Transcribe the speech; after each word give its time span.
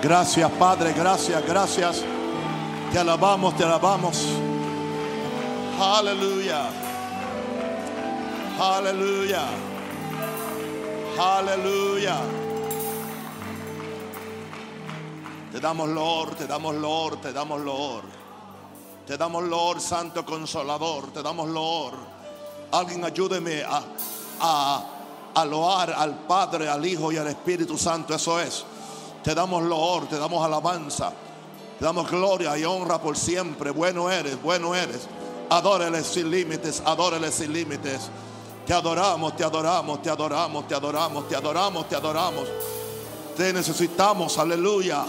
Gracias, 0.00 0.48
Padre, 0.52 0.92
gracias, 0.92 1.44
gracias. 1.44 2.04
Te 2.92 2.98
alabamos, 3.00 3.56
te 3.56 3.64
alabamos. 3.64 4.24
Aleluya. 5.80 6.66
Aleluya. 8.60 9.42
Aleluya. 11.18 12.16
Te 15.50 15.58
damos 15.58 15.88
Lord, 15.88 16.36
te 16.36 16.46
damos 16.46 16.74
Lord, 16.76 17.20
te 17.20 17.32
damos 17.32 17.60
Lord. 17.60 18.04
Te 19.04 19.16
damos 19.16 19.42
Lord, 19.44 19.80
Santo 19.80 20.24
Consolador, 20.24 21.12
te 21.12 21.22
damos 21.22 21.48
Lord. 21.48 21.98
Alguien 22.70 23.04
ayúdeme 23.04 23.64
a, 23.64 23.82
a, 24.40 24.84
a 25.34 25.44
loar 25.44 25.92
al 25.92 26.18
Padre, 26.18 26.68
al 26.68 26.86
Hijo 26.86 27.10
y 27.10 27.16
al 27.16 27.26
Espíritu 27.26 27.76
Santo. 27.76 28.14
Eso 28.14 28.38
es. 28.38 28.64
Te 29.22 29.34
damos 29.34 29.62
Lord, 29.62 30.08
te 30.08 30.18
damos 30.18 30.44
alabanza. 30.44 31.12
Te 31.78 31.84
damos 31.84 32.10
gloria 32.10 32.58
y 32.58 32.64
honra 32.64 33.00
por 33.00 33.16
siempre. 33.16 33.70
Bueno 33.70 34.10
eres, 34.10 34.40
bueno 34.42 34.74
eres. 34.74 35.06
Adórele 35.50 36.02
sin 36.02 36.30
límites, 36.30 36.82
adórele 36.84 37.30
sin 37.30 37.52
límites. 37.52 38.10
Te 38.66 38.74
adoramos, 38.74 39.36
te 39.36 39.44
adoramos, 39.44 40.02
te 40.02 40.10
adoramos, 40.10 40.68
te 40.68 40.74
adoramos, 40.74 41.28
te 41.28 41.36
adoramos, 41.36 41.88
te 41.88 41.96
adoramos. 41.96 42.48
Te 43.36 43.52
necesitamos, 43.52 44.36
aleluya. 44.38 45.04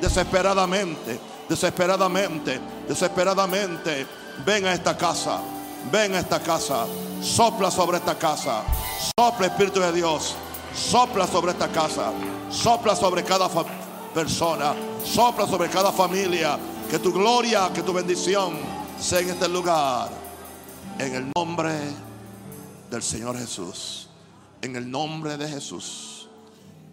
Desesperadamente, 0.00 1.18
desesperadamente, 1.48 2.60
desesperadamente. 2.88 4.06
Ven 4.46 4.66
a 4.66 4.72
esta 4.72 4.96
casa, 4.96 5.40
ven 5.90 6.14
a 6.14 6.20
esta 6.20 6.40
casa. 6.40 6.86
Sopla 7.20 7.70
sobre 7.70 7.98
esta 7.98 8.16
casa. 8.16 8.62
Sopla 9.18 9.46
Espíritu 9.48 9.80
de 9.80 9.92
Dios. 9.92 10.34
Sopla 10.74 11.26
sobre 11.26 11.52
esta 11.52 11.68
casa. 11.68 12.12
Sopla 12.50 12.94
sobre 12.94 13.24
cada 13.24 13.48
persona. 14.12 14.74
Sopla 15.04 15.46
sobre 15.46 15.68
cada 15.68 15.92
familia. 15.92 16.58
Que 16.90 16.98
tu 16.98 17.12
gloria, 17.12 17.70
que 17.74 17.82
tu 17.82 17.92
bendición 17.92 18.58
sea 18.98 19.20
en 19.20 19.30
este 19.30 19.48
lugar. 19.48 20.10
En 20.98 21.14
el 21.14 21.32
nombre 21.36 21.72
del 22.90 23.02
Señor 23.02 23.36
Jesús. 23.38 24.08
En 24.62 24.76
el 24.76 24.90
nombre 24.90 25.36
de 25.36 25.48
Jesús. 25.48 26.28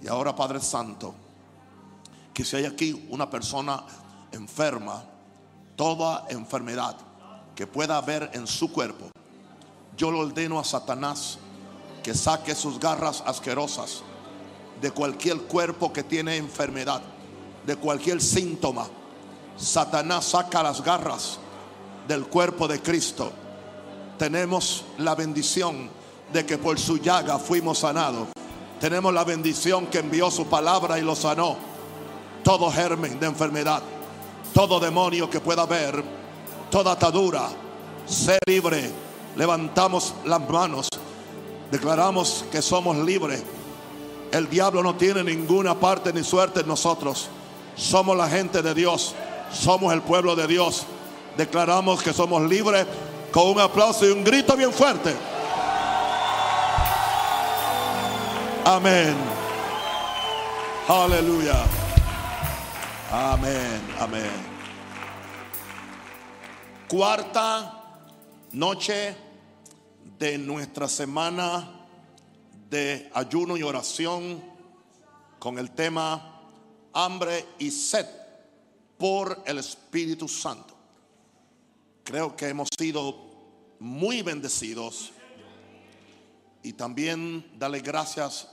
Y 0.02 0.08
ahora, 0.08 0.36
Padre 0.36 0.60
Santo, 0.60 1.14
que 2.34 2.44
si 2.44 2.56
hay 2.56 2.66
aquí 2.66 3.08
una 3.10 3.30
persona 3.30 3.84
enferma, 4.32 5.04
toda 5.76 6.26
enfermedad 6.30 6.96
que 7.56 7.68
pueda 7.68 7.98
haber 7.98 8.32
en 8.34 8.48
su 8.48 8.72
cuerpo, 8.72 9.12
yo 9.96 10.10
lo 10.10 10.20
ordeno 10.20 10.60
a 10.60 10.64
Satanás 10.64 11.38
que 12.02 12.16
saque 12.16 12.56
sus 12.56 12.80
garras 12.80 13.24
asquerosas 13.26 14.04
de 14.82 14.92
cualquier 14.92 15.38
cuerpo 15.44 15.94
que 15.94 16.04
tiene 16.04 16.38
enfermedad, 16.38 17.02
de 17.66 17.76
cualquier 17.76 18.22
síntoma. 18.22 18.88
Satanás 19.56 20.26
saca 20.26 20.64
las 20.64 20.84
garras 20.84 21.38
del 22.08 22.26
cuerpo 22.26 22.68
de 22.68 22.82
Cristo. 22.82 23.32
Tenemos 24.18 24.86
la 24.98 25.14
bendición 25.14 25.90
de 26.34 26.46
que 26.46 26.58
por 26.58 26.80
su 26.80 26.98
llaga 26.98 27.38
fuimos 27.38 27.80
sanados. 27.80 28.30
Tenemos 28.80 29.14
la 29.14 29.24
bendición 29.24 29.86
que 29.88 30.00
envió 30.00 30.32
su 30.32 30.48
palabra 30.48 30.98
y 30.98 31.04
lo 31.04 31.16
sanó. 31.16 31.58
Todo 32.44 32.72
germen 32.72 33.20
de 33.20 33.28
enfermedad, 33.28 33.84
todo 34.54 34.80
demonio 34.80 35.30
que 35.30 35.40
pueda 35.40 35.62
haber, 35.62 36.04
toda 36.72 36.94
atadura, 36.94 37.50
ser 38.08 38.40
libre. 38.48 38.92
Levantamos 39.36 40.16
las 40.26 40.50
manos, 40.50 40.88
declaramos 41.70 42.46
que 42.52 42.64
somos 42.64 42.98
libres. 42.98 43.44
El 44.32 44.50
diablo 44.50 44.82
no 44.82 44.96
tiene 44.96 45.24
ninguna 45.24 45.76
parte 45.76 46.14
ni 46.14 46.24
suerte 46.24 46.62
en 46.62 46.68
nosotros. 46.68 47.30
Somos 47.76 48.16
la 48.16 48.30
gente 48.30 48.62
de 48.62 48.74
Dios, 48.74 49.14
somos 49.52 49.94
el 49.94 50.02
pueblo 50.02 50.36
de 50.36 50.48
Dios. 50.48 50.86
Declaramos 51.38 52.02
que 52.02 52.14
somos 52.14 52.42
libres 52.44 52.86
con 53.32 53.48
un 53.48 53.60
aplauso 53.60 54.08
y 54.08 54.12
un 54.12 54.24
grito 54.24 54.56
bien 54.56 54.72
fuerte. 54.72 55.14
Amén. 58.66 59.16
Aleluya. 60.88 61.64
Amén, 63.12 63.82
amén. 64.00 64.32
Cuarta 66.88 67.82
noche 68.54 69.16
de 70.18 70.38
nuestra 70.38 70.88
semana 70.88 71.81
de 72.72 73.12
ayuno 73.14 73.58
y 73.58 73.64
oración 73.64 74.42
con 75.40 75.60
el 75.60 75.72
tema 75.72 76.42
hambre 76.94 77.46
y 77.60 77.70
sed 77.70 78.06
por 78.98 79.44
el 79.46 79.58
Espíritu 79.58 80.30
Santo. 80.30 80.74
Creo 82.06 82.34
que 82.34 82.48
hemos 82.48 82.70
sido 82.80 83.76
muy 83.80 84.22
bendecidos 84.22 85.12
y 86.64 86.72
también 86.72 87.46
darle 87.60 87.82
gracias 87.82 88.48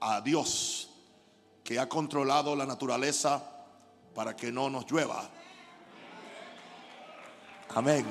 a 0.00 0.20
Dios 0.20 0.90
que 1.62 1.78
ha 1.78 1.88
controlado 1.88 2.56
la 2.56 2.66
naturaleza 2.66 3.40
para 4.12 4.34
que 4.34 4.50
no 4.50 4.68
nos 4.68 4.90
llueva. 4.90 5.30
Amén. 7.76 8.04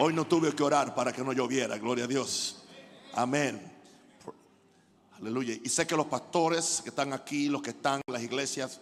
Hoy 0.00 0.12
no 0.12 0.28
tuve 0.28 0.54
que 0.54 0.62
orar 0.62 0.94
para 0.94 1.12
que 1.12 1.24
no 1.24 1.32
lloviera, 1.32 1.76
gloria 1.76 2.04
a 2.04 2.06
Dios. 2.06 2.62
Amén. 3.14 3.60
Aleluya. 5.18 5.56
Y 5.60 5.68
sé 5.68 5.88
que 5.88 5.96
los 5.96 6.06
pastores 6.06 6.80
que 6.84 6.90
están 6.90 7.12
aquí, 7.12 7.48
los 7.48 7.60
que 7.60 7.70
están 7.70 8.00
en 8.06 8.12
las 8.12 8.22
iglesias, 8.22 8.80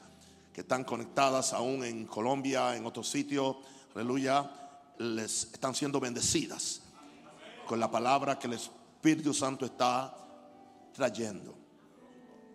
que 0.53 0.61
están 0.61 0.85
conectadas 0.85 1.55
aún 1.55 1.83
en 1.85 2.05
Colombia, 2.05 2.77
en 2.77 2.85
otros 2.85 3.09
sitios, 3.09 3.57
aleluya, 3.95 4.51
les 4.99 5.45
están 5.45 5.75
siendo 5.75 5.99
bendecidas 6.01 6.83
con 7.67 7.81
la 7.81 7.91
palabra 7.91 8.39
que 8.39 8.49
el 8.49 8.53
Espíritu 8.53 9.33
Santo 9.33 9.65
está 9.65 10.15
trayendo. 10.93 11.55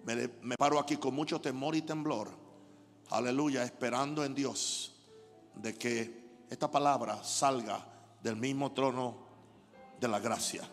Me, 0.06 0.30
me 0.44 0.56
paro 0.56 0.78
aquí 0.78 0.98
con 0.98 1.16
mucho 1.16 1.42
temor 1.42 1.76
y 1.76 1.82
temblor, 1.82 2.30
aleluya, 3.10 3.64
esperando 3.64 4.24
en 4.24 4.36
Dios 4.36 4.94
de 5.56 5.74
que 5.74 6.46
esta 6.48 6.70
palabra 6.70 7.24
salga 7.24 7.88
del 8.22 8.36
mismo 8.36 8.72
trono 8.72 9.16
de 10.00 10.08
la 10.08 10.20
gracia. 10.20 10.64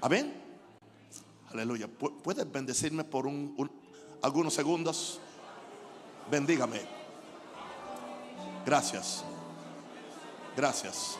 Amén. 0.00 0.42
Aleluya. 1.50 1.88
¿Puedes 1.88 2.50
bendecirme 2.50 3.04
por 3.04 3.26
un, 3.26 3.70
algunos 4.22 4.54
segundos? 4.54 5.20
Bendígame. 6.30 6.80
Gracias. 8.66 9.24
Gracias. 10.56 11.18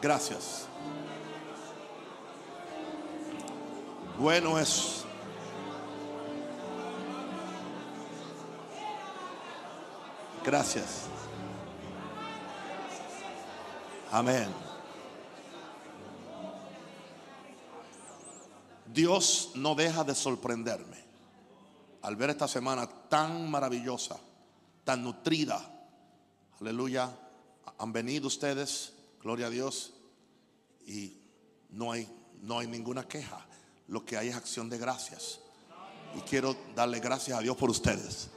Gracias. 0.00 0.66
Bueno 4.18 4.58
es 4.58 5.04
Gracias. 10.44 11.06
Amén. 14.10 14.48
Dios 18.92 19.52
no 19.54 19.74
deja 19.74 20.02
de 20.02 20.14
sorprenderme 20.14 21.04
al 22.02 22.16
ver 22.16 22.30
esta 22.30 22.48
semana 22.48 22.88
tan 23.08 23.50
maravillosa, 23.50 24.18
tan 24.84 25.04
nutrida. 25.04 25.60
Aleluya. 26.60 27.10
Han 27.78 27.92
venido 27.92 28.26
ustedes, 28.26 28.94
gloria 29.22 29.46
a 29.46 29.50
Dios, 29.50 29.94
y 30.86 31.18
no 31.70 31.92
hay, 31.92 32.08
no 32.42 32.58
hay 32.58 32.66
ninguna 32.66 33.06
queja. 33.06 33.46
Lo 33.88 34.04
que 34.04 34.16
hay 34.16 34.28
es 34.28 34.36
acción 34.36 34.68
de 34.68 34.78
gracias. 34.78 35.40
Y 36.16 36.20
quiero 36.22 36.56
darle 36.74 36.98
gracias 36.98 37.38
a 37.38 37.42
Dios 37.42 37.56
por 37.56 37.70
ustedes. 37.70 38.28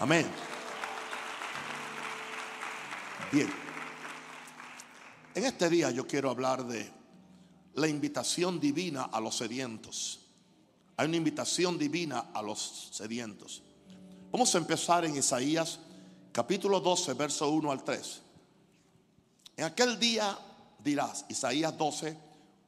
Amén. 0.00 0.26
Bien. 3.32 3.50
En 5.34 5.44
este 5.44 5.68
día 5.68 5.90
yo 5.90 6.06
quiero 6.06 6.30
hablar 6.30 6.64
de 6.64 6.90
la 7.74 7.88
invitación 7.88 8.60
divina 8.60 9.04
a 9.04 9.20
los 9.20 9.36
sedientos. 9.36 10.20
Hay 10.96 11.08
una 11.08 11.16
invitación 11.16 11.76
divina 11.76 12.30
a 12.32 12.42
los 12.42 12.90
sedientos. 12.92 13.62
Vamos 14.30 14.54
a 14.54 14.58
empezar 14.58 15.04
en 15.04 15.16
Isaías 15.16 15.80
capítulo 16.32 16.80
12, 16.80 17.14
verso 17.14 17.50
1 17.50 17.70
al 17.70 17.82
3. 17.82 18.22
En 19.56 19.64
aquel 19.64 19.98
día 19.98 20.36
dirás, 20.78 21.24
Isaías 21.28 21.76
12, 21.76 22.16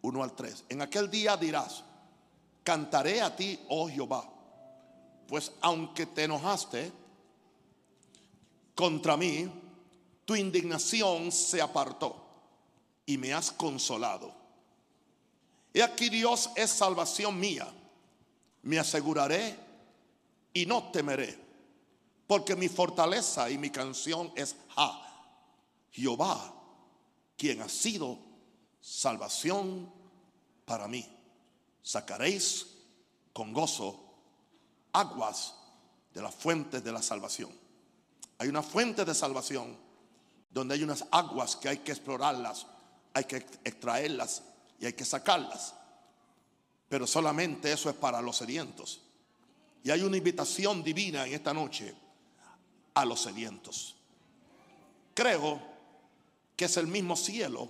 1 0.02 0.22
al 0.22 0.34
3. 0.34 0.64
En 0.68 0.82
aquel 0.82 1.10
día 1.10 1.36
dirás, 1.36 1.84
cantaré 2.62 3.20
a 3.22 3.34
ti, 3.34 3.58
oh 3.68 3.88
Jehová, 3.88 4.28
pues 5.28 5.52
aunque 5.60 6.06
te 6.06 6.24
enojaste 6.24 6.92
contra 8.74 9.16
mí, 9.16 9.50
tu 10.26 10.34
indignación 10.34 11.32
se 11.32 11.62
apartó 11.62 12.16
y 13.06 13.16
me 13.16 13.32
has 13.32 13.52
consolado. 13.52 14.34
He 15.72 15.82
aquí 15.82 16.10
Dios 16.10 16.50
es 16.56 16.70
salvación 16.70 17.38
mía. 17.38 17.72
Me 18.62 18.78
aseguraré 18.78 19.56
y 20.52 20.66
no 20.66 20.90
temeré, 20.90 21.38
porque 22.26 22.56
mi 22.56 22.68
fortaleza 22.68 23.48
y 23.48 23.56
mi 23.56 23.70
canción 23.70 24.32
es 24.34 24.56
Ja, 24.74 25.00
Jehová, 25.92 26.52
quien 27.36 27.62
ha 27.62 27.68
sido 27.68 28.18
salvación 28.80 29.92
para 30.64 30.88
mí. 30.88 31.08
Sacaréis 31.82 32.66
con 33.32 33.52
gozo 33.52 34.02
aguas 34.92 35.54
de 36.12 36.22
las 36.22 36.34
fuentes 36.34 36.82
de 36.82 36.90
la 36.90 37.02
salvación. 37.02 37.50
Hay 38.38 38.48
una 38.48 38.62
fuente 38.62 39.04
de 39.04 39.14
salvación 39.14 39.85
donde 40.50 40.74
hay 40.74 40.82
unas 40.82 41.04
aguas 41.10 41.56
que 41.56 41.68
hay 41.68 41.78
que 41.78 41.92
explorarlas, 41.92 42.66
hay 43.14 43.24
que 43.24 43.36
extraerlas 43.64 44.42
y 44.80 44.86
hay 44.86 44.92
que 44.92 45.04
sacarlas. 45.04 45.74
Pero 46.88 47.06
solamente 47.06 47.72
eso 47.72 47.90
es 47.90 47.96
para 47.96 48.22
los 48.22 48.36
sedientos. 48.36 49.00
Y 49.82 49.90
hay 49.90 50.02
una 50.02 50.16
invitación 50.16 50.82
divina 50.82 51.26
en 51.26 51.34
esta 51.34 51.52
noche 51.52 51.94
a 52.94 53.04
los 53.04 53.20
sedientos. 53.20 53.96
Creo 55.14 55.60
que 56.56 56.64
es 56.64 56.76
el 56.76 56.86
mismo 56.86 57.16
cielo 57.16 57.68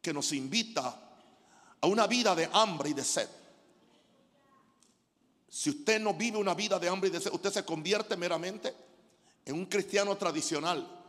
que 0.00 0.12
nos 0.12 0.32
invita 0.32 0.98
a 1.80 1.86
una 1.86 2.06
vida 2.06 2.34
de 2.34 2.48
hambre 2.52 2.90
y 2.90 2.94
de 2.94 3.04
sed. 3.04 3.28
Si 5.48 5.70
usted 5.70 6.00
no 6.00 6.14
vive 6.14 6.38
una 6.38 6.54
vida 6.54 6.78
de 6.78 6.88
hambre 6.88 7.10
y 7.10 7.12
de 7.12 7.20
sed, 7.20 7.32
usted 7.32 7.52
se 7.52 7.64
convierte 7.64 8.16
meramente 8.16 8.74
en 9.44 9.54
un 9.54 9.66
cristiano 9.66 10.16
tradicional, 10.16 11.01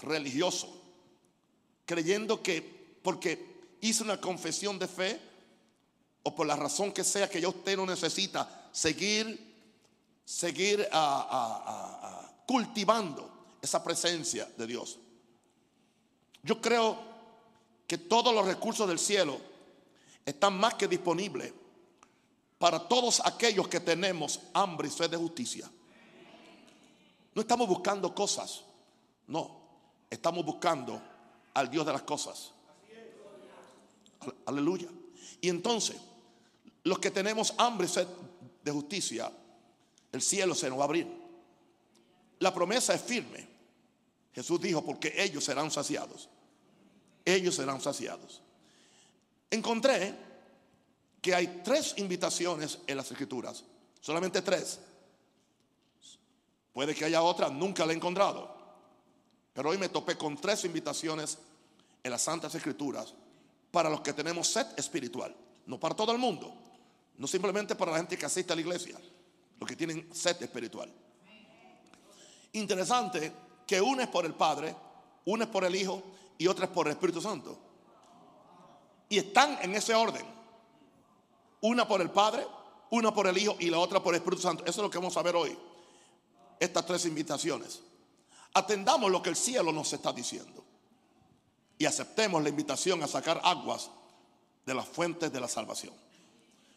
religioso, 0.00 0.68
creyendo 1.84 2.42
que 2.42 2.60
porque 3.02 3.56
hizo 3.80 4.04
una 4.04 4.20
confesión 4.20 4.78
de 4.78 4.88
fe 4.88 5.20
o 6.22 6.34
por 6.34 6.46
la 6.46 6.56
razón 6.56 6.92
que 6.92 7.04
sea 7.04 7.30
que 7.30 7.40
ya 7.40 7.48
usted 7.48 7.76
no 7.76 7.86
necesita 7.86 8.68
seguir, 8.72 9.54
seguir 10.24 10.88
cultivando 12.46 13.30
esa 13.62 13.82
presencia 13.82 14.48
de 14.56 14.66
Dios. 14.66 14.98
Yo 16.42 16.60
creo 16.60 16.98
que 17.86 17.98
todos 17.98 18.34
los 18.34 18.46
recursos 18.46 18.88
del 18.88 18.98
cielo 18.98 19.40
están 20.24 20.58
más 20.58 20.74
que 20.74 20.88
disponibles 20.88 21.52
para 22.58 22.88
todos 22.88 23.20
aquellos 23.24 23.68
que 23.68 23.80
tenemos 23.80 24.40
hambre 24.52 24.88
y 24.88 24.90
sed 24.90 25.10
de 25.10 25.16
justicia. 25.16 25.70
No 27.34 27.42
estamos 27.42 27.68
buscando 27.68 28.14
cosas, 28.14 28.62
no, 29.26 29.65
estamos 30.10 30.44
buscando 30.44 31.00
al 31.54 31.70
Dios 31.70 31.86
de 31.86 31.92
las 31.92 32.02
cosas. 32.02 32.52
Aleluya. 34.46 34.88
Y 35.40 35.48
entonces, 35.48 35.96
los 36.84 36.98
que 36.98 37.10
tenemos 37.10 37.54
hambre 37.58 37.88
sed 37.88 38.06
de 38.62 38.70
justicia, 38.70 39.30
el 40.12 40.22
cielo 40.22 40.54
se 40.54 40.68
nos 40.68 40.78
va 40.78 40.82
a 40.82 40.84
abrir. 40.86 41.06
La 42.38 42.52
promesa 42.52 42.94
es 42.94 43.02
firme. 43.02 43.46
Jesús 44.34 44.60
dijo, 44.60 44.84
porque 44.84 45.14
ellos 45.16 45.44
serán 45.44 45.70
saciados. 45.70 46.28
Ellos 47.24 47.54
serán 47.54 47.80
saciados. 47.80 48.42
Encontré 49.50 50.14
que 51.20 51.34
hay 51.34 51.62
tres 51.64 51.94
invitaciones 51.96 52.78
en 52.86 52.96
las 52.96 53.10
escrituras, 53.10 53.64
solamente 54.00 54.42
tres. 54.42 54.78
Puede 56.72 56.94
que 56.94 57.04
haya 57.04 57.22
otra, 57.22 57.48
nunca 57.48 57.86
la 57.86 57.92
he 57.92 57.96
encontrado. 57.96 58.55
Pero 59.56 59.70
hoy 59.70 59.78
me 59.78 59.88
topé 59.88 60.18
con 60.18 60.36
tres 60.36 60.66
invitaciones 60.66 61.38
en 62.02 62.10
las 62.10 62.20
Santas 62.20 62.54
Escrituras 62.54 63.14
para 63.70 63.88
los 63.88 64.02
que 64.02 64.12
tenemos 64.12 64.48
sed 64.48 64.66
espiritual, 64.76 65.34
no 65.64 65.80
para 65.80 65.96
todo 65.96 66.12
el 66.12 66.18
mundo, 66.18 66.54
no 67.16 67.26
simplemente 67.26 67.74
para 67.74 67.92
la 67.92 67.96
gente 67.96 68.18
que 68.18 68.26
asiste 68.26 68.52
a 68.52 68.56
la 68.56 68.60
iglesia, 68.60 69.00
los 69.58 69.66
que 69.66 69.74
tienen 69.74 70.14
sed 70.14 70.40
espiritual. 70.42 70.92
Interesante 72.52 73.32
que 73.66 73.80
una 73.80 74.02
es 74.02 74.08
por 74.10 74.26
el 74.26 74.34
Padre, 74.34 74.76
una 75.24 75.44
es 75.44 75.50
por 75.50 75.64
el 75.64 75.74
Hijo 75.74 76.02
y 76.36 76.46
otra 76.48 76.66
es 76.66 76.70
por 76.70 76.86
el 76.86 76.92
Espíritu 76.92 77.22
Santo. 77.22 77.58
Y 79.08 79.16
están 79.16 79.58
en 79.62 79.74
ese 79.74 79.94
orden. 79.94 80.26
Una 81.62 81.88
por 81.88 82.02
el 82.02 82.10
Padre, 82.10 82.46
una 82.90 83.14
por 83.14 83.26
el 83.26 83.38
Hijo 83.38 83.56
y 83.58 83.70
la 83.70 83.78
otra 83.78 84.02
por 84.02 84.14
el 84.14 84.18
Espíritu 84.18 84.42
Santo. 84.42 84.64
Eso 84.64 84.80
es 84.80 84.84
lo 84.84 84.90
que 84.90 84.98
vamos 84.98 85.16
a 85.16 85.22
ver 85.22 85.34
hoy. 85.34 85.56
Estas 86.60 86.84
tres 86.84 87.06
invitaciones. 87.06 87.80
Atendamos 88.56 89.10
lo 89.10 89.22
que 89.22 89.28
el 89.28 89.36
cielo 89.36 89.70
nos 89.70 89.92
está 89.92 90.14
diciendo. 90.14 90.64
Y 91.76 91.84
aceptemos 91.84 92.42
la 92.42 92.48
invitación 92.48 93.02
a 93.02 93.06
sacar 93.06 93.38
aguas 93.44 93.90
de 94.64 94.72
las 94.72 94.88
fuentes 94.88 95.30
de 95.30 95.38
la 95.38 95.46
salvación. 95.46 95.92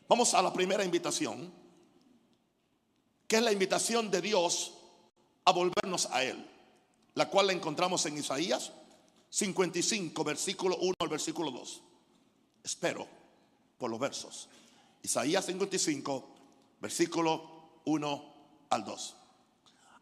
Vamos 0.10 0.34
a 0.34 0.42
la 0.42 0.52
primera 0.52 0.84
invitación, 0.84 1.54
que 3.26 3.38
es 3.38 3.42
la 3.42 3.54
invitación 3.54 4.12
de 4.12 4.20
Dios 4.20 4.74
a 5.46 5.54
volvernos 5.54 6.08
a 6.12 6.22
Él, 6.22 6.46
la 7.14 7.30
cual 7.30 7.48
la 7.48 7.54
encontramos 7.54 8.06
en 8.08 8.18
Isaías 8.18 8.74
55, 9.30 10.22
versículo 10.26 10.76
1 10.82 10.96
al 11.00 11.08
versículo 11.08 11.50
2. 11.50 11.82
Espero 12.62 13.08
por 13.78 13.90
los 13.90 14.00
versos. 14.02 14.50
Isaías 15.02 15.46
55, 15.46 16.30
versículo 16.82 17.80
1 17.86 18.34
al 18.70 18.84
2. 18.84 19.16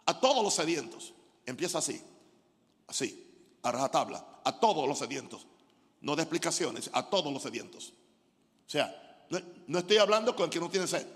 A 0.07 0.19
todos 0.19 0.43
los 0.43 0.55
sedientos, 0.55 1.13
empieza 1.47 1.79
así, 1.79 1.99
así, 2.85 3.27
a 3.63 3.71
rajatabla, 3.71 4.41
a 4.43 4.59
todos 4.59 4.87
los 4.87 4.99
sedientos, 4.99 5.47
no 6.01 6.15
de 6.15 6.21
explicaciones, 6.21 6.91
a 6.93 7.09
todos 7.09 7.33
los 7.33 7.41
sedientos. 7.41 7.93
O 8.67 8.69
sea, 8.69 9.25
no, 9.31 9.39
no 9.65 9.79
estoy 9.79 9.97
hablando 9.97 10.35
con 10.35 10.45
el 10.45 10.51
que 10.51 10.59
no 10.59 10.69
tiene 10.69 10.85
sed. 10.85 11.07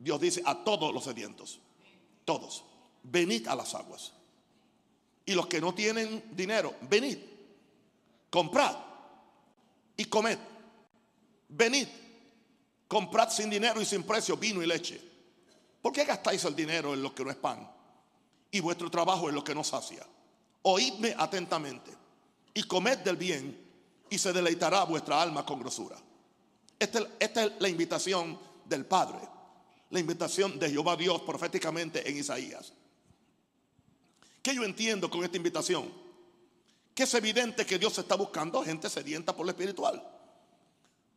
Dios 0.00 0.20
dice 0.20 0.42
a 0.44 0.64
todos 0.64 0.92
los 0.92 1.04
sedientos, 1.04 1.60
todos, 2.24 2.64
venid 3.04 3.46
a 3.46 3.54
las 3.54 3.72
aguas. 3.76 4.12
Y 5.24 5.34
los 5.34 5.46
que 5.46 5.60
no 5.60 5.72
tienen 5.72 6.24
dinero, 6.32 6.74
venid, 6.82 7.18
comprad 8.28 8.76
y 9.96 10.06
comed. 10.06 10.38
Venid 11.48 11.86
Comprad 12.88 13.30
sin 13.30 13.50
dinero 13.50 13.80
y 13.80 13.84
sin 13.84 14.04
precio 14.04 14.36
vino 14.36 14.62
y 14.62 14.66
leche. 14.66 15.00
¿Por 15.82 15.92
qué 15.92 16.04
gastáis 16.04 16.44
el 16.44 16.54
dinero 16.54 16.94
en 16.94 17.02
lo 17.02 17.14
que 17.14 17.24
no 17.24 17.30
es 17.30 17.36
pan? 17.36 17.68
Y 18.56 18.60
vuestro 18.60 18.90
trabajo 18.90 19.28
en 19.28 19.34
lo 19.34 19.44
que 19.44 19.54
no 19.54 19.62
sacia. 19.62 20.02
Oídme 20.62 21.14
atentamente 21.18 21.92
y 22.54 22.62
comed 22.62 22.96
del 23.00 23.18
bien 23.18 23.54
y 24.08 24.16
se 24.16 24.32
deleitará 24.32 24.84
vuestra 24.84 25.20
alma 25.20 25.44
con 25.44 25.60
grosura. 25.60 25.98
Esta, 26.78 27.06
esta 27.20 27.44
es 27.44 27.52
la 27.58 27.68
invitación 27.68 28.38
del 28.64 28.86
Padre. 28.86 29.28
La 29.90 30.00
invitación 30.00 30.58
de 30.58 30.70
Jehová 30.70 30.96
Dios 30.96 31.20
proféticamente 31.20 32.08
en 32.08 32.16
Isaías. 32.16 32.72
¿Qué 34.40 34.54
yo 34.54 34.64
entiendo 34.64 35.10
con 35.10 35.22
esta 35.22 35.36
invitación? 35.36 35.92
Que 36.94 37.02
es 37.02 37.12
evidente 37.12 37.66
que 37.66 37.78
Dios 37.78 37.98
está 37.98 38.14
buscando 38.14 38.64
gente 38.64 38.88
sedienta 38.88 39.36
por 39.36 39.44
lo 39.44 39.52
espiritual. 39.52 40.02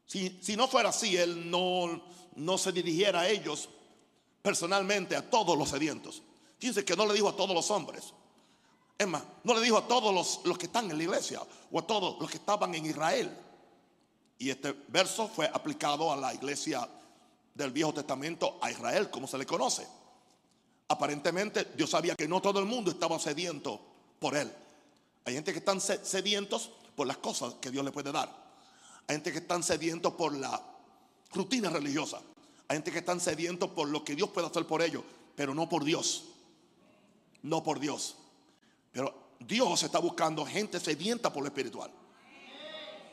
Si, 0.06 0.58
no 0.58 0.68
fuera 0.68 0.90
así, 0.90 1.16
Él 1.16 1.50
no, 1.50 2.04
no 2.36 2.58
se 2.58 2.74
dirigiera 2.74 3.22
a 3.22 3.30
ellos 3.30 3.70
personalmente, 4.42 5.16
a 5.16 5.30
todos 5.30 5.58
los 5.58 5.70
sedientos. 5.70 6.22
Fíjense 6.60 6.86
que 6.86 6.96
no 6.96 7.06
le 7.06 7.14
dijo 7.14 7.30
a 7.30 7.36
todos 7.36 7.56
los 7.56 7.72
hombres. 7.72 8.14
Es 8.98 9.08
más, 9.08 9.24
no 9.44 9.54
le 9.54 9.62
dijo 9.62 9.78
a 9.78 9.88
todos 9.88 10.14
los, 10.14 10.42
los 10.44 10.58
que 10.58 10.66
están 10.66 10.92
en 10.92 10.98
la 10.98 11.04
iglesia 11.04 11.42
o 11.72 11.80
a 11.80 11.88
todos 11.88 12.20
los 12.20 12.30
que 12.30 12.38
estaban 12.38 12.76
en 12.76 12.86
Israel. 12.86 13.36
Y 14.38 14.50
este 14.50 14.74
verso 14.90 15.28
fue 15.28 15.50
aplicado 15.54 16.12
a 16.12 16.18
la 16.18 16.34
iglesia 16.34 16.88
del 17.54 17.72
Viejo 17.72 17.94
Testamento, 17.94 18.58
a 18.62 18.72
Israel, 18.72 19.10
como 19.10 19.28
se 19.28 19.38
le 19.38 19.46
conoce. 19.46 19.88
Aparentemente 20.90 21.66
Dios 21.76 21.90
sabía 21.90 22.16
que 22.16 22.28
no 22.28 22.42
todo 22.42 22.60
el 22.60 22.66
mundo 22.66 22.92
estaba 22.92 23.20
sediento 23.20 23.80
por 24.20 24.36
Él. 24.36 24.52
Hay 25.26 25.34
gente 25.34 25.54
que 25.54 25.60
están 25.60 25.80
sedientos 25.80 26.72
por 26.96 27.08
las 27.08 27.18
cosas 27.18 27.56
que 27.62 27.72
Dios 27.72 27.86
le 27.86 27.92
puede 27.92 28.12
dar. 28.12 28.30
Hay 29.08 29.16
gente 29.16 29.32
que 29.32 29.40
están 29.40 29.64
sedientos 29.64 30.14
por 30.14 30.34
la 30.34 30.62
rutina 31.32 31.70
religiosa. 31.70 32.20
Hay 32.68 32.78
gente 32.78 32.92
que 32.92 33.00
están 33.00 33.20
sedientos 33.20 33.70
por 33.72 33.88
lo 33.88 34.04
que 34.04 34.16
Dios 34.16 34.30
puede 34.30 34.48
hacer 34.48 34.66
por 34.66 34.82
ellos, 34.82 35.04
pero 35.36 35.54
no 35.54 35.70
por 35.70 35.84
Dios. 35.84 36.26
No 37.44 37.64
por 37.64 37.80
Dios. 37.80 38.16
Pero 38.92 39.14
Dios 39.40 39.84
está 39.84 40.00
buscando 40.00 40.46
gente 40.46 40.80
sedienta 40.80 41.32
por 41.32 41.44
lo 41.44 41.48
espiritual. 41.48 41.92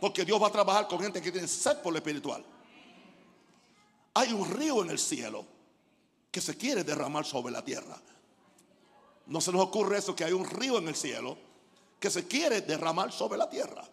Porque 0.01 0.25
Dios 0.25 0.43
va 0.43 0.49
a 0.49 0.53
trabajar 0.53 0.89
con 0.89 1.01
gente 1.01 1.23
que 1.23 1.33
tiene 1.33 1.49
sed 1.49 1.79
por 1.79 1.93
lo 1.93 1.99
espiritual. 1.99 2.45
Hay 4.15 4.33
un 4.33 4.51
río 4.51 4.83
en 4.83 4.91
el 4.91 4.99
cielo 4.99 5.45
que 6.31 6.41
se 6.41 6.57
quiere 6.57 6.85
derramar 6.85 7.25
sobre 7.25 7.53
la 7.53 7.65
tierra. 7.65 8.01
No 9.27 9.41
se 9.41 9.53
nos 9.53 9.63
ocurre 9.63 9.99
eso, 9.99 10.15
que 10.15 10.25
hay 10.25 10.33
un 10.33 10.45
río 10.45 10.79
en 10.79 10.89
el 10.89 10.97
cielo 10.97 11.37
que 11.99 12.11
se 12.11 12.27
quiere 12.27 12.61
derramar 12.61 13.13
sobre 13.13 13.39
la 13.39 13.49
tierra. 13.49 13.85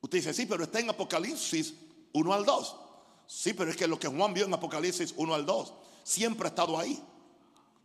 Usted 0.00 0.18
dice, 0.18 0.34
sí, 0.34 0.46
pero 0.46 0.64
está 0.64 0.80
en 0.80 0.90
Apocalipsis 0.90 1.74
1 2.12 2.32
al 2.32 2.44
2. 2.44 2.76
Sí, 3.26 3.54
pero 3.54 3.70
es 3.70 3.76
que 3.76 3.86
lo 3.86 3.98
que 3.98 4.08
Juan 4.08 4.34
vio 4.34 4.44
en 4.44 4.54
Apocalipsis 4.54 5.14
1 5.16 5.34
al 5.34 5.46
2 5.46 5.72
siempre 6.04 6.46
ha 6.46 6.50
estado 6.50 6.78
ahí. 6.78 7.02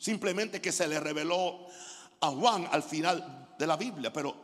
Simplemente 0.02 0.60
que 0.60 0.72
se 0.72 0.88
le 0.88 1.00
reveló 1.00 1.60
a 2.22 2.32
Juan 2.32 2.68
al 2.72 2.82
final 2.82 3.54
de 3.60 3.68
la 3.68 3.78
Biblia. 3.78 4.12
Pero 4.12 4.36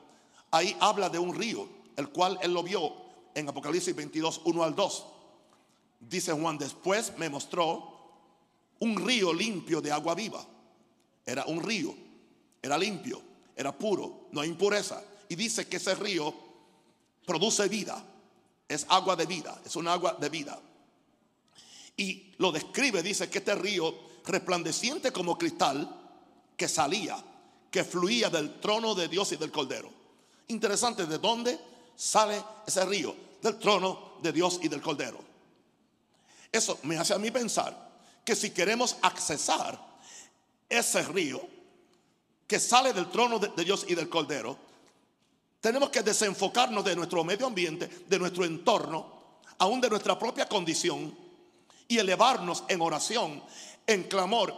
ahí 0.52 0.78
habla 0.80 1.10
de 1.10 1.18
un 1.18 1.34
río, 1.34 1.68
el 1.96 2.10
cual 2.10 2.38
él 2.44 2.54
lo 2.54 2.62
vio 2.62 2.94
en 3.34 3.50
Apocalipsis 3.50 3.96
22, 3.96 4.42
1 4.46 4.64
al 4.64 4.76
2. 4.76 5.06
Dice 6.00 6.32
Juan, 6.32 6.60
después 6.60 7.18
me 7.18 7.28
mostró 7.28 7.92
un 8.82 9.04
río 9.04 9.34
limpio 9.34 9.82
de 9.82 9.92
agua 9.92 10.14
viva. 10.14 10.46
Era 11.26 11.44
un 11.46 11.64
río, 11.64 11.96
era 12.62 12.78
limpio, 12.78 13.20
era 13.56 13.76
puro, 13.76 14.28
no 14.34 14.42
hay 14.42 14.50
impureza. 14.50 15.04
Y 15.28 15.34
dice 15.34 15.68
que 15.68 15.78
ese 15.78 15.96
río 15.96 16.36
produce 17.26 17.68
vida, 17.68 18.06
es 18.68 18.86
agua 18.90 19.16
de 19.16 19.26
vida, 19.26 19.60
es 19.66 19.76
un 19.76 19.88
agua 19.88 20.18
de 20.22 20.30
vida. 20.30 20.62
Y 21.98 22.36
lo 22.38 22.52
describe, 22.52 23.02
dice 23.02 23.28
que 23.28 23.40
este 23.40 23.56
río 23.56 24.07
resplandeciente 24.28 25.12
como 25.12 25.38
cristal 25.38 25.90
que 26.56 26.68
salía, 26.68 27.18
que 27.72 27.84
fluía 27.84 28.30
del 28.30 28.60
trono 28.60 28.96
de 28.96 29.08
Dios 29.08 29.32
y 29.32 29.38
del 29.38 29.52
Cordero. 29.52 29.90
Interesante, 30.48 31.06
¿de 31.06 31.18
dónde 31.18 31.60
sale 31.96 32.44
ese 32.66 32.86
río? 32.86 33.16
Del 33.42 33.60
trono 33.60 34.14
de 34.22 34.32
Dios 34.32 34.60
y 34.62 34.68
del 34.68 34.82
Cordero. 34.82 35.20
Eso 36.52 36.80
me 36.84 36.98
hace 36.98 37.14
a 37.14 37.18
mí 37.18 37.30
pensar 37.32 37.88
que 38.24 38.36
si 38.36 38.52
queremos 38.52 38.98
accesar 39.02 39.80
ese 40.70 41.04
río 41.04 41.42
que 42.48 42.60
sale 42.60 42.94
del 42.94 43.10
trono 43.10 43.40
de, 43.40 43.64
Dios 43.64 43.86
y 43.88 43.96
del 43.96 44.10
Cordero, 44.10 44.58
tenemos 45.60 45.90
que 45.90 46.02
desenfocarnos 46.02 46.84
de 46.86 46.96
nuestro 46.96 47.24
medio 47.24 47.48
ambiente, 47.48 47.88
de 48.08 48.20
nuestro 48.20 48.46
entorno, 48.46 49.42
aún 49.58 49.82
de 49.82 49.90
nuestra 49.90 50.18
propia 50.18 50.48
condición, 50.48 51.16
y 51.90 51.98
elevarnos 51.98 52.64
en 52.68 52.82
oración, 52.82 53.44
en 53.88 54.04
clamor 54.04 54.54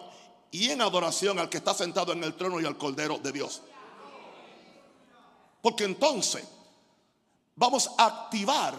y 0.51 0.71
en 0.71 0.81
adoración 0.81 1.39
al 1.39 1.47
que 1.47 1.57
está 1.57 1.73
sentado 1.73 2.11
en 2.11 2.23
el 2.23 2.33
trono 2.33 2.59
y 2.59 2.65
al 2.65 2.77
Cordero 2.77 3.19
de 3.19 3.31
Dios. 3.31 3.61
Porque 5.61 5.83
entonces 5.83 6.45
vamos 7.55 7.91
a 7.97 8.05
activar 8.05 8.75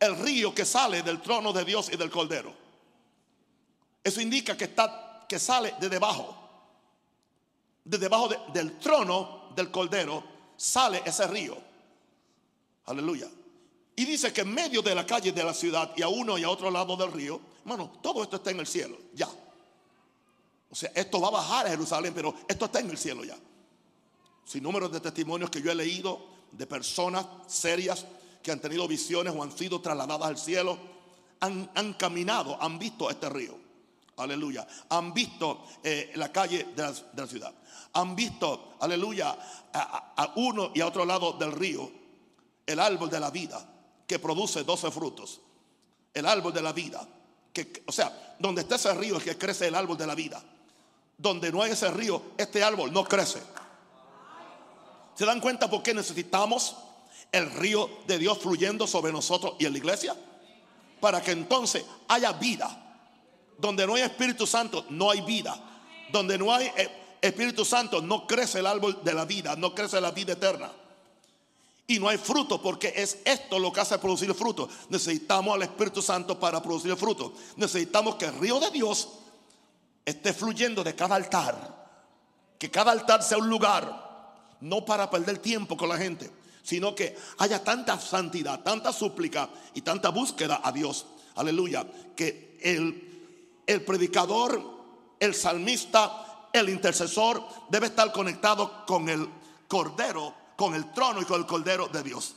el 0.00 0.16
río 0.16 0.54
que 0.54 0.64
sale 0.64 1.02
del 1.02 1.20
trono 1.20 1.52
de 1.52 1.64
Dios 1.64 1.90
y 1.92 1.96
del 1.96 2.10
Cordero. 2.10 2.52
Eso 4.02 4.20
indica 4.20 4.56
que, 4.56 4.64
está, 4.64 5.26
que 5.28 5.38
sale 5.38 5.74
de 5.80 5.88
debajo. 5.88 6.34
De 7.84 7.98
debajo 7.98 8.28
del 8.52 8.78
trono 8.78 9.50
del 9.54 9.70
Cordero 9.70 10.24
sale 10.56 11.02
ese 11.04 11.26
río. 11.26 11.56
Aleluya. 12.86 13.28
Y 13.96 14.04
dice 14.04 14.32
que 14.32 14.42
en 14.42 14.54
medio 14.54 14.80
de 14.80 14.94
la 14.94 15.04
calle 15.04 15.32
de 15.32 15.44
la 15.44 15.52
ciudad 15.52 15.92
y 15.96 16.02
a 16.02 16.08
uno 16.08 16.38
y 16.38 16.44
a 16.44 16.50
otro 16.50 16.70
lado 16.70 16.96
del 16.96 17.12
río, 17.12 17.40
hermano, 17.60 17.98
todo 18.00 18.22
esto 18.22 18.36
está 18.36 18.50
en 18.50 18.60
el 18.60 18.66
cielo, 18.66 18.96
ya. 19.12 19.28
O 20.70 20.74
sea, 20.74 20.90
esto 20.94 21.20
va 21.20 21.28
a 21.28 21.32
bajar 21.32 21.66
a 21.66 21.70
Jerusalén, 21.70 22.12
pero 22.14 22.34
esto 22.46 22.66
está 22.66 22.80
en 22.80 22.90
el 22.90 22.98
cielo 22.98 23.24
ya. 23.24 23.36
Sin 24.44 24.62
números 24.62 24.92
de 24.92 25.00
testimonios 25.00 25.50
que 25.50 25.62
yo 25.62 25.70
he 25.70 25.74
leído 25.74 26.20
de 26.52 26.66
personas 26.66 27.26
serias 27.46 28.06
que 28.42 28.50
han 28.50 28.60
tenido 28.60 28.86
visiones 28.86 29.34
o 29.34 29.42
han 29.42 29.56
sido 29.56 29.80
trasladadas 29.80 30.28
al 30.28 30.38
cielo, 30.38 30.78
han, 31.40 31.94
caminado, 31.94 32.60
han 32.60 32.78
visto 32.78 33.10
este 33.10 33.28
río. 33.28 33.56
Aleluya. 34.16 34.66
Han 34.90 35.14
visto 35.14 35.64
eh, 35.82 36.12
la 36.16 36.32
calle 36.32 36.66
de 36.74 36.94
la, 37.14 37.26
ciudad. 37.26 37.52
Han 37.92 38.16
visto, 38.16 38.74
aleluya, 38.80 39.36
a, 39.72 40.32
uno 40.36 40.72
y 40.74 40.80
a 40.80 40.86
otro 40.86 41.04
lado 41.04 41.34
del 41.34 41.52
río, 41.52 41.90
el 42.66 42.80
árbol 42.80 43.08
de 43.08 43.20
la 43.20 43.30
vida, 43.30 43.64
que 44.06 44.18
produce 44.18 44.64
12 44.64 44.90
frutos. 44.90 45.40
El 46.12 46.26
árbol 46.26 46.52
de 46.52 46.62
la 46.62 46.72
vida. 46.72 47.06
Que, 47.52 47.84
o 47.86 47.92
sea, 47.92 48.36
donde 48.38 48.62
está 48.62 48.74
ese 48.74 48.92
río 48.94 49.18
es 49.18 49.24
que 49.24 49.38
crece 49.38 49.68
el 49.68 49.74
árbol 49.74 49.96
de 49.96 50.06
la 50.06 50.14
vida. 50.14 50.42
Donde 51.18 51.50
no 51.50 51.62
hay 51.62 51.72
ese 51.72 51.90
río, 51.90 52.22
este 52.38 52.62
árbol 52.62 52.92
no 52.92 53.04
crece. 53.04 53.42
¿Se 55.14 55.26
dan 55.26 55.40
cuenta 55.40 55.68
por 55.68 55.82
qué 55.82 55.92
necesitamos 55.92 56.76
el 57.32 57.50
río 57.50 57.90
de 58.06 58.18
Dios 58.18 58.38
fluyendo 58.38 58.86
sobre 58.86 59.12
nosotros 59.12 59.54
y 59.58 59.66
en 59.66 59.72
la 59.72 59.78
iglesia? 59.78 60.16
Para 61.00 61.20
que 61.20 61.32
entonces 61.32 61.84
haya 62.06 62.32
vida. 62.32 62.84
Donde 63.58 63.84
no 63.84 63.96
hay 63.96 64.02
Espíritu 64.02 64.46
Santo, 64.46 64.86
no 64.90 65.10
hay 65.10 65.20
vida. 65.22 65.60
Donde 66.12 66.38
no 66.38 66.54
hay 66.54 66.70
eh, 66.76 66.88
Espíritu 67.20 67.64
Santo, 67.64 68.00
no 68.00 68.28
crece 68.28 68.60
el 68.60 68.66
árbol 68.66 69.00
de 69.02 69.12
la 69.12 69.24
vida, 69.24 69.56
no 69.56 69.74
crece 69.74 70.00
la 70.00 70.12
vida 70.12 70.34
eterna. 70.34 70.70
Y 71.88 71.98
no 71.98 72.08
hay 72.08 72.18
fruto 72.18 72.62
porque 72.62 72.92
es 72.94 73.18
esto 73.24 73.58
lo 73.58 73.72
que 73.72 73.80
hace 73.80 73.98
producir 73.98 74.32
fruto. 74.34 74.68
Necesitamos 74.88 75.54
al 75.54 75.62
Espíritu 75.62 76.00
Santo 76.00 76.38
para 76.38 76.62
producir 76.62 76.94
fruto. 76.96 77.32
Necesitamos 77.56 78.14
que 78.14 78.26
el 78.26 78.38
río 78.38 78.60
de 78.60 78.70
Dios 78.70 79.08
esté 80.08 80.32
fluyendo 80.32 80.82
de 80.82 80.94
cada 80.94 81.16
altar. 81.16 81.76
Que 82.58 82.70
cada 82.70 82.92
altar 82.92 83.22
sea 83.22 83.38
un 83.38 83.48
lugar, 83.48 84.56
no 84.60 84.84
para 84.84 85.10
perder 85.10 85.38
tiempo 85.38 85.76
con 85.76 85.88
la 85.88 85.96
gente, 85.96 86.30
sino 86.62 86.94
que 86.94 87.16
haya 87.38 87.62
tanta 87.62 88.00
santidad, 88.00 88.60
tanta 88.60 88.92
súplica 88.92 89.48
y 89.74 89.82
tanta 89.82 90.08
búsqueda 90.08 90.60
a 90.64 90.72
Dios. 90.72 91.06
Aleluya. 91.36 91.86
Que 92.16 92.58
el, 92.62 93.62
el 93.66 93.84
predicador, 93.84 94.60
el 95.20 95.34
salmista, 95.34 96.48
el 96.52 96.68
intercesor 96.68 97.44
debe 97.68 97.86
estar 97.86 98.10
conectado 98.10 98.86
con 98.86 99.08
el 99.08 99.28
cordero, 99.68 100.34
con 100.56 100.74
el 100.74 100.92
trono 100.92 101.20
y 101.22 101.24
con 101.24 101.40
el 101.40 101.46
cordero 101.46 101.86
de 101.88 102.02
Dios. 102.02 102.34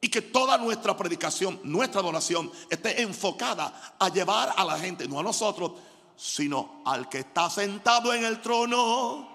Y 0.00 0.08
que 0.08 0.22
toda 0.22 0.56
nuestra 0.56 0.96
predicación, 0.96 1.60
nuestra 1.64 2.00
adoración 2.00 2.50
esté 2.70 3.02
enfocada 3.02 3.96
a 3.98 4.08
llevar 4.08 4.54
a 4.56 4.64
la 4.64 4.78
gente, 4.78 5.08
no 5.08 5.18
a 5.18 5.22
nosotros, 5.22 5.72
sino 6.16 6.82
al 6.84 7.08
que 7.08 7.18
está 7.20 7.50
sentado 7.50 8.12
en 8.12 8.24
el 8.24 8.40
trono 8.40 9.28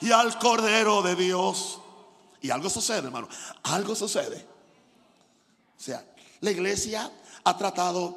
y 0.00 0.10
al 0.10 0.38
Cordero 0.38 1.02
de 1.02 1.16
Dios. 1.16 1.80
Y 2.40 2.50
algo 2.50 2.70
sucede, 2.70 3.06
hermano, 3.06 3.28
algo 3.64 3.94
sucede. 3.94 4.46
O 5.76 5.80
sea, 5.80 6.04
la 6.40 6.50
iglesia 6.50 7.10
ha 7.44 7.56
tratado 7.56 8.16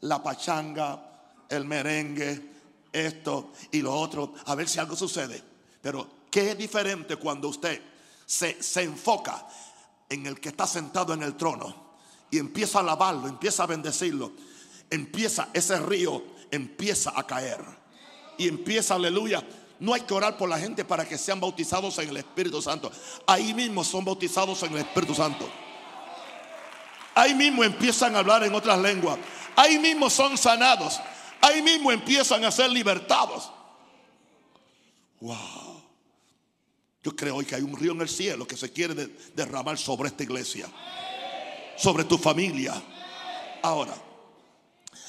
la 0.00 0.22
pachanga, 0.22 1.34
el 1.48 1.64
merengue, 1.64 2.50
esto 2.92 3.52
y 3.70 3.80
lo 3.80 3.94
otro, 3.94 4.34
a 4.46 4.54
ver 4.54 4.68
si 4.68 4.78
algo 4.78 4.96
sucede. 4.96 5.42
Pero 5.80 6.08
qué 6.30 6.54
diferente 6.54 7.16
cuando 7.16 7.48
usted 7.48 7.80
se, 8.24 8.62
se 8.62 8.82
enfoca 8.82 9.46
en 10.08 10.26
el 10.26 10.40
que 10.40 10.50
está 10.50 10.66
sentado 10.66 11.12
en 11.14 11.22
el 11.22 11.36
trono 11.36 11.92
y 12.30 12.38
empieza 12.38 12.78
a 12.78 12.82
alabarlo, 12.82 13.28
empieza 13.28 13.64
a 13.64 13.66
bendecirlo, 13.66 14.32
empieza 14.90 15.48
ese 15.52 15.78
río 15.78 16.31
empieza 16.52 17.12
a 17.16 17.26
caer. 17.26 17.58
Y 18.38 18.46
empieza, 18.46 18.94
aleluya. 18.94 19.42
No 19.80 19.94
hay 19.94 20.02
que 20.02 20.14
orar 20.14 20.36
por 20.36 20.48
la 20.48 20.58
gente 20.58 20.84
para 20.84 21.04
que 21.08 21.18
sean 21.18 21.40
bautizados 21.40 21.98
en 21.98 22.10
el 22.10 22.18
Espíritu 22.18 22.62
Santo. 22.62 22.92
Ahí 23.26 23.52
mismo 23.52 23.82
son 23.82 24.04
bautizados 24.04 24.62
en 24.62 24.72
el 24.74 24.78
Espíritu 24.78 25.14
Santo. 25.14 25.50
Ahí 27.14 27.34
mismo 27.34 27.64
empiezan 27.64 28.14
a 28.14 28.20
hablar 28.20 28.44
en 28.44 28.54
otras 28.54 28.78
lenguas. 28.78 29.18
Ahí 29.56 29.78
mismo 29.78 30.08
son 30.08 30.38
sanados. 30.38 31.00
Ahí 31.40 31.62
mismo 31.62 31.90
empiezan 31.90 32.44
a 32.44 32.52
ser 32.52 32.70
libertados. 32.70 33.50
Wow. 35.20 35.82
Yo 37.02 37.16
creo 37.16 37.36
hoy 37.36 37.44
que 37.44 37.56
hay 37.56 37.62
un 37.62 37.76
río 37.76 37.92
en 37.92 38.00
el 38.00 38.08
cielo 38.08 38.46
que 38.46 38.56
se 38.56 38.72
quiere 38.72 38.94
derramar 39.34 39.76
sobre 39.76 40.08
esta 40.08 40.22
iglesia. 40.22 40.68
Sobre 41.76 42.04
tu 42.04 42.16
familia. 42.18 42.80
Ahora. 43.62 44.11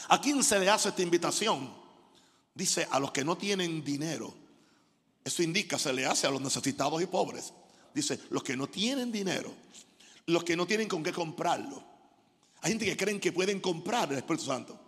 ¿A 0.10 0.20
quién 0.22 0.44
se 0.44 0.60
le 0.60 0.70
hace 0.70 0.90
esta 0.90 1.02
invitación? 1.02 1.74
Dice 2.54 2.88
a 2.90 3.00
los 3.00 3.12
que 3.12 3.24
no 3.24 3.38
tienen 3.38 3.84
dinero. 3.84 4.34
Eso 5.24 5.42
indica, 5.42 5.80
se 5.80 5.94
le 5.94 6.06
hace 6.06 6.28
a 6.28 6.32
los 6.32 6.42
necesitados 6.42 7.02
y 7.02 7.06
pobres. 7.06 7.54
Dice, 7.94 8.20
los 8.30 8.44
que 8.44 8.58
no 8.58 8.68
tienen 8.68 9.12
dinero, 9.12 9.54
los 10.26 10.44
que 10.44 10.56
no 10.56 10.66
tienen 10.66 10.88
con 10.88 11.04
qué 11.04 11.14
comprarlo. 11.14 11.84
Hay 12.62 12.72
gente 12.72 12.86
que 12.86 12.98
creen 12.98 13.20
que 13.20 13.32
pueden 13.32 13.60
comprar 13.60 14.12
el 14.12 14.18
Espíritu 14.18 14.46
Santo. 14.46 14.80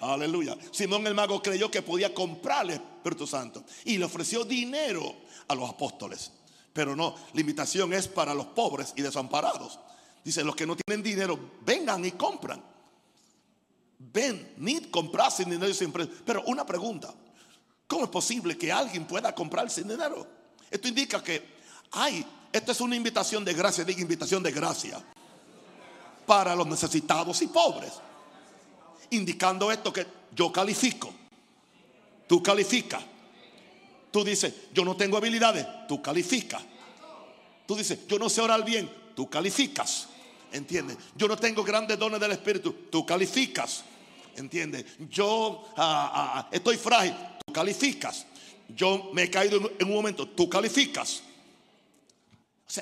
Aleluya. 0.00 0.56
Simón 0.70 1.06
el 1.06 1.14
mago 1.14 1.42
creyó 1.42 1.70
que 1.70 1.82
podía 1.82 2.14
comprar 2.14 2.64
el 2.66 2.72
Espíritu 2.72 3.26
Santo 3.26 3.64
y 3.84 3.98
le 3.98 4.04
ofreció 4.04 4.44
dinero 4.44 5.16
a 5.48 5.54
los 5.54 5.68
apóstoles. 5.68 6.32
Pero 6.72 6.94
no, 6.94 7.14
la 7.32 7.40
invitación 7.40 7.92
es 7.92 8.06
para 8.06 8.34
los 8.34 8.46
pobres 8.46 8.94
y 8.96 9.02
desamparados. 9.02 9.80
Dice, 10.24 10.44
los 10.44 10.54
que 10.54 10.66
no 10.66 10.76
tienen 10.76 11.02
dinero, 11.02 11.38
vengan 11.64 12.04
y 12.04 12.12
compran. 12.12 12.62
Ven, 13.98 14.54
ni 14.58 14.80
comprar 14.82 15.32
sin 15.32 15.50
dinero 15.50 15.72
siempre. 15.74 16.06
Pero 16.06 16.42
una 16.46 16.64
pregunta, 16.64 17.12
¿cómo 17.86 18.04
es 18.04 18.10
posible 18.10 18.56
que 18.56 18.70
alguien 18.70 19.06
pueda 19.06 19.34
comprar 19.34 19.68
sin 19.70 19.88
dinero? 19.88 20.26
Esto 20.70 20.88
indica 20.88 21.22
que 21.22 21.58
hay, 21.92 22.24
esta 22.52 22.72
es 22.72 22.80
una 22.80 22.94
invitación 22.94 23.44
de 23.44 23.54
gracia, 23.54 23.84
diga 23.84 24.00
invitación 24.00 24.42
de 24.42 24.52
gracia 24.52 25.02
para 26.26 26.54
los 26.54 26.66
necesitados 26.66 27.42
y 27.42 27.48
pobres. 27.48 27.92
Indicando 29.10 29.72
esto 29.72 29.92
que 29.92 30.06
yo 30.32 30.52
califico, 30.52 31.12
tú 32.26 32.42
calificas. 32.42 33.02
Tú 34.10 34.24
dices, 34.24 34.54
yo 34.72 34.84
no 34.84 34.96
tengo 34.96 35.16
habilidades, 35.16 35.66
tú 35.86 36.00
calificas. 36.00 36.62
Tú 37.66 37.74
dices, 37.74 38.06
yo 38.06 38.18
no 38.18 38.28
sé 38.28 38.40
orar 38.40 38.64
bien, 38.64 38.90
tú 39.14 39.28
calificas. 39.28 40.08
¿Entiendes? 40.52 40.96
Yo 41.14 41.28
no 41.28 41.36
tengo 41.36 41.62
grandes 41.62 41.98
dones 41.98 42.20
del 42.20 42.32
Espíritu. 42.32 42.72
Tú 42.90 43.04
calificas. 43.04 43.84
¿Entiendes? 44.36 44.84
Yo 45.10 45.68
ah, 45.76 46.12
ah, 46.14 46.32
ah, 46.34 46.48
estoy 46.50 46.76
frágil. 46.76 47.14
Tú 47.44 47.52
calificas. 47.52 48.26
Yo 48.68 49.10
me 49.12 49.24
he 49.24 49.30
caído 49.30 49.72
en 49.78 49.88
un 49.88 49.94
momento. 49.94 50.28
Tú 50.28 50.48
calificas. 50.48 51.22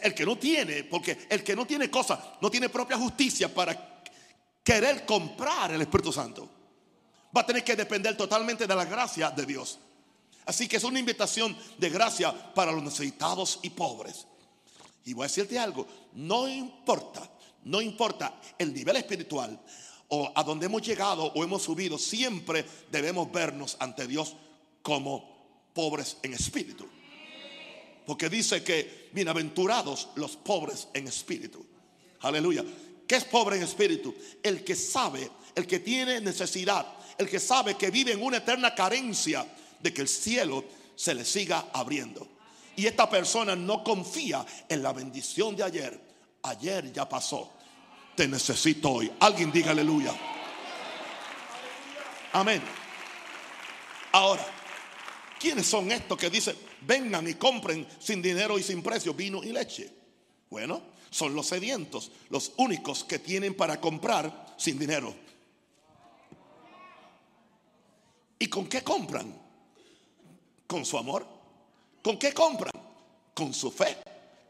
El 0.02 0.14
que 0.14 0.26
no 0.26 0.36
tiene, 0.36 0.84
porque 0.84 1.26
el 1.30 1.44
que 1.44 1.54
no 1.54 1.64
tiene 1.64 1.88
cosas, 1.88 2.18
no 2.40 2.50
tiene 2.50 2.68
propia 2.68 2.96
justicia 2.96 3.52
para 3.52 4.02
querer 4.62 5.06
comprar 5.06 5.72
el 5.72 5.80
Espíritu 5.80 6.12
Santo. 6.12 6.50
Va 7.36 7.42
a 7.42 7.46
tener 7.46 7.62
que 7.62 7.76
depender 7.76 8.16
totalmente 8.16 8.66
de 8.66 8.74
la 8.74 8.84
gracia 8.84 9.30
de 9.30 9.46
Dios. 9.46 9.78
Así 10.44 10.66
que 10.66 10.76
es 10.76 10.84
una 10.84 10.98
invitación 10.98 11.56
de 11.78 11.90
gracia 11.90 12.32
para 12.54 12.72
los 12.72 12.82
necesitados 12.82 13.60
y 13.62 13.70
pobres. 13.70 14.26
Y 15.04 15.14
voy 15.14 15.24
a 15.24 15.28
decirte 15.28 15.56
algo, 15.56 15.86
no 16.14 16.48
importa, 16.48 17.30
no 17.66 17.82
importa 17.82 18.40
el 18.58 18.72
nivel 18.72 18.96
espiritual 18.96 19.60
o 20.08 20.32
a 20.34 20.42
donde 20.44 20.66
hemos 20.66 20.82
llegado 20.82 21.24
o 21.24 21.42
hemos 21.42 21.62
subido, 21.62 21.98
siempre 21.98 22.64
debemos 22.90 23.30
vernos 23.32 23.76
ante 23.80 24.06
Dios 24.06 24.36
como 24.82 25.68
pobres 25.74 26.16
en 26.22 26.34
espíritu. 26.34 26.86
Porque 28.06 28.28
dice 28.28 28.62
que 28.62 29.10
bienaventurados 29.12 30.10
los 30.14 30.36
pobres 30.36 30.86
en 30.94 31.08
espíritu. 31.08 31.66
Aleluya. 32.20 32.64
¿Qué 33.06 33.16
es 33.16 33.24
pobre 33.24 33.56
en 33.56 33.64
espíritu? 33.64 34.14
El 34.42 34.62
que 34.62 34.76
sabe, 34.76 35.28
el 35.54 35.66
que 35.66 35.80
tiene 35.80 36.20
necesidad, 36.20 36.86
el 37.18 37.28
que 37.28 37.40
sabe 37.40 37.76
que 37.76 37.90
vive 37.90 38.12
en 38.12 38.22
una 38.22 38.36
eterna 38.36 38.76
carencia 38.76 39.44
de 39.80 39.92
que 39.92 40.02
el 40.02 40.08
cielo 40.08 40.64
se 40.94 41.14
le 41.14 41.24
siga 41.24 41.68
abriendo. 41.72 42.28
Y 42.76 42.86
esta 42.86 43.10
persona 43.10 43.56
no 43.56 43.82
confía 43.82 44.46
en 44.68 44.82
la 44.84 44.92
bendición 44.92 45.56
de 45.56 45.64
ayer. 45.64 46.00
Ayer 46.42 46.92
ya 46.92 47.08
pasó. 47.08 47.55
Te 48.16 48.26
necesito 48.26 48.90
hoy. 48.90 49.12
Alguien 49.20 49.52
diga 49.52 49.72
aleluya. 49.72 50.14
Amén. 52.32 52.62
Ahora, 54.12 54.46
¿quiénes 55.38 55.66
son 55.66 55.92
estos 55.92 56.16
que 56.16 56.30
dicen, 56.30 56.56
vengan 56.80 57.28
y 57.28 57.34
compren 57.34 57.86
sin 58.00 58.22
dinero 58.22 58.58
y 58.58 58.62
sin 58.62 58.82
precio 58.82 59.12
vino 59.12 59.44
y 59.44 59.52
leche? 59.52 59.92
Bueno, 60.48 60.80
son 61.10 61.34
los 61.34 61.46
sedientos, 61.46 62.10
los 62.30 62.52
únicos 62.56 63.04
que 63.04 63.18
tienen 63.18 63.54
para 63.54 63.80
comprar 63.80 64.54
sin 64.56 64.78
dinero. 64.78 65.14
¿Y 68.38 68.46
con 68.48 68.66
qué 68.66 68.82
compran? 68.82 69.34
Con 70.66 70.84
su 70.86 70.96
amor. 70.96 71.26
¿Con 72.02 72.18
qué 72.18 72.32
compran? 72.32 72.72
Con 73.34 73.52
su 73.52 73.70
fe. 73.70 73.98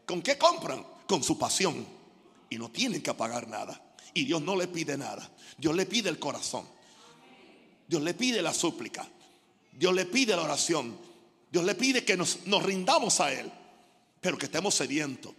¿Con 0.05 0.21
qué 0.21 0.37
compran? 0.37 0.85
Con 1.05 1.21
su 1.23 1.37
pasión. 1.37 1.96
Y 2.49 2.57
no 2.57 2.69
tienen 2.69 3.01
que 3.01 3.13
pagar 3.13 3.47
nada. 3.47 3.81
Y 4.13 4.25
Dios 4.25 4.41
no 4.41 4.55
le 4.55 4.67
pide 4.67 4.97
nada. 4.97 5.29
Dios 5.57 5.75
le 5.75 5.85
pide 5.85 6.09
el 6.09 6.19
corazón. 6.19 6.65
Dios 7.87 8.01
le 8.01 8.13
pide 8.13 8.41
la 8.41 8.53
súplica. 8.53 9.07
Dios 9.71 9.93
le 9.93 10.05
pide 10.05 10.35
la 10.35 10.43
oración. 10.43 10.97
Dios 11.51 11.63
le 11.63 11.75
pide 11.75 12.03
que 12.03 12.17
nos, 12.17 12.45
nos 12.47 12.63
rindamos 12.63 13.19
a 13.19 13.31
Él. 13.31 13.51
Pero 14.21 14.37
que 14.37 14.45
estemos 14.45 14.75
sedientos. 14.75 15.33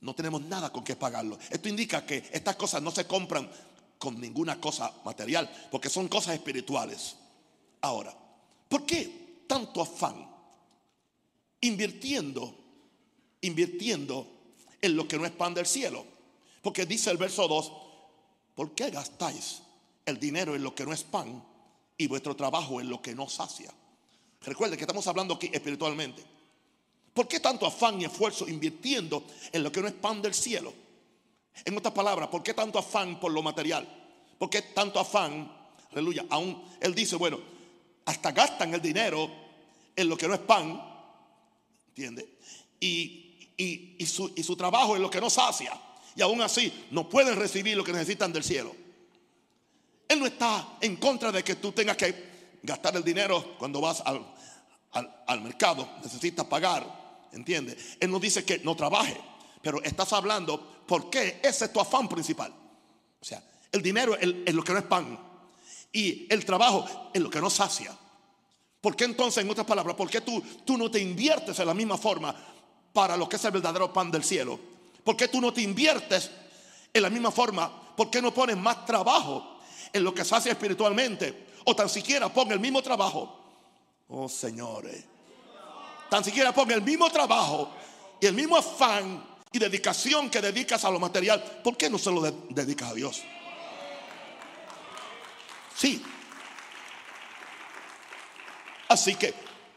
No 0.00 0.14
tenemos 0.14 0.42
nada 0.42 0.70
con 0.70 0.84
qué 0.84 0.94
pagarlo. 0.96 1.38
Esto 1.50 1.68
indica 1.68 2.04
que 2.04 2.28
estas 2.32 2.56
cosas 2.56 2.82
no 2.82 2.90
se 2.90 3.06
compran 3.06 3.50
con 3.98 4.20
ninguna 4.20 4.60
cosa 4.60 4.92
material, 5.04 5.50
porque 5.70 5.88
son 5.88 6.08
cosas 6.08 6.34
espirituales. 6.34 7.16
Ahora, 7.80 8.16
¿por 8.68 8.84
qué 8.84 9.44
tanto 9.46 9.80
afán 9.80 10.28
invirtiendo, 11.60 12.54
invirtiendo 13.40 14.35
en 14.80 14.96
lo 14.96 15.06
que 15.06 15.18
no 15.18 15.26
es 15.26 15.32
pan 15.32 15.54
del 15.54 15.66
cielo? 15.66 16.04
Porque 16.62 16.86
dice 16.86 17.10
el 17.10 17.16
verso 17.16 17.46
2, 17.46 17.72
¿por 18.54 18.74
qué 18.74 18.90
gastáis 18.90 19.62
el 20.04 20.18
dinero 20.18 20.54
en 20.54 20.62
lo 20.62 20.74
que 20.74 20.84
no 20.84 20.92
es 20.92 21.04
pan 21.04 21.44
y 21.96 22.06
vuestro 22.06 22.34
trabajo 22.36 22.80
en 22.80 22.88
lo 22.88 23.00
que 23.00 23.14
no 23.14 23.28
sacia? 23.28 23.72
Recuerde 24.42 24.76
que 24.76 24.84
estamos 24.84 25.06
hablando 25.06 25.34
aquí 25.34 25.50
espiritualmente. 25.52 26.22
¿Por 27.12 27.26
qué 27.26 27.40
tanto 27.40 27.66
afán 27.66 28.00
y 28.00 28.04
esfuerzo 28.04 28.48
invirtiendo 28.48 29.24
en 29.50 29.62
lo 29.62 29.72
que 29.72 29.80
no 29.80 29.88
es 29.88 29.94
pan 29.94 30.20
del 30.20 30.34
cielo? 30.34 30.72
En 31.64 31.76
otras 31.76 31.94
palabras, 31.94 32.28
¿por 32.28 32.42
qué 32.42 32.52
tanto 32.52 32.78
afán 32.78 33.18
por 33.18 33.32
lo 33.32 33.42
material? 33.42 33.88
¿Por 34.38 34.50
qué 34.50 34.62
tanto 34.62 35.00
afán? 35.00 35.50
Aleluya. 35.92 36.26
Aún 36.28 36.62
él 36.80 36.94
dice, 36.94 37.16
bueno, 37.16 37.38
hasta 38.04 38.32
gastan 38.32 38.74
el 38.74 38.82
dinero 38.82 39.30
en 39.94 40.08
lo 40.08 40.16
que 40.16 40.28
no 40.28 40.34
es 40.34 40.40
pan, 40.40 40.80
¿entiende? 41.88 42.36
Y, 42.78 43.25
y, 43.56 44.04
su, 44.06 44.32
su 44.42 44.56
trabajo 44.56 44.96
en 44.96 45.02
lo 45.02 45.10
que 45.10 45.20
no 45.20 45.30
sacia. 45.30 45.72
Y 46.14 46.22
aún 46.22 46.40
así 46.42 46.86
no 46.90 47.08
pueden 47.08 47.36
recibir 47.36 47.76
lo 47.76 47.84
que 47.84 47.92
necesitan 47.92 48.32
del 48.32 48.44
cielo. 48.44 48.74
Él 50.08 50.20
no 50.20 50.26
está 50.26 50.76
en 50.80 50.96
contra 50.96 51.32
de 51.32 51.42
que 51.42 51.56
tú 51.56 51.72
tengas 51.72 51.96
que 51.96 52.58
gastar 52.62 52.96
el 52.96 53.04
dinero 53.04 53.56
cuando 53.58 53.80
vas 53.80 54.02
al, 54.04 55.40
mercado, 55.42 55.88
necesitas 56.02 56.46
pagar 56.46 57.06
¿Entiende? 57.32 57.76
Él 58.00 58.10
no 58.10 58.18
dice 58.18 58.46
que 58.46 58.60
no 58.60 58.74
trabaje, 58.74 59.20
pero 59.60 59.82
estás 59.82 60.10
hablando 60.14 60.84
por 60.86 61.10
qué 61.10 61.38
ese 61.42 61.66
es 61.66 61.72
tu 61.72 61.80
afán 61.80 62.08
principal. 62.08 62.50
O 63.20 63.24
sea, 63.24 63.42
el 63.70 63.82
dinero 63.82 64.16
es 64.16 64.54
lo 64.54 64.64
que 64.64 64.72
no 64.72 64.78
es 64.78 64.84
pan 64.84 65.18
y 65.92 66.26
el 66.32 66.46
trabajo 66.46 67.10
es 67.12 67.20
lo 67.20 67.28
que 67.28 67.40
no 67.40 67.50
sacia. 67.50 67.94
¿Por 68.80 68.96
qué 68.96 69.04
entonces, 69.04 69.44
en 69.44 69.50
otras 69.50 69.66
palabras, 69.66 69.96
por 69.96 70.08
qué 70.08 70.22
tú, 70.22 70.42
tú 70.64 70.78
no 70.78 70.90
te 70.90 71.00
inviertes 71.00 71.58
en 71.58 71.66
la 71.66 71.74
misma 71.74 71.98
forma 71.98 72.34
para 72.96 73.14
lo 73.14 73.28
que 73.28 73.36
es 73.36 73.44
el 73.44 73.50
verdadero 73.50 73.92
pan 73.92 74.10
del 74.10 74.24
cielo? 74.24 74.58
¿Por 75.04 75.18
qué 75.18 75.28
tú 75.28 75.38
no 75.38 75.52
te 75.52 75.60
inviertes 75.60 76.30
en 76.94 77.02
la 77.02 77.10
misma 77.10 77.30
forma? 77.30 77.70
¿Por 77.94 78.08
qué 78.08 78.22
no 78.22 78.32
pones 78.32 78.56
más 78.56 78.86
trabajo 78.86 79.58
en 79.92 80.02
lo 80.02 80.14
que 80.14 80.24
sacia 80.24 80.52
espiritualmente? 80.52 81.48
O 81.66 81.76
tan 81.76 81.90
siquiera 81.90 82.32
pon 82.32 82.50
el 82.52 82.58
mismo 82.58 82.80
trabajo. 82.80 83.38
Oh, 84.08 84.30
señores 84.30 85.04
tan 86.08 86.24
siquiera 86.24 86.52
ponga 86.52 86.74
el 86.74 86.82
mismo 86.82 87.10
trabajo 87.10 87.70
y 88.20 88.26
el 88.26 88.34
mismo 88.34 88.56
afán 88.56 89.24
y 89.52 89.58
dedicación 89.58 90.30
que 90.30 90.40
dedicas 90.40 90.84
a 90.84 90.90
lo 90.90 90.98
material, 90.98 91.42
¿por 91.62 91.76
qué 91.76 91.90
no 91.90 91.98
se 91.98 92.10
lo 92.10 92.22
dedicas 92.22 92.90
a 92.90 92.94
Dios? 92.94 93.22
Sí. 95.74 96.02
Así 98.88 99.14
que 99.16 99.34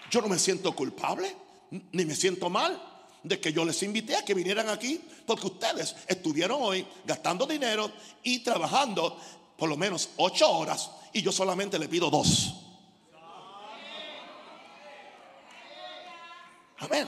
yo 0.10 0.22
no 0.22 0.28
me 0.28 0.40
siento 0.40 0.74
culpable, 0.74 1.36
ni 1.72 2.06
me 2.06 2.16
siento 2.16 2.50
mal 2.50 2.89
de 3.24 3.40
que 3.40 3.52
yo 3.52 3.66
les 3.66 3.82
invité 3.84 4.16
a 4.16 4.24
que 4.24 4.34
vinieran 4.34 4.70
aquí, 4.70 5.02
porque 5.26 5.48
ustedes 5.48 5.96
estuvieron 6.08 6.60
hoy 6.62 6.86
gastando 7.06 7.46
dinero 7.46 7.92
y 8.24 8.40
trabajando 8.40 9.18
por 9.58 9.70
lo 9.70 9.76
menos 9.76 10.10
ocho 10.18 10.50
horas 10.50 10.90
y 11.14 11.22
yo 11.22 11.32
solamente 11.32 11.78
le 11.78 11.88
pido 11.88 12.10
dos. 12.10 12.56
Amén. 16.80 17.08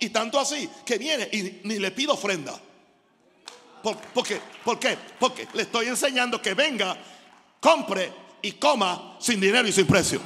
Y 0.00 0.10
tanto 0.10 0.38
así 0.38 0.68
que 0.84 0.98
viene 0.98 1.28
y 1.32 1.60
ni 1.64 1.78
le 1.78 1.92
pido 1.92 2.14
ofrenda. 2.14 2.60
¿Por, 3.82 4.26
qué? 4.26 4.40
¿Por 4.64 4.78
qué? 4.78 4.96
Porque 5.20 5.46
le 5.52 5.62
estoy 5.62 5.86
enseñando 5.86 6.40
que 6.40 6.54
venga, 6.54 6.96
compre 7.60 8.10
y 8.40 8.52
coma 8.52 9.16
sin 9.20 9.38
dinero 9.38 9.68
y 9.68 9.72
sin 9.72 9.86
precio. 9.86 10.20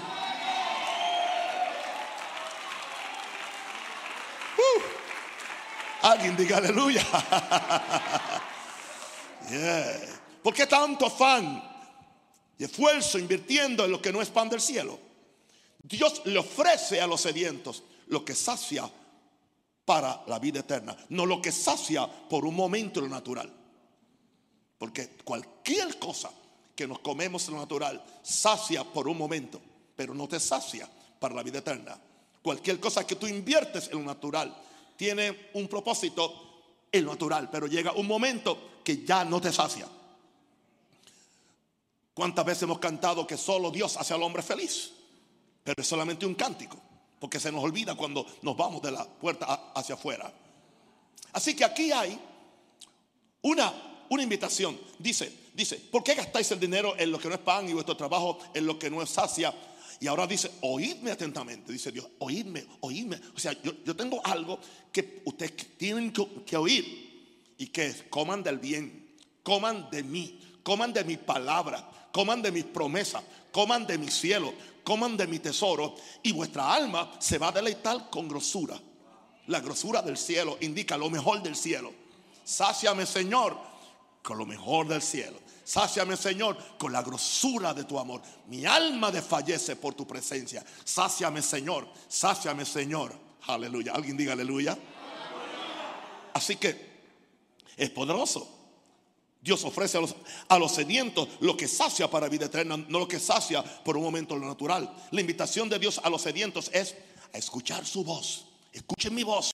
Alguien 6.12 6.37
diga 6.37 6.59
aleluya. 6.59 7.03
¿Por 10.42 10.55
qué 10.55 10.66
tanto 10.66 11.07
afán 11.07 11.62
y 12.59 12.64
esfuerzo 12.64 13.18
invirtiendo 13.18 13.85
en 13.85 13.90
lo 13.90 14.01
que 14.01 14.12
no 14.12 14.21
es 14.21 14.29
pan 14.29 14.49
del 14.49 14.61
cielo? 14.61 14.99
Dios 15.83 16.23
le 16.27 16.38
ofrece 16.38 17.01
a 17.01 17.07
los 17.07 17.21
sedientos 17.21 17.83
lo 18.09 18.25
que 18.25 18.35
sacia 18.35 18.90
para 19.85 20.23
la 20.27 20.38
vida 20.38 20.61
eterna, 20.61 20.97
no 21.11 21.25
lo 21.25 21.40
que 21.40 21.51
sacia 21.51 22.07
por 22.07 22.44
un 22.44 22.55
momento 22.55 23.01
lo 23.01 23.09
natural. 23.09 23.51
Porque 24.77 25.16
cualquier 25.25 25.99
cosa 25.99 26.31
que 26.77 26.87
nos 26.87 27.01
comemos 27.01 27.49
en 27.49 27.55
lo 27.55 27.61
natural 27.61 28.05
sacia 28.23 28.85
por 28.85 29.09
un 29.09 29.16
momento, 29.16 29.61
pero 29.97 30.14
no 30.14 30.29
te 30.29 30.38
sacia 30.38 30.88
para 31.18 31.35
la 31.35 31.42
vida 31.42 31.59
eterna. 31.59 31.99
Cualquier 32.42 32.79
cosa 32.79 33.07
que 33.07 33.16
tú 33.16 33.27
inviertes 33.27 33.88
en 33.88 33.99
lo 33.99 34.05
natural 34.05 34.55
tiene 34.99 35.51
un 35.55 35.69
propósito 35.69 36.89
en 36.91 37.05
lo 37.05 37.13
natural, 37.13 37.49
pero 37.49 37.69
llega 37.69 37.93
un 37.93 38.09
momento 38.09 38.81
que 38.83 39.05
ya 39.05 39.25
no 39.25 39.41
te 39.41 39.53
sacia. 39.53 39.87
¿Cuántas 42.13 42.45
veces 42.45 42.65
hemos 42.65 42.81
cantado 42.81 43.25
que 43.25 43.37
solo 43.37 43.71
Dios 43.71 43.97
hace 43.97 44.13
al 44.13 44.23
hombre 44.25 44.43
feliz? 44.43 44.91
Pero 45.63 45.81
es 45.81 45.87
solamente 45.87 46.27
un 46.27 46.35
cántico 46.35 46.77
porque 47.21 47.39
se 47.39 47.53
nos 47.53 47.63
olvida 47.63 47.95
cuando 47.95 48.27
nos 48.43 48.57
vamos 48.57 48.83
de 48.83 48.91
la 48.91 49.05
puerta 49.05 49.71
hacia 49.73 49.95
afuera. 49.95 50.33
Así 51.33 51.55
que 51.55 51.65
aquí 51.65 51.93
hay 51.93 52.19
una, 53.43 54.03
una 54.09 54.23
invitación. 54.25 54.81
Dice, 54.99 55.33
dice, 55.55 55.77
¿por 55.77 56.03
qué 56.03 56.15
gastáis 56.15 56.51
el 56.51 56.59
dinero 56.59 56.97
en 56.99 57.13
lo 57.13 57.21
que 57.21 57.29
no 57.29 57.35
es 57.35 57.41
pan 57.41 57.69
y 57.69 57.73
vuestro 57.73 57.97
trabajo 57.97 58.39
en 58.53 58.67
lo 58.67 58.81
que 58.81 58.91
no 58.91 59.01
es 59.01 59.11
sacia? 59.11 59.55
Y 60.01 60.07
ahora 60.07 60.27
dice, 60.27 60.51
oídme 60.61 61.11
atentamente, 61.11 61.73
dice 61.73 61.91
Dios, 61.91 62.07
oídme, 62.21 62.65
oídme. 62.81 63.21
O 63.35 63.39
sea, 63.39 63.57
yo, 63.63 63.97
tengo 63.97 64.25
algo 64.25 64.61
que 64.93 65.23
ustedes 65.25 65.77
tienen 65.77 66.13
que, 66.13 66.27
que 66.47 66.57
oír 66.57 67.55
y 67.59 67.67
que 67.67 67.93
coman 68.09 68.43
del 68.43 68.59
bien, 68.59 69.17
coman 69.43 69.89
de 69.91 70.05
mí, 70.05 70.39
coman 70.63 70.93
de 70.93 71.03
mi 71.03 71.17
palabra, 71.17 71.91
coman 72.13 72.43
de 72.43 72.53
mis 72.53 72.65
promesas, 72.65 73.23
coman 73.51 73.87
de 73.87 73.99
mi 73.99 74.09
cielo, 74.09 74.55
coman 74.85 75.17
de 75.17 75.27
mi 75.27 75.41
tesoro 75.41 75.97
y 76.23 76.33
vuestra 76.33 76.73
alma 76.73 77.17
se 77.19 77.39
va 77.39 77.49
a 77.49 77.53
deleitar 77.53 78.09
con 78.09 78.29
grosura. 78.29 78.81
La 79.49 79.61
grosura 79.61 80.03
del 80.03 80.17
cielo 80.17 80.59
indica 80.61 80.97
lo 80.97 81.11
mejor 81.11 81.43
del 81.43 81.57
cielo. 81.57 81.93
Sáciame, 82.45 83.05
Señor, 83.05 83.59
con 84.29 84.37
lo 84.37 84.45
mejor 84.45 84.87
del 84.87 85.01
cielo. 85.01 85.41
Sáciame, 85.64 86.14
Señor, 86.14 86.59
con 86.77 86.93
la 86.93 87.01
grosura 87.01 87.73
de 87.73 87.85
tu 87.85 87.99
amor. 87.99 88.21
Mi 88.49 88.67
alma 88.67 89.11
desfallece 89.11 89.75
por 89.77 89.95
tu 89.95 90.07
presencia. 90.07 90.62
Sáciame, 90.85 91.41
Señor. 91.41 91.88
Sáciame, 92.09 92.67
Señor. 92.67 93.19
Aleluya. 93.47 93.95
Alguien 93.95 94.19
diga 94.19 94.35
aleluya. 94.35 94.77
Así 96.35 96.57
que 96.57 96.91
es 97.75 97.88
poderoso. 97.88 98.47
Dios 99.41 99.64
ofrece 99.64 99.97
a 100.49 100.59
los, 100.59 100.73
sedientos 100.73 101.27
lo 101.41 101.57
que 101.57 101.67
sacia 101.67 102.11
para 102.11 102.29
vida 102.29 102.45
eterna, 102.47 102.77
no 102.77 102.99
lo 102.99 103.09
que 103.09 103.19
sacia 103.19 103.62
por 103.62 103.97
un 103.97 104.03
momento 104.03 104.37
lo 104.37 104.47
natural. 104.47 104.95
La 105.11 105.23
invitación 105.23 105.71
de 105.71 105.79
Dios 105.79 106.03
a 106.05 106.11
los 106.11 106.21
sedientos 106.21 106.71
es 106.75 106.95
a 107.33 107.38
escuchar 107.38 107.87
su 107.87 108.05
voz. 108.05 108.45
Escuchen 108.75 109.14
mi 109.14 109.23
voz. 109.23 109.51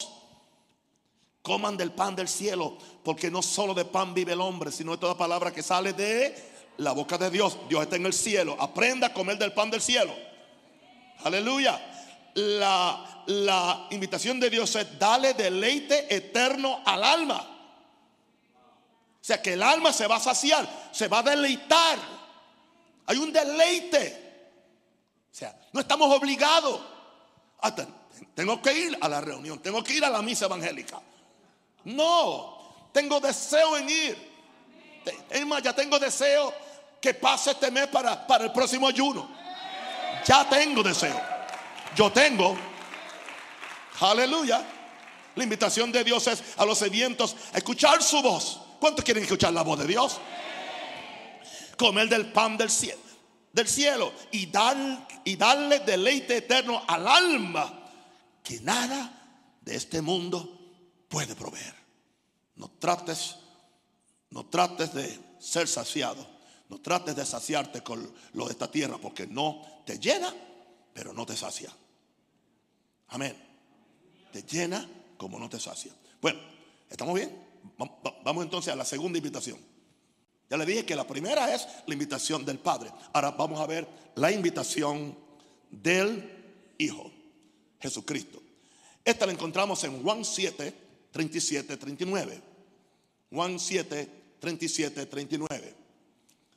Coman 1.44 1.76
del 1.76 1.92
pan 1.92 2.16
del 2.16 2.26
cielo, 2.26 2.78
porque 3.04 3.30
no 3.30 3.42
solo 3.42 3.74
de 3.74 3.84
pan 3.84 4.14
vive 4.14 4.32
el 4.32 4.40
hombre, 4.40 4.72
sino 4.72 4.92
de 4.92 4.96
toda 4.96 5.14
palabra 5.14 5.52
que 5.52 5.62
sale 5.62 5.92
de 5.92 6.34
la 6.78 6.92
boca 6.92 7.18
de 7.18 7.28
Dios. 7.28 7.58
Dios 7.68 7.82
está 7.82 7.96
en 7.96 8.06
el 8.06 8.14
cielo. 8.14 8.56
Aprenda 8.58 9.08
a 9.08 9.12
comer 9.12 9.36
del 9.36 9.52
pan 9.52 9.70
del 9.70 9.82
cielo. 9.82 10.14
Aleluya. 11.22 11.78
La, 12.32 13.24
la 13.26 13.88
invitación 13.90 14.40
de 14.40 14.48
Dios 14.48 14.74
es 14.74 14.98
darle 14.98 15.34
deleite 15.34 16.16
eterno 16.16 16.80
al 16.82 17.04
alma. 17.04 17.46
O 19.20 19.20
sea 19.20 19.42
que 19.42 19.52
el 19.52 19.62
alma 19.62 19.92
se 19.92 20.06
va 20.06 20.16
a 20.16 20.20
saciar, 20.20 20.66
se 20.92 21.08
va 21.08 21.18
a 21.18 21.24
deleitar. 21.24 21.98
Hay 23.04 23.18
un 23.18 23.30
deleite. 23.30 24.48
O 25.30 25.34
sea, 25.34 25.60
no 25.74 25.80
estamos 25.80 26.10
obligados. 26.10 26.80
Hasta, 27.60 27.86
tengo 28.34 28.62
que 28.62 28.72
ir 28.72 28.96
a 28.98 29.10
la 29.10 29.20
reunión, 29.20 29.58
tengo 29.58 29.84
que 29.84 29.92
ir 29.92 30.06
a 30.06 30.08
la 30.08 30.22
misa 30.22 30.46
evangélica. 30.46 31.02
No, 31.84 32.88
tengo 32.92 33.20
deseo 33.20 33.76
en 33.76 33.88
ir. 33.88 34.34
Es 35.30 35.44
ya 35.62 35.74
tengo 35.74 35.98
deseo 35.98 36.54
que 37.00 37.12
pase 37.12 37.50
este 37.50 37.70
mes 37.70 37.86
para, 37.88 38.26
para 38.26 38.44
el 38.44 38.52
próximo 38.52 38.88
ayuno. 38.88 39.28
Ya 40.24 40.48
tengo 40.48 40.82
deseo. 40.82 41.20
Yo 41.94 42.10
tengo. 42.10 42.56
Aleluya. 44.00 44.64
La 45.34 45.42
invitación 45.42 45.90
de 45.92 46.04
Dios 46.04 46.26
es 46.28 46.42
a 46.56 46.64
los 46.64 46.78
sedientos 46.78 47.36
a 47.52 47.58
escuchar 47.58 48.02
su 48.02 48.22
voz. 48.22 48.60
¿Cuántos 48.80 49.04
quieren 49.04 49.22
escuchar 49.22 49.52
la 49.52 49.62
voz 49.62 49.78
de 49.80 49.86
Dios? 49.86 50.18
Comer 51.76 52.08
del 52.08 52.32
pan 52.32 52.56
del 52.56 52.70
cielo, 52.70 53.00
del 53.52 53.68
cielo 53.68 54.12
y, 54.30 54.46
dar, 54.46 54.76
y 55.24 55.36
darle 55.36 55.80
deleite 55.80 56.36
eterno 56.36 56.84
al 56.86 57.08
alma 57.08 57.90
que 58.44 58.60
nada 58.60 59.10
de 59.60 59.74
este 59.74 60.00
mundo 60.00 60.53
puede 61.08 61.34
proveer. 61.34 61.74
No 62.56 62.70
trates, 62.78 63.36
no 64.30 64.46
trates 64.46 64.92
de 64.94 65.18
ser 65.38 65.68
saciado. 65.68 66.34
No 66.68 66.80
trates 66.80 67.14
de 67.14 67.26
saciarte 67.26 67.82
con 67.82 68.10
lo 68.32 68.46
de 68.46 68.52
esta 68.52 68.70
tierra 68.70 68.98
porque 68.98 69.26
no 69.26 69.82
te 69.84 69.98
llena, 69.98 70.34
pero 70.92 71.12
no 71.12 71.26
te 71.26 71.36
sacia. 71.36 71.70
Amén. 73.08 73.36
Te 74.32 74.42
llena 74.42 74.88
como 75.16 75.38
no 75.38 75.48
te 75.48 75.60
sacia. 75.60 75.92
Bueno, 76.20 76.40
¿estamos 76.88 77.14
bien? 77.14 77.44
Vamos 78.24 78.44
entonces 78.44 78.72
a 78.72 78.76
la 78.76 78.84
segunda 78.84 79.18
invitación. 79.18 79.58
Ya 80.50 80.56
le 80.56 80.66
dije 80.66 80.84
que 80.84 80.96
la 80.96 81.06
primera 81.06 81.54
es 81.54 81.66
la 81.86 81.92
invitación 81.92 82.44
del 82.44 82.58
Padre. 82.58 82.90
Ahora 83.12 83.30
vamos 83.32 83.60
a 83.60 83.66
ver 83.66 83.86
la 84.16 84.30
invitación 84.30 85.16
del 85.70 86.74
Hijo, 86.78 87.10
Jesucristo. 87.80 88.42
Esta 89.04 89.26
la 89.26 89.32
encontramos 89.32 89.84
en 89.84 90.02
Juan 90.02 90.24
7, 90.24 90.74
37, 91.14 91.76
39. 91.76 92.42
Juan 93.30 93.60
7, 93.60 94.10
37, 94.40 95.06
39. 95.06 95.74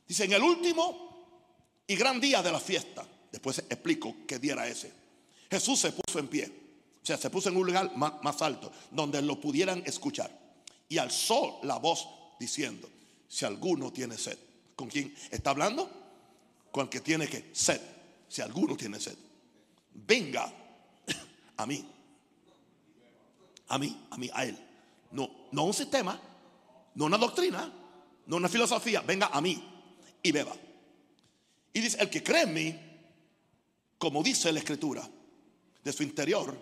Dice, 0.08 0.24
en 0.24 0.32
el 0.32 0.42
último 0.42 1.84
y 1.86 1.94
gran 1.94 2.20
día 2.20 2.42
de 2.42 2.50
la 2.50 2.58
fiesta, 2.58 3.06
después 3.30 3.60
explico 3.60 4.16
qué 4.26 4.40
día 4.40 4.54
era 4.54 4.66
ese, 4.66 4.90
Jesús 5.48 5.78
se 5.78 5.92
puso 5.92 6.18
en 6.18 6.26
pie. 6.26 6.52
O 7.00 7.06
sea, 7.06 7.16
se 7.16 7.30
puso 7.30 7.50
en 7.50 7.56
un 7.56 7.66
lugar 7.68 7.96
más, 7.96 8.42
alto, 8.42 8.72
donde 8.90 9.22
lo 9.22 9.40
pudieran 9.40 9.80
escuchar 9.86 10.28
y 10.88 10.98
alzó 10.98 11.60
la 11.62 11.78
voz 11.78 12.08
diciendo, 12.40 12.90
si 13.28 13.44
alguno 13.44 13.92
tiene 13.92 14.18
sed, 14.18 14.38
¿con 14.74 14.88
quién 14.88 15.14
está 15.30 15.50
hablando? 15.50 15.88
Con 16.72 16.86
el 16.86 16.90
que 16.90 17.00
tiene 17.00 17.28
que 17.28 17.50
sed, 17.52 17.80
si 18.28 18.42
alguno 18.42 18.76
tiene 18.76 18.98
sed, 18.98 19.16
venga 19.94 20.52
a 21.56 21.64
mí, 21.64 21.86
a 23.68 23.78
mí, 23.78 24.06
a 24.10 24.16
mí, 24.16 24.30
a 24.32 24.44
él. 24.44 24.58
No, 25.12 25.30
no 25.52 25.64
un 25.64 25.74
sistema, 25.74 26.20
no 26.94 27.04
una 27.04 27.18
doctrina, 27.18 27.72
no 28.26 28.36
una 28.36 28.48
filosofía, 28.48 29.00
venga 29.00 29.30
a 29.32 29.40
mí 29.40 29.62
y 30.22 30.32
beba. 30.32 30.54
Y 31.72 31.80
dice, 31.80 31.98
el 32.00 32.10
que 32.10 32.22
cree 32.22 32.42
en 32.42 32.54
mí, 32.54 32.78
como 33.98 34.22
dice 34.22 34.52
la 34.52 34.58
escritura, 34.58 35.08
de 35.82 35.92
su 35.92 36.02
interior 36.02 36.56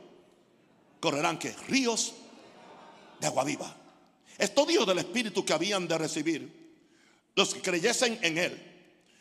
correrán 1.01 1.39
que 1.39 1.53
ríos 1.69 2.15
de 3.21 3.27
agua 3.27 3.45
viva. 3.45 3.75
Esto 4.39 4.67
Dios 4.67 4.87
del 4.87 4.99
Espíritu 4.99 5.45
que 5.45 5.53
habían 5.53 5.89
de 5.89 5.99
recibir 5.99 6.67
los 7.35 7.55
que 7.55 7.61
creyesen 7.61 8.19
en 8.23 8.39
Él. 8.39 8.73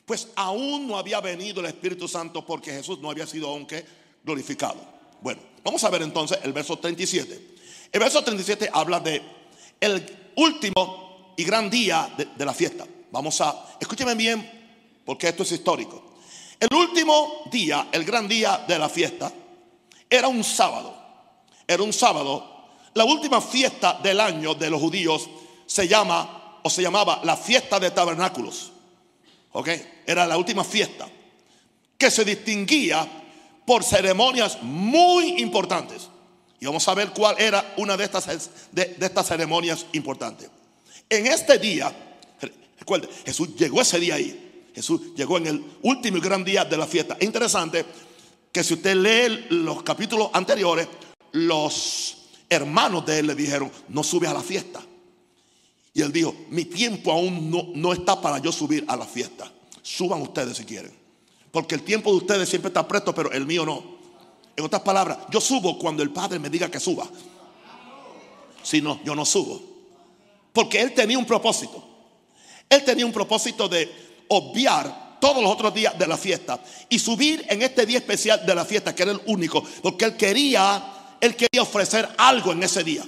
Pues 0.05 0.29
aún 0.35 0.87
no 0.87 0.97
había 0.97 1.19
venido 1.21 1.61
el 1.61 1.67
Espíritu 1.67 2.07
Santo 2.07 2.45
porque 2.45 2.71
Jesús 2.71 2.99
no 2.99 3.09
había 3.09 3.25
sido 3.25 3.49
aunque 3.49 3.85
glorificado. 4.23 4.79
Bueno, 5.21 5.41
vamos 5.63 5.83
a 5.83 5.89
ver 5.89 6.01
entonces 6.01 6.39
el 6.43 6.53
verso 6.53 6.77
37. 6.77 7.54
El 7.95 8.01
verso 8.01 8.21
37 8.21 8.69
habla 8.73 8.99
de 8.99 9.21
el 9.79 10.33
último 10.35 11.33
y 11.37 11.45
gran 11.45 11.69
día 11.69 12.09
de, 12.17 12.45
la 12.45 12.53
fiesta. 12.53 12.85
Vamos 13.09 13.39
a, 13.39 13.77
escúcheme 13.79 14.15
bien, 14.15 14.99
porque 15.05 15.29
esto 15.29 15.43
es 15.43 15.53
histórico. 15.53 16.17
El 16.59 16.75
último 16.75 17.43
día, 17.49 17.87
el 17.93 18.03
gran 18.03 18.27
día 18.27 18.65
de 18.67 18.77
la 18.77 18.89
fiesta, 18.89 19.31
era 20.09 20.27
un 20.27 20.43
sábado. 20.43 20.93
Era 21.65 21.83
un 21.83 21.93
sábado 21.93 22.67
la 22.95 23.05
última 23.05 23.39
fiesta 23.39 23.97
del 24.03 24.19
año 24.19 24.55
de 24.55 24.69
los 24.69 24.81
judíos 24.81 25.29
se 25.65 25.87
llama 25.87 26.59
o 26.63 26.69
se 26.69 26.81
llamaba 26.81 27.21
la 27.23 27.37
fiesta 27.37 27.79
de 27.79 27.91
tabernáculos. 27.91 28.73
¿Ok? 29.53 29.69
Era 30.05 30.27
la 30.27 30.37
última 30.37 30.65
fiesta 30.65 31.07
que 31.97 32.11
se 32.11 32.25
distinguía 32.25 33.07
por 33.65 33.85
ceremonias 33.85 34.61
muy 34.63 35.41
importantes. 35.41 36.09
Y 36.59 36.65
vamos 36.65 36.87
a 36.87 36.93
ver 36.93 37.09
cuál 37.09 37.35
era 37.39 37.73
una 37.77 37.97
de 37.97 38.05
estas, 38.05 38.49
de, 38.71 38.95
estas 38.99 39.27
ceremonias 39.27 39.85
importantes. 39.93 40.49
En 41.09 41.27
este 41.27 41.59
día, 41.59 41.93
recuerde, 42.79 43.09
Jesús 43.25 43.55
llegó 43.55 43.81
ese 43.81 43.99
día 43.99 44.15
ahí. 44.15 44.67
Jesús 44.73 45.13
llegó 45.15 45.37
en 45.37 45.47
el 45.47 45.65
último 45.83 46.17
y 46.17 46.21
gran 46.21 46.43
día 46.43 46.65
de 46.65 46.77
la 46.77 46.87
fiesta. 46.87 47.15
Es 47.19 47.25
interesante 47.25 47.85
que 48.51 48.63
si 48.63 48.73
usted 48.73 48.95
lee 48.95 49.47
los 49.49 49.83
capítulos 49.83 50.29
anteriores, 50.33 50.87
los 51.33 52.17
hermanos 52.49 53.05
de 53.05 53.19
él 53.19 53.27
le 53.27 53.35
dijeron, 53.35 53.71
no 53.89 54.03
subes 54.03 54.29
a 54.29 54.33
la 54.33 54.41
fiesta. 54.41 54.81
Y 55.93 56.01
él 56.01 56.11
dijo, 56.11 56.35
mi 56.49 56.65
tiempo 56.65 57.11
aún 57.11 57.49
no, 57.49 57.67
no 57.73 57.93
está 57.93 58.19
para 58.19 58.39
yo 58.39 58.51
subir 58.51 58.83
a 58.87 58.97
la 58.97 59.05
fiesta. 59.05 59.51
Suban 59.81 60.21
ustedes 60.21 60.57
si 60.57 60.65
quieren. 60.65 60.93
Porque 61.51 61.75
el 61.75 61.83
tiempo 61.83 62.11
de 62.11 62.17
ustedes 62.17 62.49
siempre 62.49 62.67
está 62.67 62.85
presto, 62.85 63.15
pero 63.15 63.31
el 63.31 63.45
mío 63.45 63.65
no. 63.65 63.94
En 64.55 64.63
otras 64.63 64.81
palabras, 64.81 65.17
yo 65.29 65.41
subo 65.41 65.77
cuando 65.77 66.01
el 66.01 66.11
Padre 66.11 66.39
me 66.39 66.49
diga 66.49 66.69
que 66.69 66.79
suba. 66.79 67.07
Si 68.63 68.81
no, 68.81 68.99
yo 69.03 69.15
no 69.15 69.25
subo. 69.25 69.61
Porque 70.53 70.81
él 70.81 70.93
tenía 70.93 71.17
un 71.17 71.25
propósito. 71.25 71.83
Él 72.69 72.83
tenía 72.83 73.05
un 73.05 73.11
propósito 73.11 73.67
de 73.67 74.23
obviar 74.29 75.17
todos 75.19 75.41
los 75.41 75.51
otros 75.51 75.73
días 75.73 75.97
de 75.97 76.07
la 76.07 76.17
fiesta 76.17 76.59
y 76.89 76.99
subir 76.99 77.45
en 77.49 77.61
este 77.61 77.85
día 77.85 77.97
especial 77.97 78.45
de 78.45 78.55
la 78.55 78.65
fiesta, 78.65 78.95
que 78.95 79.03
era 79.03 79.11
el 79.11 79.21
único, 79.27 79.63
porque 79.81 80.05
él 80.05 80.17
quería 80.17 80.91
él 81.21 81.35
quería 81.35 81.61
ofrecer 81.61 82.07
algo 82.17 82.51
en 82.51 82.63
ese 82.63 82.83
día. 82.83 83.03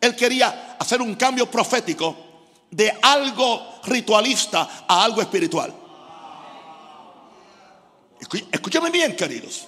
Él 0.00 0.14
quería 0.14 0.76
hacer 0.78 1.00
un 1.02 1.14
cambio 1.14 1.50
profético 1.50 2.16
de 2.70 2.92
algo 3.02 3.80
ritualista 3.84 4.84
a 4.86 5.04
algo 5.04 5.20
espiritual. 5.20 5.74
Escúchame 8.50 8.90
bien, 8.90 9.14
queridos. 9.14 9.66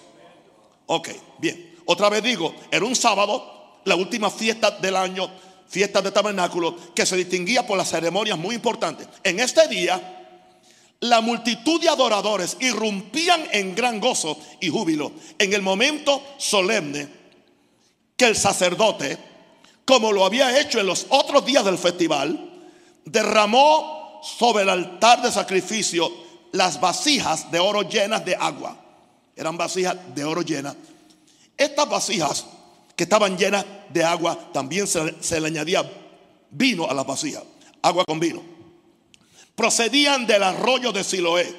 Ok, 0.90 1.10
bien. 1.38 1.76
Otra 1.84 2.08
vez 2.08 2.22
digo, 2.22 2.54
era 2.70 2.84
un 2.84 2.96
sábado, 2.96 3.80
la 3.84 3.94
última 3.94 4.30
fiesta 4.30 4.70
del 4.70 4.96
año, 4.96 5.30
fiesta 5.68 6.00
de 6.00 6.10
tabernáculo, 6.10 6.76
que 6.94 7.04
se 7.04 7.16
distinguía 7.16 7.66
por 7.66 7.76
las 7.76 7.90
ceremonias 7.90 8.38
muy 8.38 8.54
importantes. 8.54 9.06
En 9.22 9.38
este 9.38 9.68
día, 9.68 10.18
la 11.00 11.20
multitud 11.20 11.80
de 11.80 11.90
adoradores 11.90 12.56
irrumpían 12.60 13.44
en 13.52 13.74
gran 13.74 14.00
gozo 14.00 14.38
y 14.60 14.70
júbilo 14.70 15.12
en 15.38 15.52
el 15.52 15.62
momento 15.62 16.22
solemne 16.38 17.08
que 18.16 18.24
el 18.24 18.36
sacerdote, 18.36 19.18
como 19.84 20.10
lo 20.10 20.24
había 20.24 20.58
hecho 20.58 20.80
en 20.80 20.86
los 20.86 21.06
otros 21.10 21.44
días 21.44 21.64
del 21.66 21.78
festival, 21.78 22.50
derramó 23.04 24.20
sobre 24.22 24.62
el 24.62 24.70
altar 24.70 25.20
de 25.20 25.30
sacrificio 25.30 26.10
las 26.52 26.80
vasijas 26.80 27.50
de 27.50 27.58
oro 27.58 27.82
llenas 27.82 28.24
de 28.24 28.34
agua. 28.34 28.87
Eran 29.38 29.56
vasijas 29.56 29.96
de 30.16 30.24
oro 30.24 30.42
llenas. 30.42 30.74
Estas 31.56 31.88
vasijas 31.88 32.44
que 32.96 33.04
estaban 33.04 33.38
llenas 33.38 33.64
de 33.88 34.02
agua, 34.02 34.36
también 34.52 34.88
se, 34.88 35.40
le 35.40 35.46
añadía 35.46 35.88
vino 36.50 36.90
a 36.90 36.92
las 36.92 37.06
vacías, 37.06 37.44
agua 37.80 38.04
con 38.04 38.18
vino. 38.18 38.42
Procedían 39.54 40.26
del 40.26 40.42
arroyo 40.42 40.90
de 40.90 41.04
Siloé. 41.04 41.54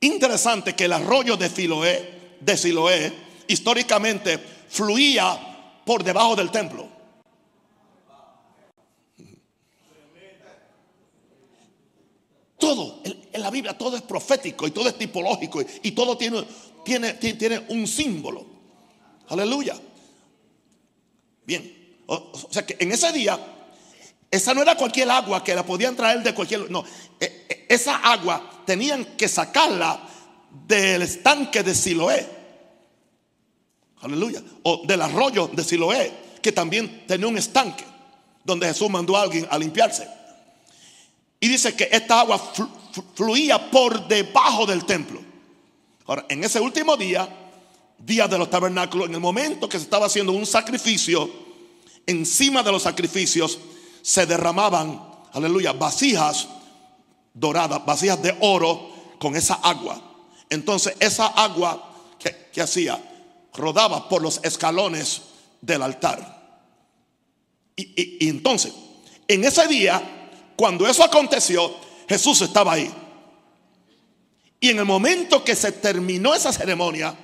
Interesante 0.00 0.74
que 0.74 0.86
el 0.86 0.92
arroyo 0.92 1.36
de 1.36 1.48
Siloé, 1.48 2.38
de 2.40 2.56
Siloé, 2.56 3.12
históricamente 3.46 4.36
fluía 4.68 5.82
por 5.84 6.02
debajo 6.02 6.34
del 6.34 6.50
templo. 6.50 6.88
Todo, 12.58 13.00
en 13.36 13.42
la 13.42 13.50
Biblia 13.50 13.76
todo 13.76 13.96
es 13.96 14.02
profético 14.02 14.66
y 14.66 14.70
todo 14.70 14.88
es 14.88 14.98
tipológico 14.98 15.62
y, 15.82 15.92
todo 15.92 16.16
tiene, 16.16 16.44
tiene, 16.84 17.14
tiene 17.14 17.64
un 17.68 17.86
símbolo. 17.86 18.44
Aleluya. 19.28 19.76
Bien, 21.44 22.02
o, 22.06 22.32
sea 22.50 22.66
que 22.66 22.76
en 22.80 22.92
ese 22.92 23.12
día, 23.12 23.38
esa 24.30 24.54
no 24.54 24.62
era 24.62 24.76
cualquier 24.76 25.10
agua 25.10 25.44
que 25.44 25.54
la 25.54 25.64
podían 25.64 25.94
traer 25.94 26.22
de 26.22 26.34
cualquier... 26.34 26.70
No, 26.70 26.84
e, 27.20 27.46
e, 27.48 27.66
esa 27.68 27.96
agua 27.96 28.62
tenían 28.64 29.04
que 29.16 29.28
sacarla 29.28 30.00
del 30.66 31.02
estanque 31.02 31.62
de 31.62 31.74
Siloé. 31.74 32.26
Aleluya. 34.00 34.42
O 34.62 34.82
del 34.86 35.02
arroyo 35.02 35.48
de 35.48 35.62
Siloé, 35.62 36.12
que 36.42 36.52
también 36.52 37.06
tenía 37.06 37.26
un 37.26 37.38
estanque 37.38 37.84
donde 38.44 38.66
Jesús 38.68 38.88
mandó 38.88 39.16
a 39.16 39.22
alguien 39.22 39.46
a 39.50 39.58
limpiarse. 39.58 40.08
Y 41.40 41.48
dice 41.48 41.74
que 41.74 41.88
esta 41.92 42.20
agua 42.20 42.40
fluía 43.14 43.70
por 43.70 44.06
debajo 44.08 44.66
del 44.66 44.84
templo. 44.84 45.20
Ahora, 46.06 46.26
en 46.28 46.44
ese 46.44 46.60
último 46.60 46.96
día, 46.96 47.28
día 47.98 48.28
de 48.28 48.38
los 48.38 48.50
tabernáculos, 48.50 49.08
en 49.08 49.14
el 49.14 49.20
momento 49.20 49.68
que 49.68 49.78
se 49.78 49.84
estaba 49.84 50.06
haciendo 50.06 50.32
un 50.32 50.46
sacrificio, 50.46 51.28
encima 52.06 52.62
de 52.62 52.72
los 52.72 52.82
sacrificios 52.82 53.58
se 54.02 54.26
derramaban, 54.26 55.02
aleluya, 55.32 55.72
vasijas 55.72 56.48
doradas, 57.34 57.84
vasijas 57.84 58.22
de 58.22 58.36
oro 58.40 58.90
con 59.18 59.36
esa 59.36 59.54
agua. 59.54 60.00
Entonces, 60.48 60.94
esa 61.00 61.26
agua, 61.26 61.92
que, 62.18 62.60
hacía? 62.60 63.02
Rodaba 63.52 64.08
por 64.08 64.22
los 64.22 64.40
escalones 64.42 65.22
del 65.60 65.82
altar. 65.82 66.34
y 67.76 68.28
entonces, 68.28 68.72
en 69.28 69.44
ese 69.44 69.66
día, 69.66 70.02
cuando 70.56 70.86
eso 70.86 71.04
aconteció, 71.04 71.85
Jesús 72.08 72.40
estaba 72.42 72.72
ahí. 72.72 72.92
Y 74.60 74.70
en 74.70 74.78
el 74.78 74.84
momento 74.84 75.44
que 75.44 75.54
se 75.54 75.72
terminó 75.72 76.34
esa 76.34 76.52
ceremonia, 76.52 77.14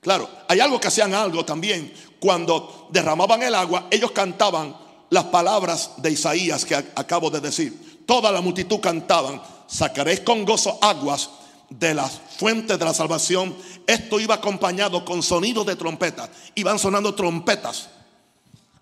claro, 0.00 0.28
hay 0.48 0.60
algo 0.60 0.80
que 0.80 0.88
hacían 0.88 1.14
algo 1.14 1.44
también. 1.44 1.92
Cuando 2.20 2.88
derramaban 2.90 3.42
el 3.42 3.54
agua, 3.54 3.88
ellos 3.90 4.12
cantaban 4.12 4.76
las 5.10 5.24
palabras 5.24 5.92
de 5.98 6.10
Isaías 6.10 6.64
que 6.64 6.74
acabo 6.74 7.30
de 7.30 7.40
decir. 7.40 8.04
Toda 8.06 8.30
la 8.30 8.40
multitud 8.40 8.80
cantaban, 8.80 9.42
sacaréis 9.66 10.20
con 10.20 10.44
gozo 10.44 10.78
aguas 10.82 11.30
de 11.70 11.94
las 11.94 12.20
fuentes 12.36 12.78
de 12.78 12.84
la 12.84 12.94
salvación. 12.94 13.56
Esto 13.86 14.20
iba 14.20 14.34
acompañado 14.34 15.04
con 15.04 15.22
sonidos 15.22 15.66
de 15.66 15.76
trompetas. 15.76 16.30
Iban 16.54 16.78
sonando 16.78 17.14
trompetas 17.14 17.88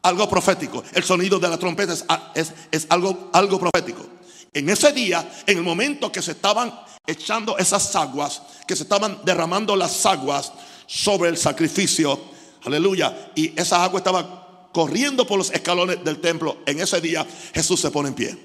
algo 0.02 0.28
profético. 0.28 0.82
El 0.92 1.04
sonido 1.04 1.38
de 1.38 1.48
la 1.48 1.58
trompeta 1.58 1.92
es, 2.34 2.52
es, 2.70 2.86
algo, 2.88 3.30
algo 3.32 3.58
profético. 3.58 4.06
En 4.52 4.68
ese 4.68 4.92
día, 4.92 5.28
en 5.46 5.58
el 5.58 5.64
momento 5.64 6.10
que 6.10 6.22
se 6.22 6.32
estaban 6.32 6.72
echando 7.06 7.56
esas 7.58 7.94
aguas, 7.96 8.42
que 8.66 8.76
se 8.76 8.82
estaban 8.82 9.18
derramando 9.24 9.76
las 9.76 10.04
aguas 10.06 10.52
sobre 10.86 11.28
el 11.28 11.36
sacrificio, 11.36 12.18
aleluya, 12.64 13.30
y 13.34 13.58
esa 13.60 13.84
agua 13.84 13.98
estaba 13.98 14.68
corriendo 14.72 15.26
por 15.26 15.38
los 15.38 15.50
escalones 15.50 16.02
del 16.04 16.20
templo, 16.20 16.58
en 16.66 16.80
ese 16.80 17.00
día 17.00 17.26
Jesús 17.54 17.80
se 17.80 17.90
pone 17.90 18.08
en 18.08 18.14
pie. 18.14 18.38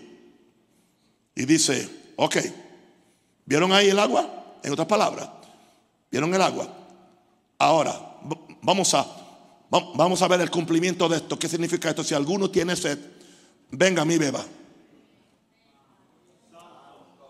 Y 1.35 1.45
dice, 1.45 1.89
ok, 2.15 2.37
¿vieron 3.45 3.73
ahí 3.73 3.89
el 3.89 3.99
agua? 3.99 4.57
En 4.63 4.71
otras 4.73 4.87
palabras, 4.87 5.27
¿vieron 6.11 6.33
el 6.33 6.41
agua? 6.41 6.67
Ahora, 7.59 8.17
vamos 8.61 8.93
a 8.93 9.24
Vamos 9.69 10.21
a 10.21 10.27
ver 10.27 10.41
el 10.41 10.51
cumplimiento 10.51 11.09
de 11.09 11.17
esto. 11.17 11.37
¿Qué 11.39 11.49
significa 11.49 11.89
esto? 11.89 12.03
Si 12.03 12.13
alguno 12.13 12.49
tiene 12.49 12.75
sed, 12.75 12.99
venga 13.71 14.03
a 14.03 14.05
mí, 14.05 14.17
beba. 14.17 14.45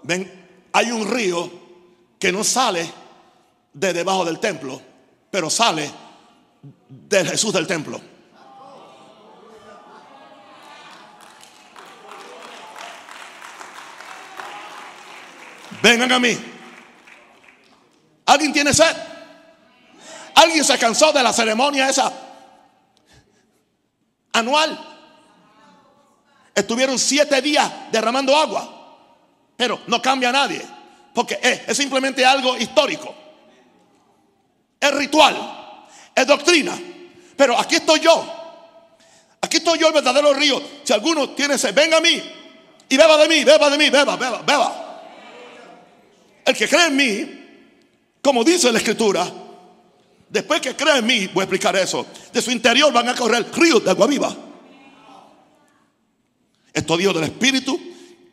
Ven, 0.04 0.48
hay 0.74 0.92
un 0.92 1.10
río 1.10 1.50
que 2.20 2.32
no 2.32 2.44
sale 2.44 2.92
de 3.74 3.94
debajo 3.94 4.26
del 4.26 4.40
templo, 4.40 4.82
pero 5.32 5.50
sale 5.50 5.90
del 6.90 7.28
Jesús 7.30 7.54
del 7.54 7.66
templo. 7.66 8.00
Vengan 15.82 16.12
a 16.12 16.20
mí. 16.20 16.38
¿Alguien 18.26 18.52
tiene 18.54 18.74
sed? 18.74 18.96
¿Alguien 20.36 20.64
se 20.64 20.78
cansó 20.78 21.14
de 21.14 21.24
la 21.24 21.32
ceremonia 21.32 21.90
esa 21.90 22.25
anual. 24.36 24.78
Estuvieron 26.54 27.00
siete 27.00 27.42
días 27.42 27.72
derramando 27.92 28.36
agua. 28.36 28.72
Pero 29.58 29.82
no 29.88 30.02
cambia 30.02 30.30
a 30.30 30.34
nadie. 30.34 30.62
Porque 31.14 31.40
es, 31.42 31.76
simplemente 31.78 32.26
algo 32.26 32.58
histórico. 32.58 33.14
Es 34.80 34.92
ritual. 34.94 35.36
Es 36.14 36.28
doctrina. 36.28 36.78
Pero 37.36 37.58
aquí 37.58 37.76
estoy 37.76 38.00
yo. 38.02 38.26
Aquí 39.42 39.58
estoy 39.58 39.80
yo 39.80 39.88
el 39.88 39.94
verdadero 39.94 40.34
río. 40.34 40.62
Si 40.84 40.94
alguno 40.94 41.30
tiene 41.32 41.58
sed, 41.58 41.74
venga 41.74 41.98
a 41.98 42.02
mí. 42.02 42.22
Y 42.88 42.98
beba 42.98 43.18
de 43.18 43.28
mí, 43.28 43.44
beba 43.44 43.70
de 43.70 43.78
mí, 43.78 43.90
beba, 43.90 44.16
beba, 44.16 44.42
beba. 44.42 45.02
El 46.46 46.56
que 46.56 46.68
cree 46.68 46.88
en 46.88 46.96
mí, 46.96 47.78
como 48.22 48.44
dice 48.44 48.72
la 48.72 48.78
escritura, 48.78 49.26
Después 50.30 50.62
que 50.62 50.76
cree 50.76 50.98
en 50.98 51.06
mí, 51.06 51.28
voy 51.28 51.42
a 51.42 51.44
explicar 51.44 51.76
eso. 51.76 52.06
De 52.34 52.42
su 52.42 52.52
interior 52.52 52.92
van 52.92 53.10
a 53.10 53.16
correr 53.16 53.46
ríos 53.54 53.84
de 53.84 53.92
agua 53.92 54.08
viva. 54.08 54.36
Esto 56.74 56.98
dijo 56.98 57.14
del 57.14 57.26
Espíritu 57.26 57.80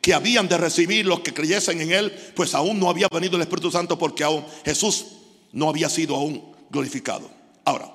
que 0.01 0.15
habían 0.15 0.49
de 0.49 0.59
recibir 0.59 1.07
los 1.07 1.21
que 1.21 1.33
creyesen 1.33 1.81
en 1.81 1.93
Él, 1.93 2.13
pues 2.35 2.55
aún 2.55 2.81
no 2.81 2.91
había 2.91 3.09
venido 3.09 3.37
el 3.37 3.43
Espíritu 3.43 3.71
Santo 3.71 3.97
porque 3.97 4.25
aún 4.25 4.45
Jesús 4.65 5.07
no 5.53 5.69
había 5.69 5.89
sido 5.89 6.17
aún 6.17 6.43
glorificado. 6.71 7.31
Ahora, 7.65 7.89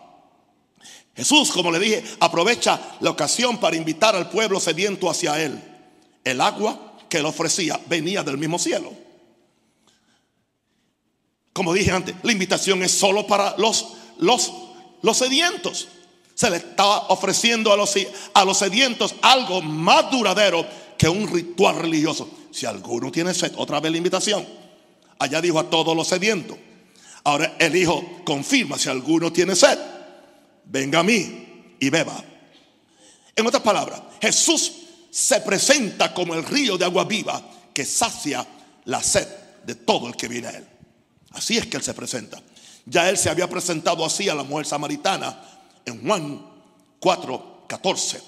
Jesús, 1.15 1.51
como 1.51 1.71
le 1.71 1.79
dije, 1.79 2.03
aprovecha 2.19 2.79
la 3.01 3.09
ocasión 3.09 3.59
para 3.59 3.75
invitar 3.75 4.15
al 4.15 4.29
pueblo 4.29 4.59
sediento 4.59 5.09
hacia 5.09 5.43
Él. 5.43 5.59
El 6.23 6.39
agua 6.39 6.87
que 7.09 7.17
él 7.17 7.25
ofrecía 7.25 7.79
venía 7.87 8.23
del 8.23 8.37
mismo 8.37 8.59
cielo. 8.59 8.93
Como 11.57 11.73
dije 11.73 11.89
antes, 11.89 12.13
la 12.21 12.31
invitación 12.31 12.83
es 12.83 12.91
solo 12.91 13.25
para 13.25 13.55
los, 13.57 13.87
los, 14.19 15.17
sedientos. 15.17 15.87
Se 16.35 16.51
le 16.51 16.57
estaba 16.57 17.07
ofreciendo 17.07 17.73
a 17.73 17.75
los, 17.75 17.95
a 18.35 18.45
los 18.45 18.59
sedientos 18.59 19.15
algo 19.23 19.63
más 19.63 20.11
duradero 20.11 20.63
que 20.99 21.09
un 21.09 21.27
ritual 21.27 21.77
religioso. 21.77 22.29
Si 22.51 22.67
alguno 22.67 23.11
tiene 23.11 23.33
sed, 23.33 23.53
otra 23.57 23.79
vez 23.79 23.91
la 23.91 23.97
invitación. 23.97 24.45
Allá 25.17 25.41
dijo 25.41 25.57
a 25.57 25.67
todos 25.67 25.97
los 25.97 26.07
sedientos. 26.07 26.55
Ahora 27.23 27.55
el 27.57 27.75
Hijo 27.75 28.21
confirma, 28.23 28.77
si 28.77 28.89
alguno 28.89 29.33
tiene 29.33 29.55
sed, 29.55 29.79
venga 30.63 30.99
a 30.99 31.03
mí 31.03 31.73
y 31.79 31.89
beba. 31.89 32.23
En 33.35 33.47
otras 33.47 33.63
palabras, 33.63 33.99
Jesús 34.21 34.73
se 35.09 35.41
presenta 35.41 36.13
como 36.13 36.35
el 36.35 36.43
río 36.43 36.77
de 36.77 36.85
agua 36.85 37.05
viva 37.05 37.41
que 37.73 37.83
sacia 37.83 38.45
la 38.85 39.01
sed 39.01 39.27
de 39.65 39.73
todo 39.73 40.07
el 40.07 40.15
que 40.15 40.27
viene 40.27 40.49
a 40.49 40.51
él. 40.51 40.76
Así 41.31 41.57
es 41.57 41.67
que 41.67 41.77
Él 41.77 41.83
se 41.83 41.93
presenta. 41.93 42.41
Ya 42.85 43.09
Él 43.09 43.17
se 43.17 43.29
había 43.29 43.49
presentado 43.49 44.05
así 44.05 44.29
a 44.29 44.35
la 44.35 44.43
mujer 44.43 44.65
samaritana 44.65 45.41
en 45.85 46.05
Juan 46.05 46.45
4, 46.99 47.65
14. 47.67 48.21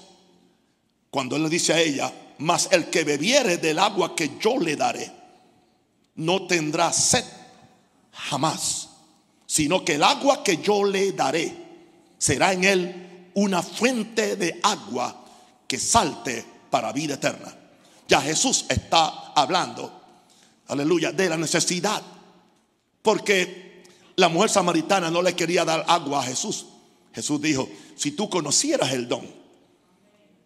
Cuando 1.10 1.36
Él 1.36 1.44
le 1.44 1.48
dice 1.48 1.72
a 1.72 1.80
ella, 1.80 2.12
mas 2.38 2.68
el 2.70 2.88
que 2.90 3.04
bebiere 3.04 3.58
del 3.58 3.78
agua 3.78 4.14
que 4.14 4.38
yo 4.40 4.58
le 4.58 4.76
daré, 4.76 5.10
no 6.16 6.46
tendrá 6.46 6.92
sed 6.92 7.24
jamás, 8.12 8.88
sino 9.46 9.84
que 9.84 9.94
el 9.94 10.02
agua 10.02 10.42
que 10.42 10.58
yo 10.58 10.84
le 10.84 11.12
daré 11.12 11.52
será 12.18 12.52
en 12.52 12.64
él 12.64 13.30
una 13.34 13.62
fuente 13.62 14.36
de 14.36 14.60
agua 14.62 15.24
que 15.66 15.78
salte 15.78 16.44
para 16.70 16.92
vida 16.92 17.14
eterna. 17.14 17.54
Ya 18.06 18.20
Jesús 18.20 18.66
está 18.68 19.32
hablando, 19.34 20.02
aleluya, 20.68 21.12
de 21.12 21.28
la 21.28 21.36
necesidad 21.36 22.02
porque 23.02 23.84
la 24.16 24.28
mujer 24.28 24.50
samaritana 24.50 25.10
no 25.10 25.22
le 25.22 25.34
quería 25.34 25.64
dar 25.64 25.84
agua 25.88 26.20
a 26.20 26.24
Jesús. 26.24 26.66
Jesús 27.12 27.40
dijo, 27.40 27.68
si 27.96 28.12
tú 28.12 28.28
conocieras 28.28 28.92
el 28.92 29.08
don, 29.08 29.26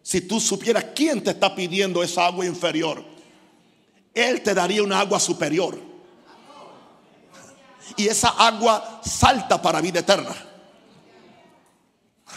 si 0.01 0.21
tú 0.21 0.39
supieras 0.39 0.85
quién 0.95 1.23
te 1.23 1.31
está 1.31 1.53
pidiendo 1.53 2.01
esa 2.01 2.25
agua 2.25 2.45
inferior, 2.45 3.03
Él 4.13 4.41
te 4.41 4.53
daría 4.53 4.81
una 4.83 4.99
agua 4.99 5.19
superior. 5.19 5.79
Y 7.97 8.07
esa 8.07 8.29
agua 8.29 9.01
salta 9.03 9.61
para 9.61 9.81
vida 9.81 9.99
eterna. 9.99 10.35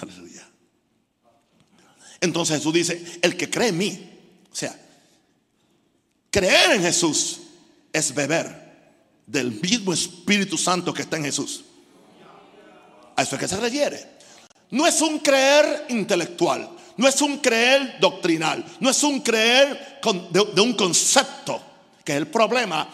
Aleluya. 0.00 0.46
Entonces 2.20 2.58
Jesús 2.58 2.74
dice, 2.74 3.18
el 3.22 3.36
que 3.36 3.48
cree 3.48 3.68
en 3.68 3.78
mí, 3.78 4.10
o 4.50 4.54
sea, 4.54 4.78
creer 6.30 6.72
en 6.72 6.82
Jesús 6.82 7.40
es 7.92 8.14
beber 8.14 8.67
del 9.28 9.52
mismo 9.60 9.92
Espíritu 9.92 10.56
Santo 10.56 10.92
que 10.92 11.02
está 11.02 11.18
en 11.18 11.24
Jesús. 11.24 11.64
A 13.14 13.22
eso 13.22 13.36
es 13.36 13.40
que 13.40 13.48
se 13.48 13.56
refiere. 13.58 14.18
No 14.70 14.86
es 14.86 15.00
un 15.02 15.18
creer 15.18 15.86
intelectual, 15.90 16.70
no 16.96 17.06
es 17.06 17.20
un 17.20 17.38
creer 17.38 17.98
doctrinal, 18.00 18.64
no 18.80 18.90
es 18.90 19.02
un 19.02 19.20
creer 19.20 20.00
de, 20.30 20.60
un 20.60 20.74
concepto, 20.74 21.60
que 22.04 22.12
es 22.12 22.18
el 22.18 22.28
problema 22.28 22.88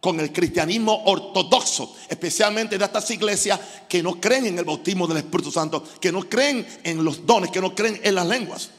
con 0.00 0.18
el 0.20 0.32
cristianismo 0.32 1.04
ortodoxo, 1.04 1.94
especialmente 2.08 2.78
de 2.78 2.84
estas 2.84 3.10
iglesias 3.10 3.58
que 3.88 4.02
no 4.02 4.20
creen 4.20 4.46
en 4.46 4.58
el 4.58 4.64
bautismo 4.64 5.06
del 5.06 5.18
Espíritu 5.18 5.50
Santo, 5.50 5.82
que 6.00 6.12
no 6.12 6.28
creen 6.28 6.66
en 6.84 7.04
los 7.04 7.26
dones, 7.26 7.50
que 7.50 7.60
no 7.60 7.74
creen 7.74 8.00
en 8.02 8.14
las 8.14 8.26
lenguas. 8.26 8.70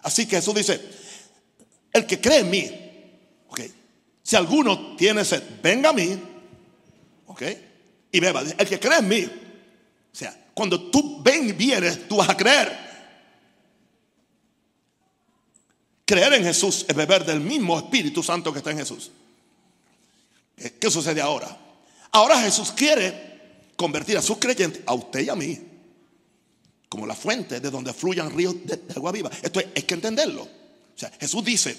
Así 0.00 0.26
que 0.26 0.36
Jesús 0.36 0.54
dice, 0.54 0.80
el 1.92 2.06
que 2.06 2.20
cree 2.20 2.40
en 2.40 2.50
mí, 2.50 2.70
okay, 3.48 3.72
si 4.24 4.36
alguno 4.36 4.96
tiene 4.96 5.22
sed, 5.22 5.42
venga 5.62 5.90
a 5.90 5.92
mí, 5.92 6.18
ok, 7.26 7.42
y 8.10 8.20
beba. 8.20 8.40
El 8.40 8.66
que 8.66 8.80
cree 8.80 8.98
en 8.98 9.08
mí, 9.08 9.22
o 9.22 10.16
sea, 10.16 10.34
cuando 10.54 10.90
tú 10.90 11.22
ven 11.22 11.50
y 11.50 11.52
vienes, 11.52 12.08
tú 12.08 12.16
vas 12.16 12.30
a 12.30 12.36
creer. 12.36 12.84
Creer 16.06 16.32
en 16.34 16.44
Jesús 16.44 16.86
es 16.88 16.96
beber 16.96 17.26
del 17.26 17.40
mismo 17.40 17.78
Espíritu 17.78 18.22
Santo 18.22 18.50
que 18.50 18.60
está 18.60 18.70
en 18.70 18.78
Jesús. 18.78 19.10
¿Qué 20.56 20.90
sucede 20.90 21.20
ahora? 21.20 21.58
Ahora 22.12 22.40
Jesús 22.40 22.72
quiere 22.72 23.72
convertir 23.76 24.16
a 24.16 24.22
sus 24.22 24.38
creyentes, 24.38 24.82
a 24.86 24.94
usted 24.94 25.20
y 25.20 25.28
a 25.28 25.34
mí, 25.34 25.58
como 26.88 27.06
la 27.06 27.14
fuente 27.14 27.60
de 27.60 27.70
donde 27.70 27.92
fluyan 27.92 28.34
ríos 28.34 28.54
de, 28.64 28.80
agua 28.96 29.12
viva. 29.12 29.30
Esto 29.42 29.58
hay 29.58 29.82
que 29.82 29.94
entenderlo. 29.94 30.42
O 30.42 30.98
sea, 30.98 31.12
Jesús 31.20 31.44
dice, 31.44 31.76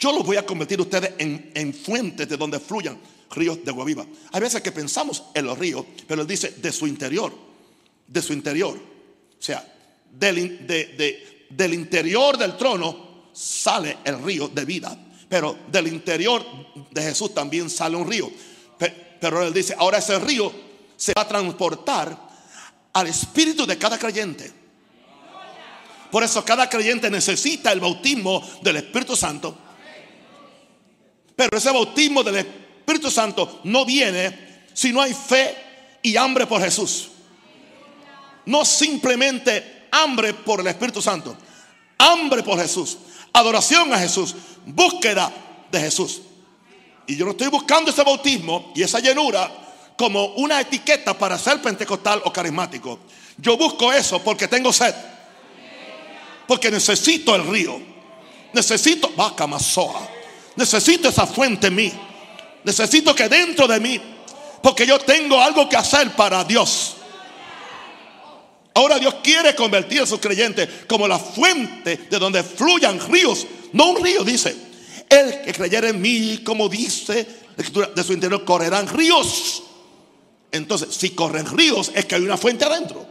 yo 0.00 0.12
los 0.12 0.24
voy 0.24 0.38
a 0.38 0.46
convertir 0.46 0.78
a 0.78 0.82
ustedes 0.82 1.12
en, 1.18 1.52
en 1.54 1.74
fuentes 1.74 2.26
de 2.26 2.36
donde 2.38 2.58
fluyan 2.58 2.98
ríos 3.30 3.62
de 3.62 3.70
agua 3.70 3.84
viva. 3.84 4.06
Hay 4.32 4.40
veces 4.40 4.62
que 4.62 4.72
pensamos 4.72 5.24
en 5.34 5.44
los 5.44 5.58
ríos, 5.58 5.84
pero 6.08 6.22
él 6.22 6.26
dice 6.26 6.54
de 6.56 6.72
su 6.72 6.86
interior, 6.86 7.32
de 8.06 8.22
su 8.22 8.32
interior. 8.32 8.76
O 8.76 9.42
sea, 9.42 9.64
del, 10.10 10.66
del 11.50 11.74
interior 11.74 12.38
del 12.38 12.56
trono 12.56 13.28
sale 13.32 13.98
el 14.04 14.22
río 14.22 14.48
de 14.48 14.64
vida. 14.64 14.98
Pero 15.28 15.58
del 15.70 15.86
interior 15.86 16.44
de 16.90 17.02
Jesús 17.02 17.32
también 17.34 17.70
sale 17.70 17.96
un 17.96 18.10
río. 18.10 18.30
Pero 19.20 19.46
él 19.46 19.52
dice, 19.52 19.74
ahora 19.78 19.98
ese 19.98 20.18
río 20.18 20.50
se 20.96 21.12
va 21.16 21.22
a 21.22 21.28
transportar 21.28 22.30
al 22.92 23.06
espíritu 23.06 23.66
de 23.66 23.78
cada 23.78 23.98
creyente. 23.98 24.50
Por 26.10 26.24
eso 26.24 26.44
cada 26.44 26.68
creyente 26.68 27.08
necesita 27.08 27.70
el 27.70 27.78
bautismo 27.78 28.42
del 28.62 28.76
Espíritu 28.76 29.14
Santo. 29.14 29.56
Pero 31.40 31.56
ese 31.56 31.70
bautismo 31.70 32.22
del 32.22 32.36
Espíritu 32.36 33.10
Santo 33.10 33.60
no 33.64 33.86
viene 33.86 34.66
si 34.74 34.92
no 34.92 35.00
hay 35.00 35.14
fe 35.14 35.56
y 36.02 36.14
hambre 36.14 36.46
por 36.46 36.60
Jesús. 36.60 37.08
No 38.44 38.62
simplemente 38.62 39.86
hambre 39.90 40.34
por 40.34 40.60
el 40.60 40.66
Espíritu 40.66 41.00
Santo. 41.00 41.34
Hambre 41.96 42.42
por 42.42 42.60
Jesús. 42.60 42.98
Adoración 43.32 43.90
a 43.94 43.98
Jesús 43.98 44.34
búsqueda 44.66 45.32
de 45.72 45.80
Jesús. 45.80 46.20
Y 47.06 47.16
yo 47.16 47.24
no 47.24 47.30
estoy 47.30 47.48
buscando 47.48 47.90
ese 47.90 48.02
bautismo 48.02 48.74
y 48.76 48.82
esa 48.82 49.00
llenura 49.00 49.50
como 49.96 50.34
una 50.34 50.60
etiqueta 50.60 51.16
para 51.16 51.38
ser 51.38 51.62
pentecostal 51.62 52.20
o 52.26 52.30
carismático. 52.30 52.98
Yo 53.38 53.56
busco 53.56 53.90
eso 53.94 54.18
porque 54.22 54.46
tengo 54.46 54.74
sed. 54.74 54.94
Porque 56.46 56.70
necesito 56.70 57.34
el 57.34 57.46
río. 57.46 57.80
Necesito 58.52 59.10
vaca 59.16 59.46
masoa. 59.46 60.19
Necesito 60.56 61.08
esa 61.08 61.26
fuente 61.26 61.68
en 61.68 61.74
mí. 61.74 61.92
Necesito 62.64 63.14
que 63.14 63.28
dentro 63.28 63.66
de 63.66 63.80
mí, 63.80 64.00
porque 64.62 64.86
yo 64.86 64.98
tengo 64.98 65.40
algo 65.40 65.68
que 65.68 65.76
hacer 65.76 66.10
para 66.12 66.44
Dios. 66.44 66.96
Ahora 68.74 68.98
Dios 68.98 69.16
quiere 69.22 69.54
convertir 69.54 70.02
a 70.02 70.06
sus 70.06 70.20
creyentes 70.20 70.68
como 70.86 71.08
la 71.08 71.18
fuente 71.18 71.96
de 72.08 72.18
donde 72.18 72.42
fluyan 72.42 73.00
ríos 73.10 73.46
no 73.72 73.90
un 73.90 74.04
río, 74.04 74.24
dice. 74.24 74.56
El 75.08 75.42
que 75.42 75.52
creyera 75.52 75.88
en 75.88 76.00
mí, 76.00 76.40
como 76.44 76.68
dice 76.68 77.26
la 77.56 77.62
escritura, 77.62 77.88
de 77.88 78.04
su 78.04 78.12
interior 78.12 78.44
correrán 78.44 78.88
ríos. 78.88 79.62
Entonces, 80.52 80.94
si 80.94 81.10
corren 81.10 81.46
ríos, 81.46 81.90
es 81.94 82.04
que 82.06 82.14
hay 82.14 82.22
una 82.22 82.36
fuente 82.36 82.64
adentro. 82.64 83.06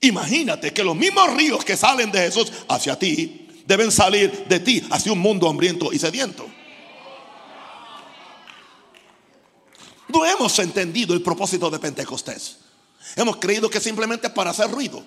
Imagínate 0.00 0.72
que 0.72 0.84
los 0.84 0.94
mismos 0.94 1.34
ríos 1.34 1.64
que 1.64 1.76
salen 1.76 2.12
de 2.12 2.20
Jesús 2.20 2.52
hacia 2.68 2.98
ti 2.98 3.47
deben 3.68 3.92
salir 3.92 4.46
de 4.48 4.60
ti 4.60 4.82
hacia 4.90 5.12
un 5.12 5.18
mundo 5.18 5.46
hambriento 5.46 5.92
y 5.92 5.98
sediento. 5.98 6.46
No 10.08 10.24
hemos 10.24 10.58
entendido 10.58 11.12
el 11.12 11.20
propósito 11.20 11.68
de 11.68 11.78
Pentecostés. 11.78 12.56
Hemos 13.14 13.36
creído 13.36 13.68
que 13.68 13.78
simplemente 13.78 14.30
para 14.30 14.50
hacer 14.50 14.70
ruido. 14.70 15.04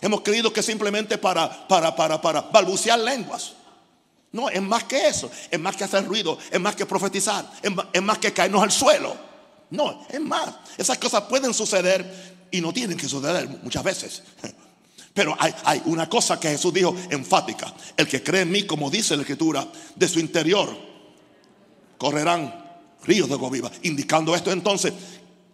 Hemos 0.00 0.22
creído 0.22 0.50
que 0.50 0.62
simplemente 0.62 1.18
para, 1.18 1.68
para, 1.68 1.94
para, 1.94 2.22
para 2.22 2.40
balbucear 2.40 2.98
lenguas. 2.98 3.52
No, 4.32 4.48
es 4.48 4.62
más 4.62 4.84
que 4.84 5.08
eso. 5.08 5.30
Es 5.50 5.60
más 5.60 5.76
que 5.76 5.84
hacer 5.84 6.06
ruido. 6.06 6.38
Es 6.50 6.58
más 6.58 6.74
que 6.74 6.86
profetizar. 6.86 7.50
Es 7.92 8.02
más, 8.02 8.16
que 8.16 8.32
caernos 8.32 8.62
al 8.62 8.72
suelo. 8.72 9.14
No, 9.68 10.06
es 10.08 10.20
más. 10.20 10.48
Esas 10.78 10.96
cosas 10.96 11.24
pueden 11.24 11.52
suceder 11.52 12.46
y 12.50 12.62
no 12.62 12.72
tienen 12.72 12.96
que 12.96 13.10
suceder 13.10 13.46
muchas 13.62 13.84
veces. 13.84 14.22
Pero 15.12 15.36
hay, 15.38 15.82
una 15.86 16.08
cosa 16.08 16.38
que 16.38 16.48
Jesús 16.48 16.72
dijo 16.72 16.94
enfática. 17.10 17.74
El 17.96 18.06
que 18.06 18.22
cree 18.22 18.42
en 18.42 18.50
mí, 18.50 18.64
como 18.64 18.90
dice 18.90 19.16
la 19.16 19.22
escritura, 19.22 19.66
de 19.94 20.08
su 20.08 20.20
interior 20.20 20.90
correrán 21.98 22.82
ríos 23.04 23.28
de 23.28 23.34
agua 23.34 23.50
viva. 23.50 23.70
Indicando 23.82 24.34
esto 24.34 24.50
entonces 24.50 24.92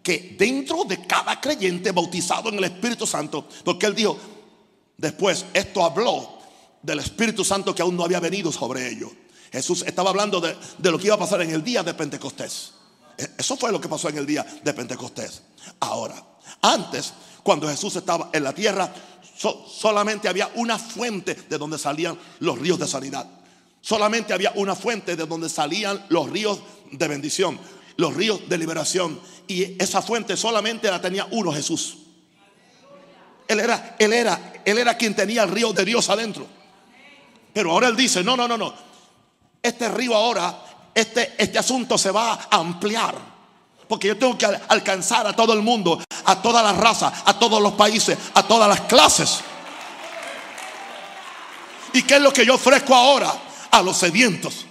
que 0.02 0.36
dentro 0.38 0.84
de 0.84 1.04
cada 1.06 1.40
creyente 1.40 1.90
bautizado 1.90 2.50
en 2.50 2.58
el 2.58 2.64
Espíritu 2.64 3.06
Santo, 3.06 3.48
porque 3.64 3.86
él 3.86 3.94
dijo, 3.94 4.16
Después, 4.96 5.44
esto 5.52 5.84
habló 5.84 6.38
del 6.82 7.00
Espíritu 7.00 7.44
Santo 7.44 7.74
que 7.74 7.82
aún 7.82 7.96
no 7.96 8.04
había 8.04 8.20
venido 8.20 8.50
sobre 8.50 8.88
ellos. 8.88 9.10
Jesús 9.52 9.84
estaba 9.86 10.10
hablando 10.10 10.40
de, 10.40 10.56
lo 10.90 10.98
que 10.98 11.06
iba 11.06 11.14
a 11.14 11.18
pasar 11.18 11.42
en 11.42 11.50
el 11.50 11.62
día 11.62 11.82
de 11.82 11.94
Pentecostés. 11.94 12.72
E, 13.18 13.28
eso 13.38 13.56
fue 13.56 13.72
lo 13.72 13.80
que 13.80 13.88
pasó 13.88 14.08
en 14.08 14.18
el 14.18 14.26
día 14.26 14.44
de 14.64 14.72
Pentecostés. 14.72 15.42
Ahora, 15.80 16.22
antes, 16.62 17.12
cuando 17.42 17.68
Jesús 17.68 17.96
estaba 17.96 18.30
en 18.32 18.42
la 18.42 18.54
tierra, 18.54 18.92
solamente 19.36 20.28
había 20.28 20.50
una 20.54 20.78
fuente 20.78 21.34
de 21.34 21.58
donde 21.58 21.78
salían 21.78 22.18
los 22.40 22.58
ríos 22.58 22.78
de 22.78 22.86
sanidad. 22.86 23.28
Solamente 23.80 24.32
había 24.32 24.52
una 24.56 24.74
fuente 24.74 25.14
de 25.14 25.26
donde 25.26 25.48
salían 25.48 26.04
los 26.08 26.28
ríos 26.28 26.60
de 26.90 27.06
bendición, 27.06 27.58
los 27.96 28.14
ríos 28.14 28.48
de 28.48 28.58
liberación. 28.58 29.20
Y 29.46 29.80
esa 29.80 30.02
fuente 30.02 30.36
solamente 30.36 30.90
la 30.90 31.00
tenía 31.00 31.26
uno, 31.30 31.52
Jesús. 31.52 31.98
Él 33.46 33.60
era, 33.60 33.94
él 33.98 34.12
era, 34.12 34.54
él 34.64 34.78
era 34.78 34.96
quien 34.96 35.14
tenía 35.14 35.44
el 35.44 35.50
río 35.50 35.72
de 35.72 35.84
Dios 35.84 36.10
adentro. 36.10 36.46
Pero 37.52 37.70
ahora 37.70 37.88
él 37.88 37.96
dice, 37.96 38.24
no, 38.24 38.36
no, 38.36 38.48
no, 38.48 38.58
no. 38.58 38.74
Este 39.62 39.88
río 39.88 40.14
ahora, 40.14 40.90
este, 40.94 41.34
este 41.38 41.58
asunto 41.58 41.96
se 41.96 42.10
va 42.10 42.48
a 42.50 42.56
ampliar. 42.56 43.35
Porque 43.88 44.08
yo 44.08 44.18
tengo 44.18 44.36
que 44.36 44.46
alcanzar 44.46 45.26
a 45.26 45.32
todo 45.32 45.52
el 45.52 45.62
mundo, 45.62 46.02
a 46.24 46.42
todas 46.42 46.64
las 46.64 46.76
razas, 46.76 47.12
a 47.24 47.38
todos 47.38 47.62
los 47.62 47.72
países, 47.72 48.18
a 48.34 48.42
todas 48.42 48.68
las 48.68 48.80
clases. 48.82 49.40
¿Y 51.92 52.02
qué 52.02 52.16
es 52.16 52.20
lo 52.22 52.32
que 52.32 52.44
yo 52.44 52.54
ofrezco 52.54 52.94
ahora? 52.94 53.32
A 53.70 53.82
los 53.82 53.96
sedientos. 53.96 54.66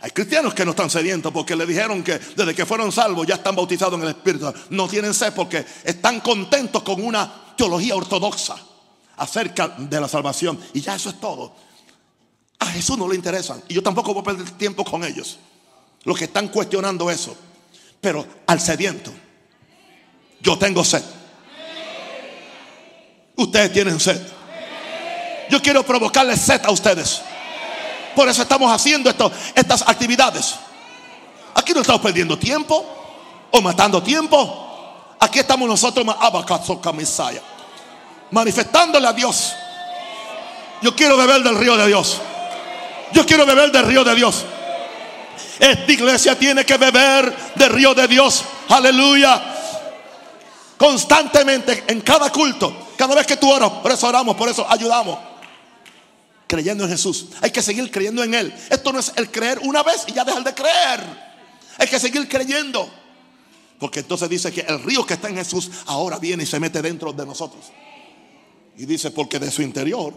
Hay 0.00 0.10
cristianos 0.12 0.54
que 0.54 0.64
no 0.64 0.70
están 0.70 0.88
sedientos 0.88 1.32
porque 1.32 1.56
le 1.56 1.66
dijeron 1.66 2.04
que 2.04 2.18
desde 2.18 2.54
que 2.54 2.64
fueron 2.64 2.92
salvos 2.92 3.26
ya 3.26 3.34
están 3.34 3.56
bautizados 3.56 3.94
en 3.94 4.02
el 4.02 4.10
Espíritu. 4.10 4.52
No 4.70 4.86
tienen 4.86 5.12
sed 5.12 5.32
porque 5.34 5.66
están 5.84 6.20
contentos 6.20 6.82
con 6.82 7.02
una 7.02 7.54
teología 7.56 7.96
ortodoxa 7.96 8.56
acerca 9.16 9.68
de 9.76 10.00
la 10.00 10.06
salvación. 10.08 10.58
Y 10.72 10.80
ya 10.80 10.94
eso 10.94 11.10
es 11.10 11.20
todo. 11.20 11.52
A 12.60 12.66
Jesús 12.66 12.96
no 12.96 13.08
le 13.08 13.16
interesan. 13.16 13.62
Y 13.68 13.74
yo 13.74 13.82
tampoco 13.82 14.14
voy 14.14 14.22
a 14.22 14.24
perder 14.24 14.50
tiempo 14.52 14.84
con 14.84 15.02
ellos. 15.02 15.38
Los 16.04 16.16
que 16.16 16.24
están 16.24 16.48
cuestionando 16.48 17.10
eso. 17.10 17.36
Pero 18.00 18.26
al 18.46 18.60
sediento, 18.60 19.12
yo 20.40 20.58
tengo 20.58 20.84
sed. 20.84 21.02
Ustedes 23.36 23.72
tienen 23.72 23.98
sed. 24.00 24.20
Yo 25.50 25.62
quiero 25.62 25.84
provocarles 25.84 26.40
sed 26.40 26.60
a 26.64 26.70
ustedes. 26.70 27.22
Por 28.14 28.28
eso 28.28 28.42
estamos 28.42 28.72
haciendo 28.72 29.10
estas 29.54 29.82
actividades. 29.82 30.56
Aquí 31.54 31.72
no 31.72 31.80
estamos 31.80 32.02
perdiendo 32.02 32.38
tiempo 32.38 32.84
o 33.50 33.60
matando 33.60 34.02
tiempo. 34.02 35.16
Aquí 35.20 35.38
estamos 35.38 35.68
nosotros 35.68 36.06
manifestándole 38.30 39.06
a 39.06 39.12
Dios. 39.12 39.54
Yo 40.82 40.94
quiero 40.94 41.16
beber 41.16 41.42
del 41.42 41.58
río 41.58 41.76
de 41.76 41.86
Dios. 41.86 42.20
Yo 43.12 43.24
quiero 43.26 43.46
beber 43.46 43.72
del 43.72 43.86
río 43.86 44.04
de 44.04 44.14
Dios. 44.14 44.44
Esta 45.58 45.92
iglesia 45.92 46.38
tiene 46.38 46.64
que 46.64 46.76
beber 46.76 47.34
del 47.56 47.70
río 47.70 47.94
de 47.94 48.06
Dios. 48.06 48.44
Aleluya. 48.68 49.54
constantemente 50.76 51.84
en 51.88 52.00
cada 52.02 52.30
culto, 52.30 52.88
cada 52.96 53.14
vez 53.14 53.26
que 53.26 53.36
tú 53.36 53.50
oras, 53.50 53.70
por 53.82 53.90
eso 53.90 54.06
oramos, 54.06 54.36
por 54.36 54.48
eso 54.48 54.64
ayudamos. 54.70 55.18
Creyendo 56.46 56.84
en 56.84 56.90
Jesús. 56.90 57.26
Hay 57.42 57.50
que 57.50 57.60
seguir 57.60 57.90
creyendo 57.90 58.22
en 58.22 58.32
Él. 58.34 58.54
Esto 58.70 58.92
no 58.92 59.00
es 59.00 59.12
el 59.16 59.30
creer 59.30 59.58
una 59.64 59.82
vez 59.82 60.04
y 60.06 60.12
ya 60.12 60.24
dejar 60.24 60.44
de 60.44 60.54
creer. 60.54 61.00
Hay 61.76 61.88
que 61.88 61.98
seguir 61.98 62.26
creyendo. 62.28 62.88
Porque 63.78 64.00
entonces 64.00 64.28
dice 64.28 64.50
que 64.52 64.62
el 64.62 64.82
río 64.82 65.04
que 65.04 65.14
está 65.14 65.28
en 65.28 65.36
Jesús 65.36 65.70
ahora 65.86 66.18
viene 66.18 66.44
y 66.44 66.46
se 66.46 66.58
mete 66.58 66.80
dentro 66.80 67.12
de 67.12 67.26
nosotros. 67.26 67.66
Y 68.76 68.86
dice, 68.86 69.10
porque 69.10 69.38
de 69.38 69.50
su 69.50 69.62
interior, 69.62 70.14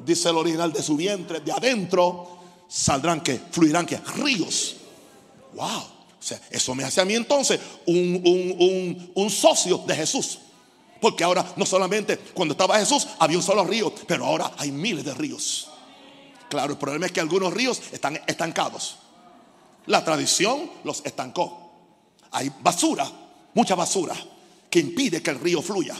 dice 0.00 0.28
el 0.28 0.36
original, 0.36 0.72
de 0.72 0.82
su 0.82 0.96
vientre, 0.96 1.40
de 1.40 1.52
adentro, 1.52 2.38
saldrán 2.68 3.20
que, 3.20 3.40
fluirán 3.50 3.86
que, 3.86 3.98
ríos. 3.98 4.76
Wow. 5.54 5.66
O 5.68 6.22
sea, 6.22 6.40
eso 6.50 6.74
me 6.74 6.84
hace 6.84 7.00
a 7.00 7.04
mí 7.04 7.14
entonces 7.14 7.60
un, 7.86 8.20
un, 8.24 9.12
un 9.14 9.30
socio 9.30 9.78
de 9.86 9.94
Jesús. 9.94 10.38
Porque 11.00 11.24
ahora 11.24 11.52
no 11.56 11.66
solamente 11.66 12.18
cuando 12.18 12.52
estaba 12.52 12.78
Jesús 12.78 13.06
había 13.18 13.36
un 13.36 13.42
solo 13.42 13.64
río, 13.64 13.94
pero 14.06 14.26
ahora 14.26 14.52
hay 14.56 14.72
miles 14.72 15.04
de 15.04 15.14
ríos. 15.14 15.68
Claro, 16.48 16.72
el 16.72 16.78
problema 16.78 17.06
es 17.06 17.12
que 17.12 17.20
algunos 17.20 17.52
ríos 17.52 17.80
están 17.92 18.20
estancados. 18.26 18.96
La 19.86 20.04
tradición 20.04 20.70
los 20.84 21.04
estancó. 21.04 21.72
Hay 22.32 22.50
basura, 22.60 23.08
mucha 23.54 23.74
basura, 23.74 24.16
que 24.70 24.80
impide 24.80 25.22
que 25.22 25.30
el 25.30 25.40
río 25.40 25.62
fluya. 25.62 25.96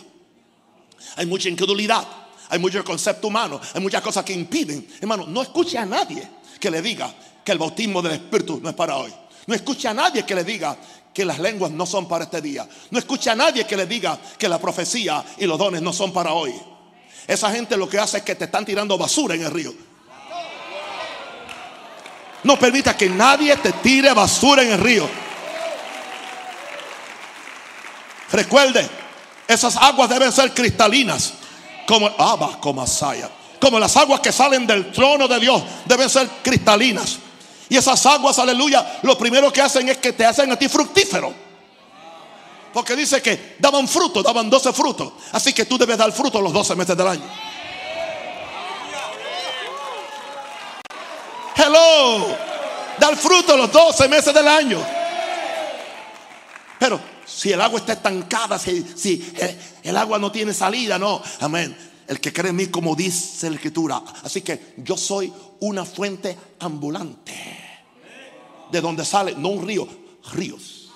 Hay 1.16 1.26
mucha 1.26 1.48
incredulidad, 1.48 2.06
hay 2.48 2.58
mucho 2.58 2.82
concepto 2.84 3.28
humano, 3.28 3.60
hay 3.74 3.80
muchas 3.80 4.02
cosas 4.02 4.24
que 4.24 4.32
impiden. 4.32 4.88
Hermano, 5.00 5.26
no 5.26 5.42
escuche 5.42 5.78
a 5.78 5.86
nadie 5.86 6.35
que 6.58 6.70
le 6.70 6.82
diga 6.82 7.12
que 7.44 7.52
el 7.52 7.58
bautismo 7.58 8.02
del 8.02 8.12
Espíritu 8.12 8.60
no 8.62 8.68
es 8.68 8.74
para 8.74 8.96
hoy. 8.96 9.12
No 9.46 9.54
escuche 9.54 9.88
a 9.88 9.94
nadie 9.94 10.24
que 10.24 10.34
le 10.34 10.44
diga 10.44 10.76
que 11.14 11.24
las 11.24 11.38
lenguas 11.38 11.70
no 11.70 11.86
son 11.86 12.08
para 12.08 12.24
este 12.24 12.42
día. 12.42 12.68
No 12.90 12.98
escuche 12.98 13.30
a 13.30 13.34
nadie 13.34 13.64
que 13.64 13.76
le 13.76 13.86
diga 13.86 14.18
que 14.38 14.48
la 14.48 14.58
profecía 14.58 15.24
y 15.38 15.46
los 15.46 15.58
dones 15.58 15.80
no 15.80 15.92
son 15.92 16.12
para 16.12 16.32
hoy. 16.32 16.52
Esa 17.26 17.50
gente 17.50 17.76
lo 17.76 17.88
que 17.88 17.98
hace 17.98 18.18
es 18.18 18.22
que 18.22 18.34
te 18.34 18.44
están 18.44 18.64
tirando 18.64 18.98
basura 18.98 19.34
en 19.34 19.42
el 19.42 19.50
río. 19.50 19.72
No 22.42 22.58
permita 22.58 22.96
que 22.96 23.08
nadie 23.08 23.56
te 23.56 23.72
tire 23.72 24.12
basura 24.12 24.62
en 24.62 24.72
el 24.72 24.80
río. 24.80 25.08
Recuerde, 28.30 28.88
esas 29.48 29.76
aguas 29.76 30.08
deben 30.08 30.32
ser 30.32 30.52
cristalinas. 30.52 31.34
Como, 31.86 32.14
como, 32.60 32.84
como 33.60 33.78
las 33.78 33.96
aguas 33.96 34.20
que 34.20 34.32
salen 34.32 34.66
del 34.66 34.92
trono 34.92 35.28
de 35.28 35.40
Dios 35.40 35.62
deben 35.84 36.08
ser 36.10 36.28
cristalinas. 36.42 37.18
Y 37.68 37.76
esas 37.76 38.04
aguas, 38.06 38.38
aleluya, 38.38 38.98
lo 39.02 39.18
primero 39.18 39.52
que 39.52 39.60
hacen 39.60 39.88
es 39.88 39.98
que 39.98 40.12
te 40.12 40.24
hacen 40.24 40.50
a 40.52 40.58
ti 40.58 40.68
fructífero. 40.68 41.32
Porque 42.72 42.94
dice 42.94 43.22
que 43.22 43.56
daban 43.58 43.88
fruto, 43.88 44.22
daban 44.22 44.50
12 44.50 44.72
frutos. 44.72 45.12
Así 45.32 45.52
que 45.52 45.64
tú 45.64 45.78
debes 45.78 45.96
dar 45.96 46.12
fruto 46.12 46.40
los 46.40 46.52
12 46.52 46.76
meses 46.76 46.96
del 46.96 47.08
año. 47.08 47.24
Hello. 51.56 52.36
Dar 52.98 53.16
fruto 53.16 53.56
los 53.56 53.72
12 53.72 54.08
meses 54.08 54.34
del 54.34 54.46
año. 54.46 54.78
Pero 56.78 57.00
si 57.24 57.52
el 57.52 57.60
agua 57.60 57.80
está 57.80 57.94
estancada, 57.94 58.58
si, 58.58 59.34
el, 59.38 59.58
el 59.82 59.96
agua 59.96 60.18
no 60.18 60.30
tiene 60.30 60.52
salida, 60.52 60.98
no. 60.98 61.22
Amén. 61.40 61.95
El 62.06 62.20
que 62.20 62.32
cree 62.32 62.50
en 62.50 62.56
mí, 62.56 62.66
como 62.66 62.94
dice 62.94 63.48
la 63.50 63.56
escritura. 63.56 64.02
Así 64.22 64.42
que 64.42 64.74
yo 64.78 64.96
soy 64.96 65.32
una 65.60 65.84
fuente 65.84 66.36
ambulante. 66.60 67.32
De 68.70 68.80
donde 68.80 69.04
sale, 69.04 69.34
no 69.36 69.48
un 69.48 69.66
río, 69.66 69.88
ríos. 70.32 70.90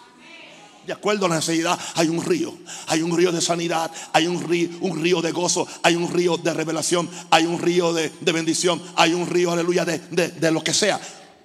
De 0.86 0.92
acuerdo 0.92 1.26
a 1.26 1.28
la 1.28 1.36
necesidad, 1.36 1.78
hay 1.94 2.08
un 2.08 2.24
río. 2.24 2.56
Hay 2.86 3.02
un 3.02 3.16
río 3.16 3.30
de 3.32 3.40
sanidad, 3.40 3.90
hay 4.12 4.26
un 4.26 4.42
río, 4.42 4.70
un 4.80 5.00
río 5.00 5.20
de 5.20 5.30
gozo, 5.30 5.66
hay 5.82 5.94
un 5.94 6.12
río 6.12 6.36
de 6.36 6.52
revelación, 6.52 7.08
hay 7.30 7.46
un 7.46 7.60
río 7.60 7.92
de, 7.92 8.10
bendición, 8.32 8.82
hay 8.96 9.12
un 9.12 9.26
río, 9.26 9.52
aleluya, 9.52 9.84
de, 9.84 9.98
de 9.98 10.50
lo 10.50 10.64
que 10.64 10.74
sea. 10.74 11.00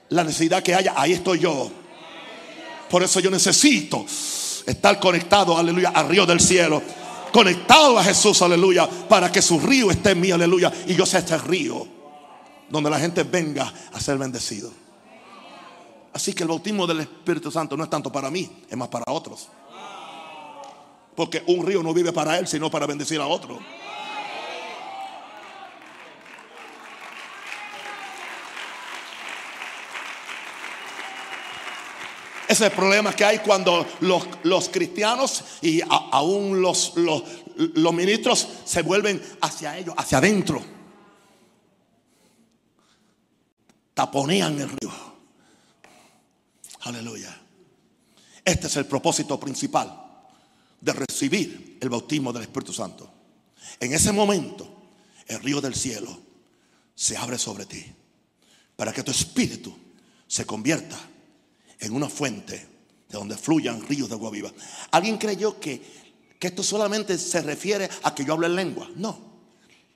La 0.10 0.24
necesidad 0.24 0.64
que 0.64 0.74
haya, 0.74 0.94
ahí 0.96 1.14
estoy 1.14 1.40
yo. 1.40 1.72
Por 2.90 3.04
eso 3.04 3.20
yo 3.20 3.30
necesito 3.30 4.06
estar 4.66 5.00
conectado, 5.00 5.58
aleluya, 5.58 5.90
al 5.90 6.08
río 6.08 6.26
del 6.26 6.40
cielo. 6.40 6.82
Conectado 7.36 8.00
a 8.00 8.04
Jesús, 8.06 8.42
aleluya, 8.44 8.88
para 9.10 9.30
que 9.30 9.42
su 9.42 9.60
río 9.60 9.92
esté 9.92 10.12
en 10.12 10.22
mí, 10.22 10.32
aleluya. 10.32 10.72
Y 10.88 10.96
yo 10.96 11.06
sea 11.06 11.20
este 11.20 11.38
río 11.38 11.86
donde 12.70 12.90
la 12.90 12.98
gente 12.98 13.24
venga 13.24 13.74
a 13.92 14.00
ser 14.00 14.18
bendecido. 14.18 14.72
Así 16.14 16.32
que 16.32 16.44
el 16.44 16.48
bautismo 16.48 16.88
del 16.88 17.02
Espíritu 17.02 17.52
Santo 17.52 17.76
no 17.76 17.84
es 17.84 17.90
tanto 17.90 18.10
para 18.10 18.32
mí, 18.32 18.50
es 18.70 18.78
más 18.78 18.88
para 18.88 19.12
otros. 19.12 19.50
Porque 21.14 21.44
un 21.48 21.66
río 21.66 21.84
no 21.84 21.94
vive 21.94 22.14
para 22.14 22.40
él, 22.40 22.48
sino 22.48 22.72
para 22.72 22.86
bendecir 22.86 23.20
a 23.20 23.28
otro. 23.28 23.60
Ese 32.48 32.66
es 32.66 32.72
el 32.72 32.78
problema 32.78 33.16
que 33.16 33.26
hay 33.26 33.40
cuando 33.40 33.88
los, 34.02 34.70
cristianos 34.70 35.44
y 35.62 35.82
aún 35.82 36.62
los, 36.62 36.96
los, 36.96 37.24
los 37.56 37.94
ministros 37.94 38.48
se 38.66 38.84
vuelven 38.84 39.22
hacia 39.42 39.78
ellos, 39.78 39.96
hacia 39.98 40.20
adentro. 40.20 40.64
Taponean 43.96 44.60
el 44.60 44.70
río. 44.70 44.92
Aleluya. 46.82 47.36
Este 48.44 48.68
es 48.68 48.76
el 48.76 48.86
propósito 48.86 49.40
principal 49.40 50.06
de 50.80 50.94
recibir 50.94 51.80
el 51.82 51.90
bautismo 51.90 52.32
del 52.32 52.44
Espíritu 52.44 52.74
Santo. 52.74 53.12
En 53.80 53.92
ese 53.92 54.12
momento, 54.12 54.84
el 55.26 55.40
río 55.40 55.62
del 55.62 55.74
cielo 55.74 56.16
se 56.94 57.18
abre 57.18 57.40
sobre 57.40 57.66
ti 57.66 57.84
para 58.76 58.94
que 58.94 59.02
tu 59.02 59.12
espíritu 59.12 59.76
se 60.28 60.46
convierta 60.46 60.98
en 61.80 61.94
una 61.94 62.10
fuente 62.10 62.56
de 63.10 63.18
donde 63.18 63.38
fluyan 63.38 63.82
ríos 63.88 64.10
de 64.10 64.16
agua 64.16 64.32
viva. 64.32 64.52
¿Alguien 64.92 65.18
creyó 65.18 65.60
que, 65.60 65.82
que 66.40 66.48
esto 66.48 66.64
solamente 66.64 67.18
se 67.18 67.42
refiere 67.42 67.90
a 68.04 68.14
que 68.14 68.26
yo 68.26 68.34
hable 68.34 68.48
en 68.48 68.56
lengua? 68.56 68.90
No. 68.96 69.36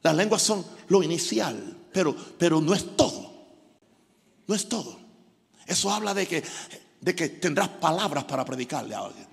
Las 0.01 0.15
lenguas 0.15 0.41
son 0.41 0.65
lo 0.87 1.03
inicial, 1.03 1.77
pero, 1.91 2.15
pero 2.37 2.61
no 2.61 2.73
es 2.73 2.95
todo. 2.95 3.33
No 4.47 4.55
es 4.55 4.67
todo. 4.69 4.97
Eso 5.67 5.91
habla 5.91 6.13
de 6.13 6.27
que, 6.27 6.43
de 7.01 7.15
que 7.15 7.29
tendrás 7.29 7.67
palabras 7.67 8.23
para 8.23 8.45
predicarle 8.45 8.95
a 8.95 8.99
alguien. 8.99 9.27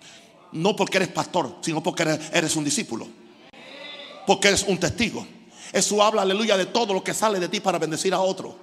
No 0.53 0.75
porque 0.75 0.99
eres 0.99 1.09
pastor, 1.09 1.59
sino 1.61 1.83
porque 1.83 2.03
eres, 2.03 2.21
eres 2.33 2.57
un 2.57 2.65
discípulo. 2.65 3.07
Porque 4.27 4.49
eres 4.49 4.65
un 4.65 4.79
testigo. 4.79 5.27
Eso 5.73 6.03
habla, 6.03 6.23
aleluya, 6.23 6.57
de 6.57 6.67
todo 6.67 6.93
lo 6.93 7.03
que 7.03 7.15
sale 7.15 7.41
de 7.41 7.49
ti 7.49 7.61
para 7.61 7.79
bendecir 7.79 8.13
a 8.15 8.21
otro. 8.21 8.59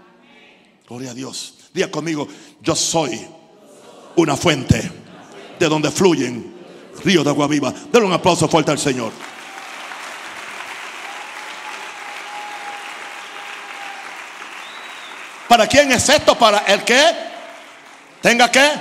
Gloria 0.87 1.11
a 1.11 1.13
Dios. 1.13 1.55
Diga 1.73 1.89
conmigo, 1.89 2.27
yo 2.61 2.75
soy 2.75 3.25
una 4.15 4.35
fuente 4.37 4.91
de 5.59 5.67
donde 5.67 5.91
fluyen 5.91 6.53
ríos 7.03 7.23
de 7.23 7.29
agua 7.29 7.47
viva. 7.47 7.73
Denle 7.91 8.07
un 8.07 8.13
aplauso 8.13 8.47
fuerte 8.47 8.71
al 8.71 8.79
Señor. 8.79 9.11
¿Para 15.47 15.67
quién 15.67 15.91
es 15.91 16.09
esto? 16.09 16.37
Para 16.37 16.59
el 16.59 16.83
que 16.83 17.01
tenga 18.21 18.49
que 18.49 18.71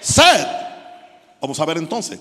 ser. 0.00 0.46
Vamos 1.40 1.58
a 1.58 1.64
ver 1.64 1.78
entonces. 1.78 2.20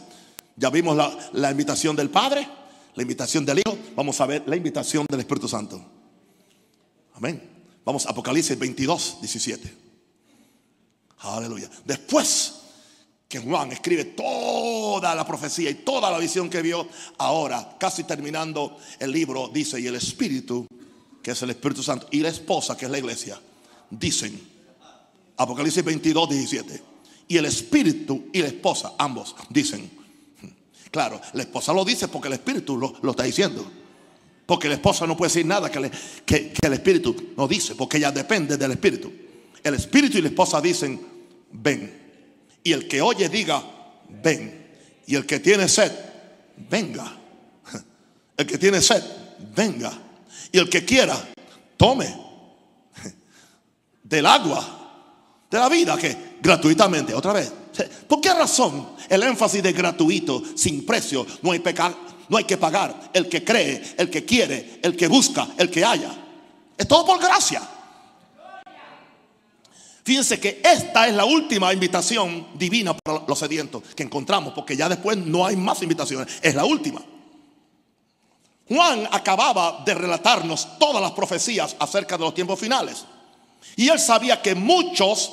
Ya 0.56 0.70
vimos 0.70 0.96
la, 0.96 1.12
la 1.34 1.52
invitación 1.52 1.96
del 1.96 2.10
Padre, 2.10 2.48
la 2.96 3.02
invitación 3.02 3.46
del 3.46 3.60
Hijo. 3.60 3.78
Vamos 3.96 4.20
a 4.22 4.26
ver 4.26 4.44
la 4.48 4.56
invitación 4.56 5.06
del 5.10 5.20
Espíritu 5.20 5.48
Santo. 5.48 5.80
Amén. 7.14 7.42
Vamos 7.86 8.06
a 8.06 8.10
Apocalipsis 8.10 8.58
22, 8.58 9.18
17. 9.22 9.89
Aleluya. 11.20 11.70
Después 11.86 12.56
que 13.28 13.40
Juan 13.40 13.72
escribe 13.72 14.06
toda 14.06 15.14
la 15.14 15.26
profecía 15.26 15.70
y 15.70 15.76
toda 15.76 16.10
la 16.10 16.18
visión 16.18 16.50
que 16.50 16.64
vio, 16.64 16.88
ahora, 17.20 17.76
casi 17.80 18.04
terminando 18.04 18.78
el 18.98 19.12
libro, 19.12 19.50
dice, 19.54 19.80
y 19.80 19.86
el 19.86 19.96
Espíritu, 19.96 20.66
que 21.22 21.32
es 21.32 21.42
el 21.44 21.52
Espíritu 21.52 21.84
Santo, 21.84 22.08
y 22.10 22.22
la 22.22 22.30
esposa, 22.30 22.76
que 22.76 22.86
es 22.86 22.92
la 22.92 22.98
iglesia, 22.98 23.40
dicen, 23.92 24.40
Apocalipsis 25.38 25.84
22, 25.84 26.30
17, 26.30 26.84
y 27.28 27.38
el 27.38 27.46
Espíritu 27.46 28.30
y 28.34 28.42
la 28.42 28.48
esposa, 28.48 28.94
ambos, 28.98 29.36
dicen, 29.50 29.92
claro, 30.90 31.22
la 31.34 31.44
esposa 31.44 31.72
lo 31.72 31.86
dice 31.86 32.08
porque 32.08 32.30
el 32.30 32.34
Espíritu 32.34 32.78
lo, 32.78 33.12
está 33.12 33.24
diciendo. 33.24 33.64
Porque 34.48 34.68
la 34.68 34.74
esposa 34.74 35.06
no 35.06 35.16
puede 35.16 35.30
decir 35.30 35.46
nada 35.46 35.70
que, 35.70 35.92
que 36.26 36.54
el 36.64 36.74
Espíritu 36.74 37.34
no 37.38 37.48
dice, 37.48 37.76
porque 37.76 37.98
ella 37.98 38.12
depende 38.12 38.58
del 38.58 38.72
Espíritu. 38.72 39.29
El 39.64 39.74
Espíritu 39.76 40.18
y 40.18 40.22
la 40.22 40.30
esposa 40.30 40.62
dicen, 40.62 41.00
ven. 41.52 42.00
Y 42.64 42.74
el 42.74 42.88
que 42.88 43.02
oye 43.02 43.30
diga, 43.30 43.64
ven. 44.10 44.68
Y 45.08 45.16
el 45.16 45.26
que 45.26 45.40
tiene 45.40 45.68
sed, 45.68 45.92
venga. 46.70 47.18
El 48.38 48.46
que 48.46 48.58
tiene 48.58 48.82
sed, 48.82 49.04
venga. 49.56 49.92
Y 50.52 50.60
el 50.60 50.70
que 50.70 50.86
quiera, 50.86 51.18
tome 51.76 52.08
del 54.04 54.26
agua 54.26 54.76
de 55.50 55.58
la 55.58 55.68
vida 55.68 55.98
que 55.98 56.38
gratuitamente, 56.42 57.14
otra 57.14 57.34
vez, 57.34 57.52
¿Por 58.08 58.20
qué 58.20 58.34
razón 58.34 58.90
el 59.08 59.24
énfasis 59.24 59.64
de 59.64 59.72
gratuito, 59.72 60.44
sin 60.56 60.86
precio, 60.86 61.26
no 61.42 61.52
hay, 61.52 61.64
no 62.28 62.38
hay 62.38 62.44
que 62.44 62.58
pagar? 62.58 63.12
El 63.14 63.30
que 63.30 63.44
cree, 63.44 63.96
el 63.98 64.10
que 64.10 64.26
quiere, 64.26 64.80
el 64.84 64.96
que 64.98 65.08
busca, 65.08 65.48
el 65.58 65.70
que 65.70 65.86
haya. 65.86 66.12
Es 66.78 66.88
todo 66.88 67.06
por 67.06 67.20
gracia. 67.22 67.62
Fíjense 70.10 70.40
que 70.40 70.60
esta 70.66 71.08
es 71.08 71.14
la 71.14 71.24
última 71.24 71.72
invitación 71.72 72.48
divina 72.56 72.98
para 72.98 73.24
los 73.28 73.38
sedientos 73.38 73.84
que 73.96 74.02
encontramos, 74.02 74.54
porque 74.56 74.76
ya 74.76 74.90
después 74.90 75.16
no 75.16 75.46
hay 75.46 75.56
más 75.56 75.84
invitaciones, 75.84 76.40
es 76.42 76.56
la 76.56 76.66
última. 76.66 77.00
Juan 78.68 79.08
acababa 79.12 79.84
de 79.86 79.94
relatarnos 79.94 80.80
todas 80.80 81.00
las 81.00 81.12
profecías 81.12 81.76
acerca 81.78 82.18
de 82.18 82.24
los 82.24 82.34
tiempos 82.34 82.60
finales. 82.60 83.06
Y 83.76 83.90
él 83.90 84.00
sabía 84.00 84.42
que 84.42 84.56
muchos 84.56 85.32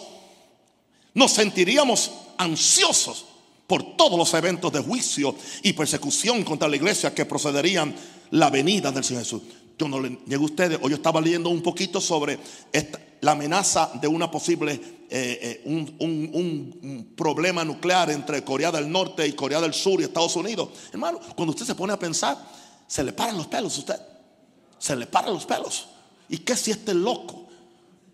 nos 1.15 1.33
sentiríamos 1.33 2.11
ansiosos 2.37 3.25
por 3.67 3.97
todos 3.97 4.19
los 4.19 4.35
eventos 4.35 4.71
de 4.75 4.81
juicio 4.81 5.35
y 5.63 5.73
persecución 5.73 6.45
contra 6.45 6.69
la 6.69 6.77
iglesia 6.77 7.15
que 7.15 7.25
procederían 7.25 7.97
la 8.33 8.51
venida 8.51 8.93
del 8.93 9.05
Señor 9.05 9.23
Jesús. 9.23 9.41
Yo 9.79 9.89
no 9.89 10.01
le 10.01 10.19
niego 10.27 10.43
a 10.43 10.47
ustedes, 10.47 10.79
hoy 10.83 10.91
yo 10.91 10.97
estaba 10.97 11.23
leyendo 11.23 11.49
un 11.49 11.63
poquito 11.63 11.99
sobre 11.99 12.39
la 13.21 13.33
amenaza 13.33 13.91
de 14.01 14.09
una 14.09 14.31
posible, 14.31 14.73
eh, 14.73 14.83
eh, 15.11 15.63
un, 15.65 17.15
problema 17.17 17.65
nuclear 17.65 18.11
entre 18.11 18.45
Corea 18.45 18.71
del 18.71 18.91
Norte 18.91 19.27
y 19.27 19.33
Corea 19.33 19.61
del 19.61 19.75
Sur 19.75 20.01
y 20.01 20.05
Estados 20.05 20.37
Unidos. 20.37 20.69
Hermano, 20.93 21.21
cuando 21.35 21.53
usted 21.53 21.65
se 21.65 21.75
pone 21.75 21.93
a 21.93 21.99
pensar, 21.99 22.37
se 22.87 23.03
le 23.03 23.13
paran 23.13 23.37
los 23.37 23.47
pelos 23.47 23.77
a 23.77 23.81
usted. 23.81 24.01
Se 24.79 24.95
le 24.95 25.07
paran 25.07 25.33
los 25.33 25.47
pelos. 25.47 25.89
¿Y 26.29 26.39
qué 26.39 26.57
si 26.57 26.71
este 26.71 26.95
loco? 26.95 27.47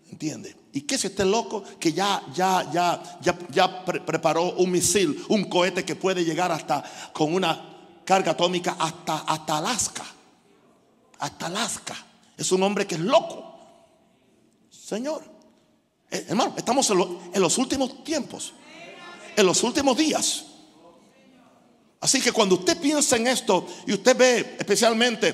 ¿Entiende? 0.09 0.55
¿Y 0.71 0.81
qué 0.81 0.97
si 0.97 1.07
este 1.07 1.25
loco 1.25 1.63
que 1.79 1.91
ya, 1.91 2.23
ya, 2.33 2.69
ya, 2.71 3.19
ya, 3.21 3.37
ya 3.51 3.85
preparó 3.85 4.53
un 4.53 4.71
misil, 4.71 5.23
un 5.29 5.45
cohete 5.45 5.83
que 5.83 5.95
puede 5.95 6.23
llegar 6.23 6.51
hasta 6.51 6.83
con 7.11 7.33
una 7.33 8.01
carga 8.05 8.31
atómica 8.31 8.77
hasta, 8.79 9.19
hasta 9.19 9.57
Alaska? 9.57 10.05
Hasta 11.19 11.45
Alaska. 11.47 11.95
Es 12.37 12.51
un 12.51 12.63
hombre 12.63 12.87
que 12.87 12.95
es 12.95 13.01
loco. 13.01 13.52
Señor, 14.93 15.23
eh, 16.11 16.25
hermano, 16.29 16.53
estamos 16.55 16.87
en 16.91 17.41
los 17.41 17.57
últimos 17.57 18.03
tiempos, 18.03 18.53
en 19.35 19.43
los 19.43 19.63
últimos 19.63 19.97
días. 19.97 20.45
Así 21.99 22.21
que 22.21 22.31
cuando 22.31 22.53
usted 22.53 22.79
piensa 22.79 23.15
en 23.15 23.25
esto 23.25 23.65
y 23.87 23.93
usted 23.93 24.15
ve 24.15 24.55
especialmente 24.59 25.33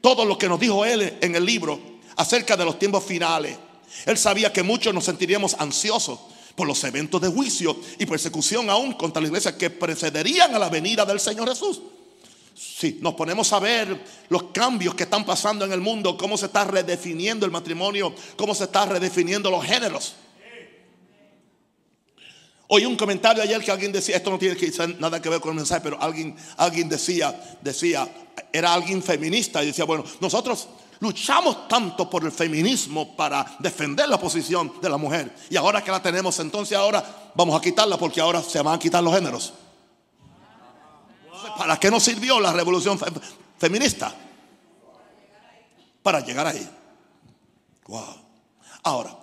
todo 0.00 0.24
lo 0.24 0.38
que 0.38 0.48
nos 0.48 0.58
dijo 0.58 0.86
él 0.86 1.18
en 1.20 1.34
el 1.34 1.44
libro 1.44 1.78
acerca 2.16 2.56
de 2.56 2.64
los 2.64 2.78
tiempos 2.78 3.04
finales, 3.04 3.58
él 4.06 4.16
sabía 4.16 4.50
que 4.50 4.62
muchos 4.62 4.94
nos 4.94 5.04
sentiríamos 5.04 5.54
ansiosos 5.58 6.18
por 6.54 6.66
los 6.66 6.82
eventos 6.84 7.20
de 7.20 7.28
juicio 7.28 7.76
y 7.98 8.06
persecución 8.06 8.70
aún 8.70 8.94
contra 8.94 9.20
la 9.20 9.28
iglesia 9.28 9.58
que 9.58 9.68
precederían 9.68 10.54
a 10.54 10.58
la 10.58 10.70
venida 10.70 11.04
del 11.04 11.20
Señor 11.20 11.50
Jesús. 11.50 11.82
Si 12.54 12.98
nos 13.00 13.14
ponemos 13.14 13.52
a 13.52 13.58
ver 13.58 14.04
los 14.28 14.44
cambios 14.44 14.94
que 14.94 15.02
están 15.02 15.24
pasando 15.24 15.64
en 15.64 15.72
el 15.72 15.80
mundo, 15.80 16.16
cómo 16.16 16.36
se 16.36 16.46
está 16.46 16.64
redefiniendo 16.64 17.44
el 17.44 17.52
matrimonio, 17.52 18.14
cómo 18.36 18.54
se 18.54 18.64
está 18.64 18.86
redefiniendo 18.86 19.50
los 19.50 19.64
géneros. 19.64 20.14
Oí 22.68 22.86
un 22.86 22.96
comentario 22.96 23.42
ayer 23.42 23.62
que 23.62 23.70
alguien 23.70 23.92
decía, 23.92 24.16
esto 24.16 24.30
no 24.30 24.38
tiene 24.38 24.56
nada 24.98 25.20
que 25.20 25.28
ver 25.28 25.40
con 25.40 25.50
el 25.50 25.56
mensaje, 25.56 25.80
pero 25.82 26.00
alguien, 26.00 26.34
alguien 26.56 26.88
decía, 26.88 27.58
decía, 27.60 28.08
era 28.52 28.72
alguien 28.72 29.02
feminista 29.02 29.62
y 29.62 29.66
decía, 29.66 29.84
bueno, 29.84 30.04
nosotros 30.20 30.68
luchamos 31.00 31.68
tanto 31.68 32.08
por 32.08 32.24
el 32.24 32.32
feminismo 32.32 33.14
para 33.14 33.56
defender 33.58 34.08
la 34.08 34.18
posición 34.18 34.72
de 34.80 34.88
la 34.88 34.96
mujer. 34.96 35.34
Y 35.50 35.56
ahora 35.56 35.82
que 35.82 35.90
la 35.90 36.00
tenemos, 36.00 36.38
entonces 36.40 36.78
ahora 36.78 37.32
vamos 37.34 37.58
a 37.58 37.60
quitarla 37.60 37.98
porque 37.98 38.20
ahora 38.20 38.42
se 38.42 38.62
van 38.62 38.76
a 38.76 38.78
quitar 38.78 39.02
los 39.02 39.14
géneros. 39.14 39.52
¿Para 41.56 41.78
qué 41.78 41.90
nos 41.90 42.02
sirvió 42.02 42.40
la 42.40 42.52
revolución 42.52 42.98
feminista? 43.58 44.14
Para 46.02 46.20
llegar 46.20 46.46
ahí. 46.46 46.68
Wow. 47.86 48.16
Ahora, 48.82 49.16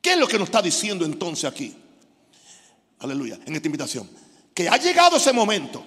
¿qué 0.00 0.12
es 0.12 0.18
lo 0.18 0.26
que 0.26 0.38
nos 0.38 0.48
está 0.48 0.62
diciendo 0.62 1.04
entonces 1.04 1.44
aquí? 1.44 1.76
Aleluya, 3.00 3.38
en 3.44 3.54
esta 3.54 3.68
invitación. 3.68 4.08
Que 4.54 4.68
ha 4.68 4.76
llegado 4.76 5.16
ese 5.16 5.32
momento. 5.32 5.84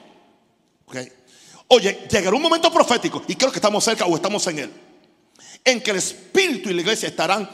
Oye, 1.70 2.08
llegará 2.10 2.36
un 2.36 2.42
momento 2.42 2.72
profético, 2.72 3.24
y 3.28 3.36
creo 3.36 3.52
que 3.52 3.58
estamos 3.58 3.84
cerca 3.84 4.06
o 4.06 4.16
estamos 4.16 4.46
en 4.48 4.60
él, 4.60 4.72
en 5.64 5.82
que 5.82 5.92
el 5.92 5.98
Espíritu 5.98 6.70
y 6.70 6.74
la 6.74 6.82
iglesia 6.82 7.10
estarán 7.10 7.50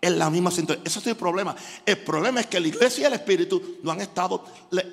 en 0.00 0.18
la 0.18 0.28
misma 0.28 0.50
sintonía. 0.50 0.82
Ese 0.84 0.98
es 0.98 1.06
el 1.06 1.16
problema. 1.16 1.56
El 1.84 1.98
problema 1.98 2.40
es 2.40 2.46
que 2.46 2.60
la 2.60 2.68
iglesia 2.68 3.02
y 3.02 3.06
el 3.06 3.14
Espíritu 3.14 3.78
no 3.82 3.92
han 3.92 4.00
estado, 4.00 4.44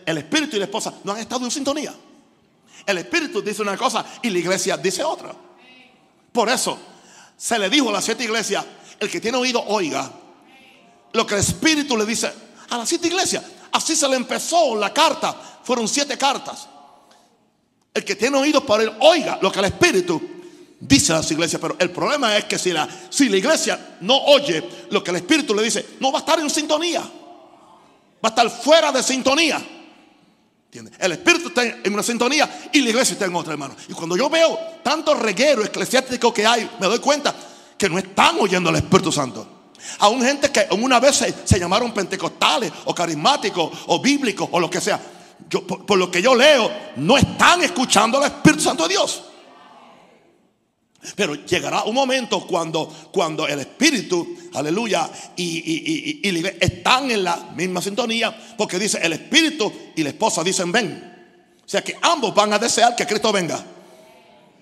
el 0.06 0.18
Espíritu 0.18 0.56
y 0.56 0.60
la 0.60 0.66
esposa 0.66 0.94
no 1.04 1.12
han 1.12 1.20
estado 1.20 1.44
en 1.46 1.52
sintonía. 1.52 1.94
El 2.86 2.98
Espíritu 2.98 3.42
dice 3.42 3.62
una 3.62 3.78
cosa 3.78 4.06
y 4.22 4.30
la 4.30 4.40
iglesia 4.40 4.78
dice 4.78 5.04
otra. 5.04 5.34
Por 6.32 6.50
eso 6.50 6.78
se 7.38 7.60
le 7.60 7.70
dijo 7.70 7.90
a 7.90 7.94
las 7.94 8.06
siete 8.06 8.24
iglesias, 8.24 8.66
el 9.00 9.10
que 9.10 9.22
tiene 9.22 9.38
oído 9.38 9.64
oiga 9.68 10.12
lo 11.14 11.26
que 11.26 11.36
el 11.36 11.42
Espíritu 11.42 11.96
le 11.96 12.06
dice 12.06 12.32
a 12.70 12.78
las 12.78 12.90
siete 12.90 13.08
iglesias. 13.08 13.44
Así 13.72 13.96
se 13.96 14.08
le 14.08 14.16
empezó 14.16 14.76
la 14.76 14.94
carta. 14.94 15.36
Fueron 15.64 15.88
siete 15.88 16.18
cartas. 16.18 16.68
El 17.94 18.04
que 18.04 18.16
tiene 18.16 18.38
oídos 18.38 18.64
para 18.64 18.84
él, 18.84 18.92
oiga 19.00 19.38
lo 19.42 19.52
que 19.52 19.60
el 19.60 19.66
Espíritu 19.66 20.22
dice 20.80 21.14
a 21.14 21.18
las 21.18 21.32
iglesias. 21.32 21.62
Pero 21.62 21.76
el 21.80 21.92
problema 21.92 22.36
es 22.38 22.46
que 22.46 22.58
si 22.58 22.72
la, 22.72 22.88
si 23.10 23.30
la 23.30 23.38
iglesia 23.38 23.98
no 24.02 24.18
oye 24.18 24.64
lo 24.90 25.04
que 25.04 25.12
el 25.12 25.18
Espíritu 25.18 25.54
le 25.54 25.64
dice, 25.64 25.86
no 26.00 26.12
va 26.12 26.20
a 26.20 26.22
estar 26.22 26.40
en 26.40 26.50
sintonía. 26.50 27.02
Va 27.02 27.10
a 28.24 28.28
estar 28.30 28.50
fuera 28.50 28.92
de 28.92 29.04
sintonía. 29.04 29.62
El 30.74 31.12
Espíritu 31.12 31.50
está 31.50 31.64
en 31.64 31.94
una 31.94 32.04
sintonía 32.04 32.70
y 32.72 32.82
la 32.82 32.90
iglesia 32.90 33.14
está 33.14 33.26
en 33.26 33.36
otra, 33.36 33.54
hermano. 33.54 33.76
Y 33.88 33.94
cuando 33.94 34.18
yo 34.18 34.30
veo 34.30 34.58
tanto 34.84 35.14
reguero 35.14 35.64
eclesiástico 35.64 36.34
que 36.34 36.46
hay, 36.46 36.70
me 36.80 36.88
doy 36.88 37.00
cuenta 37.00 37.36
que 37.78 37.90
no 37.90 38.00
están 38.00 38.38
oyendo 38.40 38.70
al 38.70 38.78
Espíritu 38.78 39.12
Santo. 39.12 39.48
Aún 40.00 40.24
gente 40.24 40.52
que 40.52 40.68
una 40.72 41.00
vez 41.00 41.24
se, 41.46 41.60
llamaron 41.60 41.94
pentecostales 41.94 42.72
o 42.86 42.96
carismáticos 42.96 43.72
o 43.88 44.00
bíblicos 44.00 44.50
o 44.52 44.60
lo 44.60 44.70
que 44.70 44.82
sea. 44.82 45.00
Yo, 45.50 45.68
por, 45.68 45.98
lo 45.98 46.10
que 46.10 46.22
yo 46.22 46.34
leo, 46.34 46.72
no 46.96 47.18
están 47.18 47.62
escuchando 47.62 48.18
al 48.18 48.26
Espíritu 48.26 48.64
Santo 48.64 48.84
de 48.84 48.90
Dios. 48.90 49.24
Pero 51.16 51.36
llegará 51.46 51.84
un 51.84 51.96
momento 51.96 52.46
cuando, 52.48 52.88
cuando 53.12 53.48
el 53.48 53.60
Espíritu, 53.60 54.36
aleluya, 54.54 55.10
y, 55.36 56.22
y, 56.24 56.46
están 56.60 57.12
en 57.12 57.24
la 57.24 57.52
misma 57.56 57.82
sintonía, 57.82 58.56
porque 58.58 58.80
dice 58.80 59.00
el 59.02 59.14
Espíritu 59.14 59.72
y 59.96 60.04
la 60.04 60.10
esposa 60.10 60.44
dicen 60.44 60.72
ven. 60.72 61.12
O 61.66 61.70
sea 61.70 61.84
que 61.84 61.98
ambos 62.02 62.34
van 62.34 62.54
a 62.54 62.60
desear 62.60 62.96
que 62.96 63.06
Cristo 63.06 63.32
venga. 63.32 63.64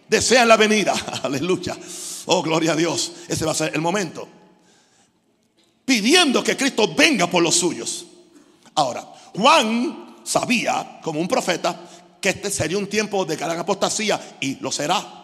Desean 0.08 0.48
la 0.48 0.58
venida, 0.58 0.94
aleluya. 1.24 1.78
Oh, 2.26 2.42
gloria 2.42 2.74
a 2.74 2.76
Dios. 2.76 3.14
Ese 3.28 3.46
va 3.46 3.52
a 3.52 3.56
ser 3.56 3.74
el 3.74 3.82
momento 3.82 4.28
pidiendo 5.92 6.42
que 6.42 6.56
Cristo 6.56 6.94
venga 6.96 7.28
por 7.28 7.44
los 7.44 7.56
suyos. 7.56 8.06
Ahora, 8.76 9.06
Juan 9.36 10.22
sabía, 10.24 11.02
como 11.04 11.20
un 11.20 11.28
profeta, 11.28 11.82
que 12.22 12.30
este 12.30 12.50
sería 12.50 12.78
un 12.78 12.88
tiempo 12.88 13.26
de 13.26 13.36
gran 13.36 13.60
apostasía 13.60 14.38
y 14.40 14.56
lo 14.62 14.72
será. 14.72 15.21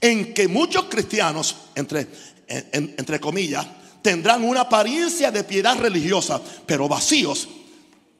En 0.00 0.32
que 0.32 0.48
muchos 0.48 0.84
cristianos, 0.84 1.56
entre, 1.74 2.08
entre 2.46 3.20
comillas, 3.20 3.66
tendrán 4.02 4.44
una 4.44 4.62
apariencia 4.62 5.30
de 5.30 5.44
piedad 5.44 5.76
religiosa, 5.78 6.40
pero 6.66 6.88
vacíos 6.88 7.48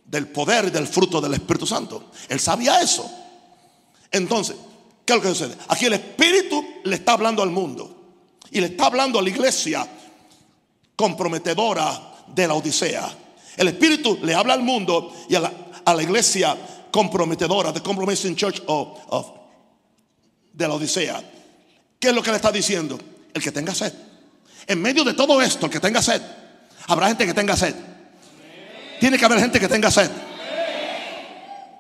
del 0.04 0.28
poder 0.28 0.66
y 0.66 0.70
del 0.70 0.86
fruto 0.86 1.20
del 1.20 1.34
Espíritu 1.34 1.66
Santo. 1.66 2.10
Él 2.28 2.40
sabía 2.40 2.80
eso. 2.80 3.10
Entonces, 4.10 4.56
¿qué 5.04 5.12
es 5.12 5.16
lo 5.16 5.22
que 5.22 5.28
sucede? 5.28 5.54
Aquí 5.68 5.86
el 5.86 5.94
Espíritu 5.94 6.64
le 6.84 6.96
está 6.96 7.12
hablando 7.12 7.42
al 7.42 7.50
mundo 7.50 7.94
y 8.50 8.60
le 8.60 8.68
está 8.68 8.86
hablando 8.86 9.18
a 9.18 9.22
la 9.22 9.28
iglesia 9.28 9.86
comprometedora 10.96 12.24
de 12.26 12.48
la 12.48 12.54
Odisea. 12.54 13.08
El 13.56 13.68
Espíritu 13.68 14.18
le 14.22 14.34
habla 14.34 14.54
al 14.54 14.62
mundo 14.62 15.12
y 15.28 15.34
a 15.34 15.40
la, 15.40 16.02
iglesia 16.02 16.56
comprometedora, 16.90 17.72
The 17.72 17.80
Compromising 17.80 18.36
Church 18.36 18.62
of, 18.66 19.30
de 20.52 20.68
la 20.68 20.74
Odisea. 20.74 21.22
¿Qué 21.98 22.08
es 22.08 22.14
lo 22.14 22.22
que 22.22 22.30
le 22.30 22.36
está 22.36 22.52
diciendo? 22.52 22.98
El 23.34 23.42
que 23.42 23.50
tenga 23.50 23.74
sed. 23.74 23.92
En 24.66 24.80
medio 24.80 25.02
de 25.04 25.14
todo 25.14 25.40
esto, 25.42 25.66
el 25.66 25.72
que 25.72 25.80
tenga 25.80 26.02
sed, 26.02 26.20
habrá 26.86 27.08
gente 27.08 27.26
que 27.26 27.34
tenga 27.34 27.56
sed. 27.56 27.74
Tiene 29.00 29.18
que 29.18 29.24
haber 29.24 29.40
gente 29.40 29.58
que 29.58 29.68
tenga 29.68 29.90
sed. 29.90 30.10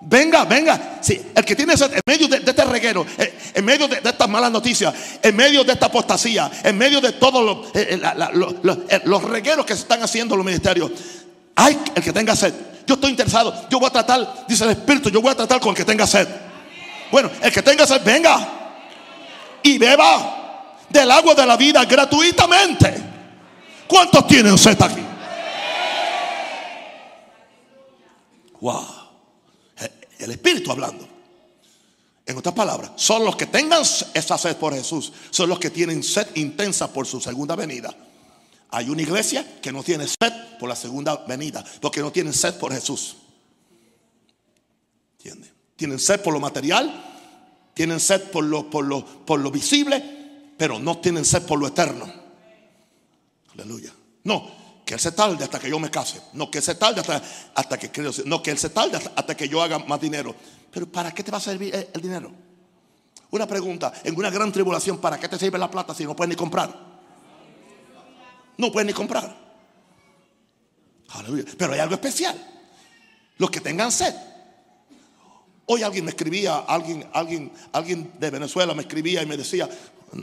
Venga, 0.00 0.44
venga. 0.44 0.98
Sí, 1.00 1.20
el 1.34 1.44
que 1.44 1.56
tiene 1.56 1.76
sed 1.76 1.92
en 1.92 2.00
medio 2.06 2.28
de, 2.28 2.36
este 2.36 2.64
reguero, 2.64 3.04
eh, 3.18 3.36
en 3.54 3.64
medio 3.64 3.88
de, 3.88 3.96
estas 3.96 4.28
malas 4.28 4.50
noticias, 4.50 4.94
en 5.22 5.34
medio 5.36 5.64
de 5.64 5.72
esta 5.72 5.86
apostasía, 5.86 6.50
en 6.62 6.78
medio 6.78 7.00
de 7.00 7.12
todos 7.12 7.68
eh, 7.74 8.00
eh, 8.00 9.00
los 9.04 9.22
regueros 9.24 9.66
que 9.66 9.74
se 9.74 9.82
están 9.82 10.02
haciendo 10.02 10.34
en 10.34 10.38
los 10.38 10.46
ministerios. 10.46 10.90
Hay 11.56 11.78
el 11.94 12.02
que 12.02 12.12
tenga 12.12 12.34
sed. 12.34 12.54
Yo 12.86 12.94
estoy 12.94 13.10
interesado. 13.10 13.66
Yo 13.68 13.78
voy 13.78 13.88
a 13.88 13.92
tratar, 13.92 14.46
dice 14.48 14.64
el 14.64 14.70
Espíritu, 14.70 15.10
yo 15.10 15.20
voy 15.20 15.32
a 15.32 15.34
tratar 15.34 15.60
con 15.60 15.70
el 15.70 15.76
que 15.76 15.84
tenga 15.84 16.06
sed. 16.06 16.26
Bueno, 17.10 17.30
el 17.42 17.52
que 17.52 17.62
tenga 17.62 17.86
sed, 17.86 18.00
venga 18.04 18.57
y 19.62 19.78
beba 19.78 20.78
del 20.88 21.10
agua 21.10 21.34
de 21.34 21.46
la 21.46 21.56
vida 21.56 21.84
gratuitamente. 21.84 22.94
¿Cuántos 23.86 24.26
tienen 24.26 24.56
sed 24.58 24.80
aquí? 24.80 25.02
Wow. 28.60 28.86
El 30.18 30.30
Espíritu 30.30 30.70
hablando. 30.70 31.08
En 32.26 32.36
otras 32.36 32.54
palabras, 32.54 32.90
son 32.96 33.24
los 33.24 33.36
que 33.36 33.46
tengan 33.46 33.80
esa 34.12 34.36
sed 34.36 34.56
por 34.56 34.74
Jesús, 34.74 35.12
son 35.30 35.48
los 35.48 35.58
que 35.58 35.70
tienen 35.70 36.02
sed 36.02 36.28
intensa 36.34 36.92
por 36.92 37.06
su 37.06 37.22
segunda 37.22 37.56
venida. 37.56 37.94
Hay 38.70 38.90
una 38.90 39.00
iglesia 39.00 39.60
que 39.62 39.72
no 39.72 39.82
tiene 39.82 40.06
sed 40.06 40.32
por 40.60 40.68
la 40.68 40.76
segunda 40.76 41.16
venida, 41.26 41.64
porque 41.80 42.00
no 42.00 42.12
tienen 42.12 42.34
sed 42.34 42.58
por 42.58 42.70
Jesús. 42.70 43.16
¿Entienden? 45.12 45.50
Tienen 45.74 45.98
sed 45.98 46.20
por 46.20 46.34
lo 46.34 46.40
material, 46.40 47.07
tienen 47.78 48.00
sed 48.00 48.32
por 48.32 48.42
lo, 48.42 48.68
por 48.68 48.84
lo, 48.84 49.04
por 49.06 49.38
lo 49.38 49.52
visible, 49.52 50.02
pero 50.56 50.80
no 50.80 50.98
tienen 50.98 51.24
sed 51.24 51.46
por 51.46 51.60
lo 51.60 51.68
eterno. 51.68 52.12
Aleluya. 53.52 53.94
No, 54.24 54.50
que 54.84 54.94
Él 54.94 55.00
se 55.00 55.12
tarde 55.12 55.44
hasta 55.44 55.60
que 55.60 55.70
yo 55.70 55.78
me 55.78 55.88
case. 55.88 56.20
No, 56.32 56.50
que 56.50 56.58
Él 56.58 56.64
se 56.64 56.74
tarde 56.74 57.02
hasta, 57.02 57.22
hasta 57.54 57.78
que 57.78 57.92
creo. 57.92 58.10
No, 58.24 58.42
que 58.42 58.50
Él 58.50 58.58
se 58.58 58.70
tarde 58.70 58.98
hasta, 59.14 59.36
que 59.36 59.48
yo 59.48 59.62
haga 59.62 59.78
más 59.78 60.00
dinero. 60.00 60.34
Pero 60.72 60.90
¿para 60.90 61.14
qué 61.14 61.22
te 61.22 61.30
va 61.30 61.38
a 61.38 61.40
servir 61.40 61.88
el, 61.94 62.02
dinero? 62.02 62.32
Una 63.30 63.46
pregunta, 63.46 63.92
en 64.02 64.18
una 64.18 64.30
gran 64.30 64.50
tribulación, 64.50 64.98
¿para 64.98 65.16
qué 65.20 65.28
te 65.28 65.38
sirve 65.38 65.56
la 65.56 65.70
plata 65.70 65.94
si 65.94 66.02
no 66.04 66.16
puedes 66.16 66.30
ni 66.30 66.34
comprar? 66.34 66.74
No 68.56 68.72
puedes 68.72 68.88
ni 68.88 68.92
comprar. 68.92 69.38
Aleluya. 71.10 71.44
Pero 71.56 71.74
hay 71.74 71.78
algo 71.78 71.94
especial. 71.94 72.36
Los 73.36 73.52
que 73.52 73.60
tengan 73.60 73.92
sed. 73.92 74.16
Hoy 75.70 75.82
alguien 75.82 76.06
me 76.06 76.12
escribía, 76.12 76.60
alguien, 76.60 77.06
alguien, 77.12 77.52
alguien 77.72 78.12
de 78.18 78.30
Venezuela 78.30 78.72
me 78.72 78.82
escribía 78.82 79.22
y 79.22 79.26
me 79.26 79.36
decía, 79.36 79.68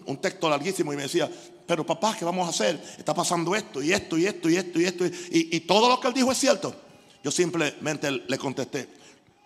un 0.07 0.17
texto 0.17 0.49
larguísimo 0.49 0.91
y 0.91 0.95
me 0.95 1.03
decía, 1.03 1.29
pero 1.67 1.85
papá, 1.85 2.15
¿qué 2.17 2.25
vamos 2.25 2.47
a 2.47 2.49
hacer? 2.49 2.83
Está 2.97 3.13
pasando 3.13 3.55
esto 3.55 3.79
y 3.81 3.93
esto 3.93 4.17
y 4.17 4.25
esto 4.25 4.49
y 4.49 4.55
esto 4.55 4.79
y 4.79 4.85
esto. 4.85 5.05
Y, 5.05 5.59
todo 5.61 5.87
lo 5.87 5.99
que 5.99 6.07
él 6.07 6.15
dijo 6.15 6.31
es 6.31 6.39
cierto. 6.39 6.75
Yo 7.23 7.29
simplemente 7.29 8.09
le 8.11 8.37
contesté, 8.39 8.89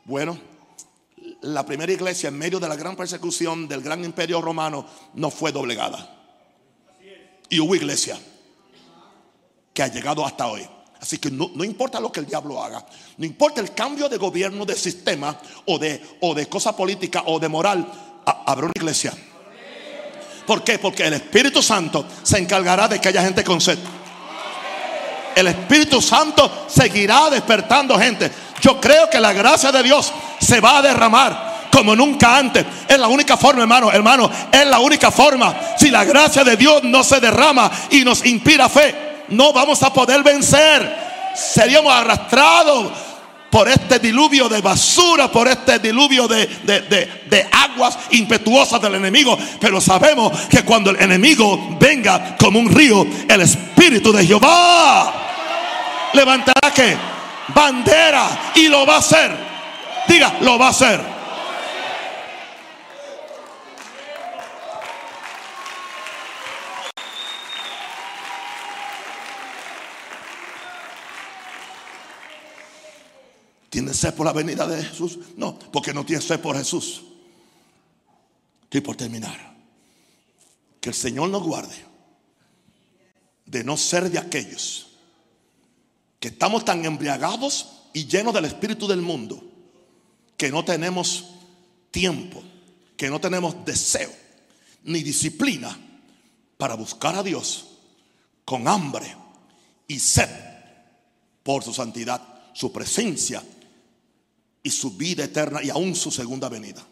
bueno, 0.05 0.39
la 1.41 1.65
primera 1.65 1.91
iglesia 1.91 2.29
en 2.29 2.37
medio 2.37 2.61
de 2.61 2.69
la 2.69 2.77
gran 2.77 2.95
persecución 2.95 3.67
del 3.67 3.81
gran 3.81 4.03
imperio 4.05 4.41
romano 4.41 4.85
no 5.15 5.29
fue 5.29 5.51
doblegada. 5.51 6.15
Y 7.49 7.59
hubo 7.59 7.75
iglesia 7.75 8.17
que 9.73 9.83
ha 9.83 9.87
llegado 9.87 10.25
hasta 10.25 10.47
hoy. 10.47 10.65
Así 11.01 11.17
que 11.17 11.31
no, 11.31 11.63
importa 11.63 11.99
lo 11.99 12.11
que 12.11 12.19
el 12.19 12.25
diablo 12.25 12.61
haga, 12.61 12.85
no 13.17 13.25
importa 13.25 13.61
el 13.61 13.73
cambio 13.73 14.09
de 14.09 14.17
gobierno, 14.17 14.65
de 14.65 14.75
sistema 14.75 15.37
o 15.65 15.79
de, 15.79 16.01
o 16.19 16.33
de 16.33 16.47
cosa 16.47 16.75
política 16.75 17.23
o 17.27 17.39
de 17.39 17.47
moral, 17.47 17.89
habrá 18.25 18.65
una 18.65 18.73
iglesia 18.75 19.13
¿Por 20.49 20.63
qué? 20.63 20.79
Porque 20.79 21.05
el 21.05 21.13
Espíritu 21.13 21.61
Santo 21.61 22.07
se 22.23 22.39
encargará 22.39 22.87
de 22.87 22.99
que 22.99 23.09
haya 23.09 23.21
gente 23.21 23.43
con 23.43 23.61
sed. 23.61 23.77
El 25.35 25.45
Espíritu 25.45 26.01
Santo 26.01 26.65
seguirá 26.67 27.29
despertando 27.29 27.99
gente. 27.99 28.31
Yo 28.59 28.81
creo 28.81 29.07
que 29.11 29.19
la 29.19 29.31
gracia 29.31 29.71
de 29.71 29.83
Dios 29.83 30.11
se 30.39 30.59
va 30.59 30.79
a 30.79 30.81
derramar 30.81 31.67
como 31.71 31.95
nunca 31.95 32.35
antes. 32.35 32.65
Es 32.87 32.97
la 32.97 33.07
única 33.07 33.37
forma, 33.37 33.61
hermano, 33.61 33.91
hermano, 33.91 34.31
es 34.51 34.65
la 34.65 34.79
única 34.79 35.11
forma. 35.11 35.55
Si 35.77 35.91
la 35.91 36.03
gracia 36.03 36.43
de 36.43 36.57
Dios 36.57 36.83
no 36.83 37.03
se 37.03 37.19
derrama 37.19 37.69
y 37.91 38.03
nos 38.03 38.25
inspira 38.25 38.67
fe, 38.69 39.08
no 39.31 39.53
vamos 39.53 39.81
a 39.83 39.93
poder 39.93 40.23
vencer. 40.23 41.09
Seríamos 41.35 41.93
arrastrados 41.93 42.91
por 43.49 43.67
este 43.67 43.99
diluvio 43.99 44.47
de 44.47 44.61
basura, 44.61 45.31
por 45.31 45.47
este 45.47 45.79
diluvio 45.79 46.27
de, 46.27 47.47
aguas 47.51 47.97
impetuosas 48.11 48.81
del 48.81 48.95
enemigo. 48.95 49.37
Pero 49.59 49.81
sabemos 49.81 50.31
que 50.49 50.63
cuando 50.63 50.91
el 50.91 51.01
enemigo 51.01 51.77
venga 51.79 52.35
como 52.37 52.59
un 52.59 52.69
río, 52.69 53.05
el 53.27 53.41
Espíritu 53.41 54.11
de 54.11 54.25
Jehová 54.25 55.13
levantará 56.13 56.71
que 56.73 56.95
bandera 57.53 58.51
y 58.55 58.67
lo 58.67 58.85
va 58.85 58.95
a 58.95 58.99
hacer. 58.99 59.31
Diga, 60.07 60.37
lo 60.41 60.57
va 60.57 60.67
a 60.67 60.71
hacer. 60.71 61.18
¿Tienes 73.69 73.97
sed 73.97 74.13
por 74.13 74.25
la 74.25 74.33
venida 74.33 74.67
de 74.67 74.83
Jesús? 74.83 75.19
No, 75.37 75.57
porque 75.57 75.93
no 75.93 76.05
tienes 76.05 76.25
sed 76.25 76.39
por 76.39 76.57
Jesús. 76.57 77.03
Y 78.71 78.81
por 78.81 78.95
terminar, 78.95 79.55
que 80.79 80.89
el 80.89 80.95
Señor 80.95 81.29
nos 81.29 81.43
guarde 81.43 81.75
de 83.45 83.63
no 83.63 83.77
ser 83.77 84.09
de 84.11 84.19
aquellos 84.19 84.87
que 86.19 86.27
estamos 86.29 86.65
tan 86.65 86.85
embriagados 86.85 87.67
y 87.93 88.05
llenos 88.05 88.33
del 88.33 88.45
espíritu 88.45 88.87
del 88.87 89.01
mundo 89.01 89.43
que 90.37 90.51
no 90.51 90.63
tenemos 90.63 91.25
tiempo, 91.91 92.43
que 92.95 93.09
no 93.09 93.19
tenemos 93.19 93.65
deseo 93.65 94.11
ni 94.83 95.01
disciplina 95.01 95.77
para 96.57 96.75
buscar 96.75 97.15
a 97.15 97.23
Dios 97.23 97.69
con 98.45 98.67
hambre 98.67 99.15
y 99.87 99.99
sed 99.99 100.29
por 101.43 101.63
su 101.63 101.73
santidad, 101.73 102.21
su 102.53 102.71
presencia 102.71 103.43
y 104.63 104.69
su 104.69 104.91
vida 104.91 105.23
eterna 105.23 105.63
y 105.63 105.69
aún 105.69 105.95
su 105.95 106.11
segunda 106.11 106.49
venida. 106.49 106.85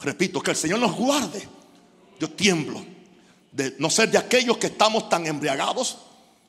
Repito, 0.00 0.40
que 0.40 0.50
el 0.50 0.56
Señor 0.56 0.78
nos 0.80 0.96
guarde. 0.96 1.46
Yo 2.18 2.30
tiemblo 2.30 2.84
de 3.50 3.76
no 3.78 3.90
ser 3.90 4.10
de 4.10 4.18
aquellos 4.18 4.56
que 4.56 4.68
estamos 4.68 5.08
tan 5.08 5.26
embriagados 5.26 5.98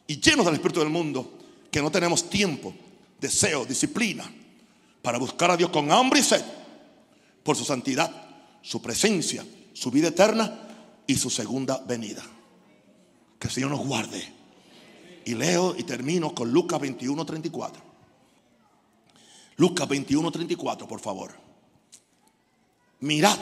y 0.07 0.19
llenos 0.19 0.45
del 0.45 0.55
Espíritu 0.55 0.79
del 0.79 0.89
mundo 0.89 1.39
que 1.71 1.81
no 1.81 1.91
tenemos 1.91 2.29
tiempo, 2.29 2.73
deseo, 3.19 3.65
disciplina 3.65 4.31
para 5.01 5.17
buscar 5.17 5.51
a 5.51 5.57
Dios 5.57 5.69
con 5.69 5.91
hambre 5.91 6.19
y 6.19 6.23
sed 6.23 6.43
por 7.43 7.57
su 7.57 7.65
santidad, 7.65 8.11
su 8.61 8.81
presencia, 8.81 9.45
su 9.73 9.91
vida 9.91 10.09
eterna 10.09 10.59
y 11.05 11.15
su 11.15 11.29
segunda 11.29 11.83
venida. 11.85 12.23
Que 13.37 13.47
el 13.47 13.53
Señor 13.53 13.71
nos 13.71 13.85
guarde. 13.85 14.31
Y 15.25 15.35
leo 15.35 15.75
y 15.77 15.83
termino 15.83 16.33
con 16.33 16.51
Lucas 16.51 16.79
21, 16.79 17.25
34. 17.25 17.92
Lucas 19.57 19.87
21, 19.87 20.31
34, 20.31 20.87
por 20.87 20.99
favor. 20.99 21.31
Mirad 23.01 23.37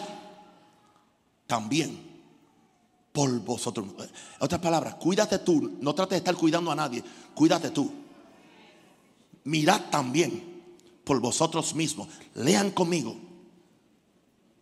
también 1.48 2.12
por 3.12 3.30
vosotros. 3.42 3.88
Otras 4.40 4.62
palabras, 4.62 4.96
cuídate 4.96 5.40
tú. 5.40 5.78
No 5.82 5.94
trates 5.94 6.12
de 6.12 6.18
estar 6.18 6.36
cuidando 6.36 6.72
a 6.72 6.76
nadie. 6.76 7.04
Cuídate 7.34 7.70
tú. 7.72 7.92
Mirad 9.44 9.90
también 9.90 10.64
por 11.04 11.20
vosotros 11.20 11.76
mismos. 11.76 12.08
Lean 12.36 12.72
conmigo. 12.72 13.16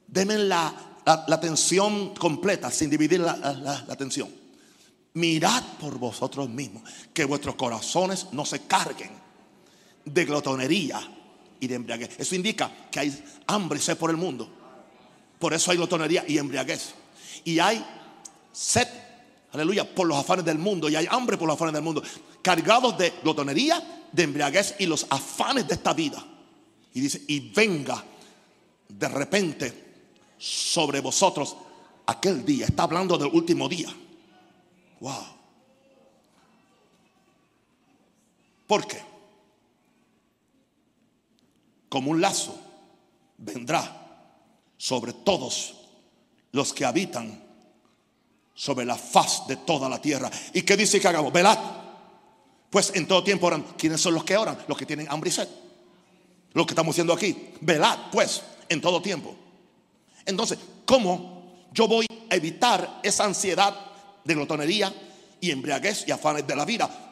Denme 0.08 0.38
la, 0.38 0.86
atención 1.06 2.14
completa 2.16 2.70
sin 2.70 2.90
dividir 2.90 3.20
la, 3.20 3.36
la 3.38 3.86
atención. 3.90 4.30
Mirad 5.14 5.64
por 5.80 5.98
vosotros 5.98 6.50
mismos. 6.50 6.84
Que 7.14 7.26
vuestros 7.26 7.56
corazones 7.56 8.28
no 8.32 8.46
se 8.46 8.62
carguen 8.62 9.12
de 10.06 10.26
glotonería 10.26 11.00
y 11.60 11.68
de 11.68 11.76
embriaguez. 11.76 12.20
Eso 12.20 12.36
indica 12.36 12.72
que 12.92 13.00
hay 13.00 13.24
hambre 13.48 13.80
y 13.80 13.82
sed 13.82 13.98
por 13.98 14.10
el 14.10 14.18
mundo. 14.18 14.50
Por 15.38 15.54
eso 15.54 15.72
hay 15.72 15.78
glotonería 15.78 16.26
y 16.28 16.38
embriaguez. 16.38 16.94
Y 17.44 17.60
hay 17.60 17.86
sed, 18.52 18.88
aleluya, 19.52 19.94
por 19.94 20.08
los 20.08 20.18
afanes 20.18 20.46
del 20.46 20.58
mundo. 20.58 20.90
Y 20.90 20.96
hay 20.96 21.08
hambre 21.10 21.38
por 21.38 21.48
los 21.48 21.56
afanes 21.56 21.74
del 21.74 21.84
mundo. 21.84 22.04
Cargados 22.42 22.98
de 22.98 23.14
glotonería, 23.24 24.08
de 24.12 24.24
embriaguez 24.24 24.76
y 24.80 24.86
los 24.86 25.06
afanes 25.10 25.68
de 25.68 25.76
esta 25.76 25.94
vida. 25.94 26.24
Y 26.94 27.02
dice, 27.02 27.24
y 27.28 27.52
venga 27.52 28.04
de 28.88 29.08
repente 29.08 29.90
sobre 30.38 31.00
vosotros 31.00 31.56
aquel 32.06 32.46
día. 32.46 32.66
Está 32.66 32.84
hablando 32.84 33.18
del 33.18 33.30
último 33.32 33.70
día. 33.70 33.94
Wow. 35.00 35.40
¿Por 38.68 38.86
qué? 38.88 39.09
Como 41.90 42.12
un 42.12 42.22
lazo, 42.22 42.58
vendrá 43.38 44.08
sobre 44.78 45.14
todos 45.14 45.76
los 46.52 46.74
que 46.74 46.86
habitan 46.86 47.44
sobre 48.54 48.86
la 48.86 48.96
faz 48.96 49.48
de 49.48 49.56
toda 49.56 49.88
la 49.88 50.02
tierra. 50.02 50.30
¿Y 50.54 50.64
qué 50.64 50.76
dice 50.76 51.00
que 51.00 51.08
hagamos? 51.08 51.32
Velad. 51.32 51.58
Pues 52.70 52.92
en 52.94 53.08
todo 53.08 53.24
tiempo 53.24 53.48
oran. 53.48 53.64
¿Quiénes 53.78 54.02
son 54.02 54.14
los 54.14 54.24
que 54.24 54.36
oran? 54.36 54.58
Los 54.68 54.78
que 54.78 54.86
tienen 54.86 55.08
hambre 55.10 55.30
y 55.30 55.34
sed. 55.34 55.48
Lo 56.54 56.66
que 56.66 56.74
estamos 56.74 56.94
haciendo 56.94 57.14
aquí. 57.14 57.52
Velad, 57.62 57.98
pues, 58.12 58.42
en 58.68 58.82
todo 58.82 59.02
tiempo. 59.02 59.34
Entonces, 60.26 60.60
¿cómo 60.86 61.68
yo 61.72 61.88
voy 61.88 62.06
a 62.30 62.36
evitar 62.36 63.00
esa 63.02 63.24
ansiedad 63.24 63.74
de 64.26 64.36
glotonería 64.36 64.94
y 65.40 65.52
embriaguez 65.52 66.04
y 66.06 66.12
afanes 66.12 66.46
de 66.46 66.56
la 66.56 66.66
vida? 66.66 67.09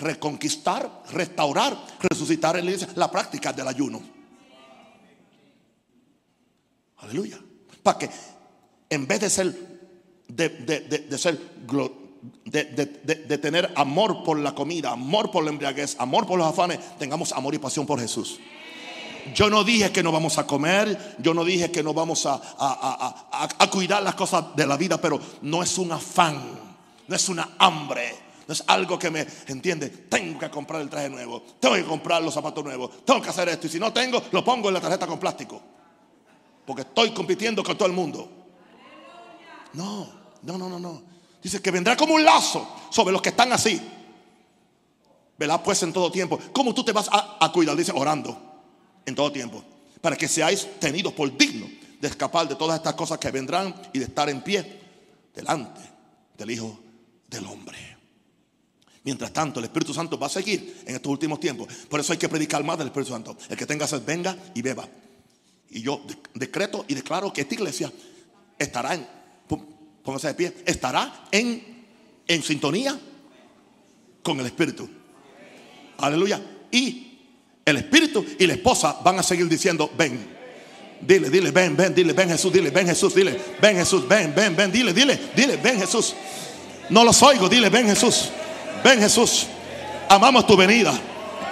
Reconquistar, 0.00 1.02
restaurar, 1.12 1.76
resucitar 2.00 2.56
en 2.56 2.64
la 2.66 2.70
iglesia 2.72 2.92
la 2.96 3.10
práctica 3.10 3.52
del 3.52 3.68
ayuno. 3.68 4.00
Aleluya. 6.98 7.38
Para 7.82 7.98
que 7.98 8.10
en 8.90 9.06
vez 9.06 9.20
de 9.20 9.30
ser, 9.30 9.54
de, 10.28 11.18
ser 11.18 11.38
de, 12.44 12.64
de- 12.64 12.86
de- 13.04 13.14
de 13.26 13.38
tener 13.38 13.72
amor 13.76 14.24
por 14.24 14.38
la 14.38 14.54
comida, 14.54 14.90
amor 14.92 15.30
por 15.30 15.44
la 15.44 15.50
embriaguez, 15.50 15.96
amor 16.00 16.26
por 16.26 16.38
los 16.38 16.46
afanes, 16.48 16.78
tengamos 16.98 17.32
amor 17.32 17.54
y 17.54 17.58
pasión 17.58 17.86
por 17.86 18.00
Jesús. 18.00 18.40
Yo 19.34 19.50
no 19.50 19.62
dije 19.62 19.92
que 19.92 20.02
no 20.02 20.10
vamos 20.10 20.38
a 20.38 20.46
comer, 20.46 21.16
yo 21.18 21.34
no 21.34 21.44
dije 21.44 21.70
que 21.70 21.82
no 21.82 21.92
vamos 21.92 22.24
a- 22.24 22.34
a- 22.34 23.28
a- 23.30 23.48
a 23.58 23.70
cuidar 23.70 24.02
las 24.02 24.14
cosas 24.14 24.56
de 24.56 24.66
la 24.66 24.76
vida, 24.76 24.98
pero 25.00 25.20
no 25.42 25.62
es 25.62 25.76
un 25.78 25.92
afán, 25.92 26.42
no 27.06 27.14
es 27.14 27.28
una 27.28 27.50
hambre, 27.58 28.14
no 28.48 28.54
es 28.54 28.64
algo 28.66 28.98
que 28.98 29.10
me 29.10 29.26
entiende. 29.46 29.90
Tengo 29.90 30.38
que 30.38 30.48
comprar 30.48 30.80
el 30.80 30.88
traje 30.88 31.10
nuevo, 31.10 31.42
tengo 31.60 31.74
que 31.74 31.84
comprar 31.84 32.22
los 32.22 32.32
zapatos 32.32 32.64
nuevos, 32.64 33.04
tengo 33.04 33.20
que 33.20 33.28
hacer 33.28 33.50
esto, 33.50 33.66
y 33.66 33.70
si 33.70 33.78
no 33.78 33.92
tengo, 33.92 34.22
lo 34.32 34.42
pongo 34.42 34.68
en 34.68 34.74
la 34.74 34.80
tarjeta 34.80 35.06
con 35.06 35.20
plástico, 35.20 35.60
porque 36.66 36.82
estoy 36.82 37.10
compitiendo 37.10 37.62
con 37.62 37.76
todo 37.76 37.86
el 37.86 37.94
mundo. 37.94 38.26
No, 39.74 40.10
no, 40.42 40.56
no, 40.56 40.66
no, 40.66 40.78
no. 40.78 41.02
Dice 41.42 41.60
que 41.60 41.70
vendrá 41.70 41.94
como 41.94 42.14
un 42.14 42.24
lazo 42.24 42.66
sobre 42.90 43.12
los 43.12 43.20
que 43.20 43.28
están 43.28 43.52
así. 43.52 43.80
¿Verdad? 45.36 45.62
Pues 45.62 45.82
en 45.82 45.92
todo 45.92 46.10
tiempo. 46.10 46.38
¿Cómo 46.52 46.74
tú 46.74 46.82
te 46.82 46.90
vas 46.90 47.08
a, 47.12 47.36
a 47.38 47.52
cuidar? 47.52 47.76
Dice 47.76 47.92
orando 47.94 48.36
en 49.06 49.14
todo 49.14 49.30
tiempo. 49.30 49.62
Para 50.00 50.16
que 50.16 50.26
seáis 50.26 50.66
tenidos 50.80 51.12
por 51.12 51.36
dignos 51.36 51.70
de 52.00 52.08
escapar 52.08 52.48
de 52.48 52.56
todas 52.56 52.78
estas 52.78 52.94
cosas 52.94 53.18
que 53.18 53.30
vendrán 53.30 53.74
y 53.92 53.98
de 54.00 54.06
estar 54.06 54.28
en 54.28 54.40
pie 54.40 54.80
delante 55.34 55.80
del 56.36 56.50
Hijo 56.50 56.80
del 57.28 57.46
Hombre. 57.46 57.87
Mientras 59.08 59.32
tanto, 59.32 59.58
el 59.58 59.64
Espíritu 59.64 59.94
Santo 59.94 60.18
va 60.18 60.26
a 60.26 60.28
seguir 60.28 60.82
en 60.84 60.94
estos 60.94 61.10
últimos 61.10 61.40
tiempos. 61.40 61.66
Por 61.88 61.98
eso 61.98 62.12
hay 62.12 62.18
que 62.18 62.28
predicar 62.28 62.62
más 62.62 62.76
del 62.76 62.88
Espíritu 62.88 63.12
Santo. 63.12 63.38
El 63.48 63.56
que 63.56 63.64
tenga 63.64 63.86
sed, 63.86 64.02
venga 64.04 64.36
y 64.54 64.60
beba. 64.60 64.86
Y 65.70 65.80
yo 65.80 66.02
de- 66.06 66.14
decreto 66.34 66.84
y 66.88 66.94
declaro 66.94 67.32
que 67.32 67.40
esta 67.40 67.54
iglesia 67.54 67.90
estará 68.58 68.92
en, 68.94 69.06
pó- 69.48 69.64
póngase 70.04 70.26
de 70.26 70.34
pie, 70.34 70.54
estará 70.66 71.24
en, 71.32 71.86
en 72.26 72.42
sintonía 72.42 73.00
con 74.22 74.38
el 74.40 74.44
Espíritu. 74.44 74.86
Aleluya. 75.96 76.42
Y 76.70 77.18
el 77.64 77.78
Espíritu 77.78 78.26
y 78.38 78.46
la 78.46 78.52
esposa 78.52 78.98
van 79.02 79.18
a 79.20 79.22
seguir 79.22 79.48
diciendo, 79.48 79.90
ven. 79.96 80.36
Dile, 81.00 81.30
dile, 81.30 81.50
ven, 81.50 81.74
ven, 81.74 81.94
dile, 81.94 82.12
ven 82.12 82.28
Jesús, 82.28 82.52
dile, 82.52 82.68
ven 82.68 82.88
Jesús, 82.88 83.14
dile, 83.14 83.40
ven 83.62 83.74
Jesús, 83.76 84.06
ven, 84.06 84.34
ven, 84.36 84.54
ven, 84.54 84.70
dile, 84.70 84.92
dile, 84.92 85.18
dile, 85.34 85.56
ven 85.56 85.78
Jesús. 85.78 86.12
No 86.90 87.04
los 87.04 87.22
oigo, 87.22 87.48
dile, 87.48 87.70
ven 87.70 87.86
Jesús, 87.86 88.28
ven 88.82 89.00
Jesús. 89.00 89.46
Amamos 90.08 90.46
tu 90.46 90.56
venida, 90.56 90.92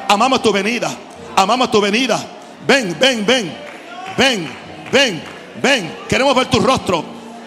amamos 0.09 0.43
tu 0.43 0.53
venida, 0.53 0.91
amamos 1.37 1.70
tu 1.70 1.81
venida. 1.81 2.18
Ven, 2.66 2.97
ven, 2.99 3.24
ven, 3.27 3.57
ven, 4.16 4.49
ven, 4.91 5.22
ven. 5.62 5.97
Queremos 6.09 6.35
ver 6.35 6.47
tu 6.47 6.59
rostro, 6.61 7.05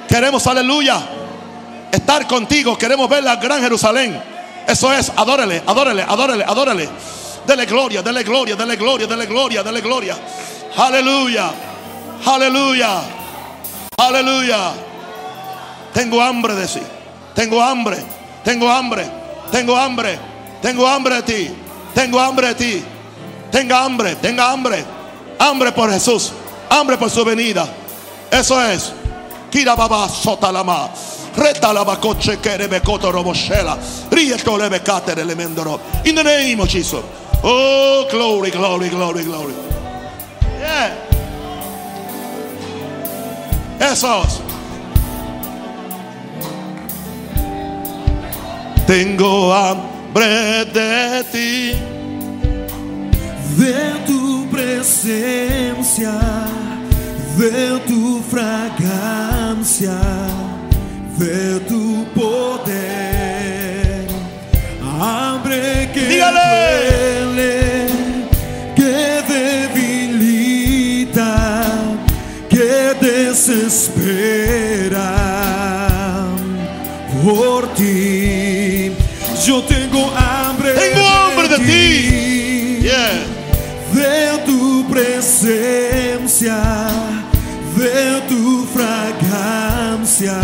queremos, 0.08 0.46
aleluya, 0.48 1.00
estar 1.92 2.28
contigo, 2.28 2.78
queremos 2.78 3.10
ver 3.10 3.24
la 3.24 3.38
gran 3.38 3.62
Jerusalén. 3.62 4.22
Eso 4.68 4.94
es, 4.94 5.12
adórale, 5.16 5.64
adórale, 5.66 6.04
adórale, 6.04 6.44
adórale. 6.44 6.90
Dele 7.48 7.66
gloria, 7.66 8.04
dele 8.04 8.24
gloria, 8.24 8.56
dele 8.56 8.76
gloria, 8.76 9.08
dele 9.08 9.26
gloria, 9.26 9.64
dele 9.64 9.82
gloria. 9.82 10.16
Aleluya, 10.78 11.52
aleluya, 12.24 13.02
aleluya. 13.98 14.74
Tengo 15.92 16.22
hambre 16.22 16.54
de 16.54 16.68
sí. 16.68 16.82
Tengo 17.34 17.62
hambre, 17.64 17.98
tengo 18.44 18.70
hambre, 18.70 19.10
tengo 19.52 19.76
hambre, 19.76 20.18
tengo 20.62 20.88
hambre 20.88 21.16
de 21.16 21.24
ti. 21.24 21.52
Tengo 21.94 22.20
hambre 22.20 22.48
de 22.50 22.56
ti. 22.56 22.84
Tenga 23.52 23.84
hambre, 23.84 24.16
tenga 24.16 24.52
hambre. 24.52 24.86
Hambre 25.40 25.72
por 25.72 25.92
Jesús, 25.92 26.32
hambre 26.70 26.98
por 26.98 27.10
su 27.10 27.24
venida. 27.24 27.68
Eso 28.30 28.62
es. 28.62 28.92
Kira 29.50 29.76
baba 29.76 30.08
sota 30.08 30.52
lama. 30.52 30.90
Reta 31.36 31.74
la 31.74 31.84
bacoche 31.84 32.40
que 32.40 32.58
rebe 32.58 32.82
koto 32.82 33.12
roboshela. 33.12 33.78
Rieto 34.12 34.58
lebe 34.58 34.82
katere 34.82 35.26
le 35.26 35.36
mendoro. 35.36 35.80
In 36.06 36.16
the 36.16 36.24
name 36.24 36.60
of 36.60 36.70
Jesus. 36.70 37.04
Oh, 37.44 38.06
glory, 38.12 38.52
glory, 38.52 38.90
glory, 38.90 39.24
glory. 39.24 39.54
Yeah. 40.60 40.94
Eso 43.80 44.24
es. 44.24 44.49
Tengo 48.90 49.54
hambre 49.54 50.66
de 50.74 51.24
ti. 51.32 51.78
de 53.56 53.80
tu 54.08 54.48
presencia, 54.50 56.18
de 57.38 57.80
tu 57.86 58.20
fragancia, 58.32 60.00
de 61.20 61.60
tu 61.70 62.04
poder. 62.16 64.08
Hambre 65.00 65.92
que 65.94 66.08
Dígale. 66.08 66.50
duele, 67.36 67.88
que 68.76 69.22
debilita, 69.78 71.32
que 72.50 72.96
desespera 73.00 73.90
por 77.24 77.62
ti. 77.76 78.49
Yo 79.46 79.64
tengo 79.64 80.12
hambre. 80.16 80.74
Tengo 80.74 81.08
hambre 81.08 81.48
de 81.48 81.58
ti. 81.60 82.80
Yeah. 82.82 83.40
de 83.94 84.38
tu 84.46 84.86
presencia, 84.90 86.58
de 87.78 88.22
tu 88.28 88.66
fragancia, 88.74 90.38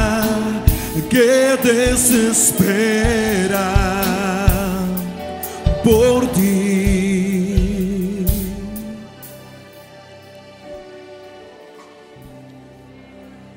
que 1.10 1.58
desespera 1.64 3.29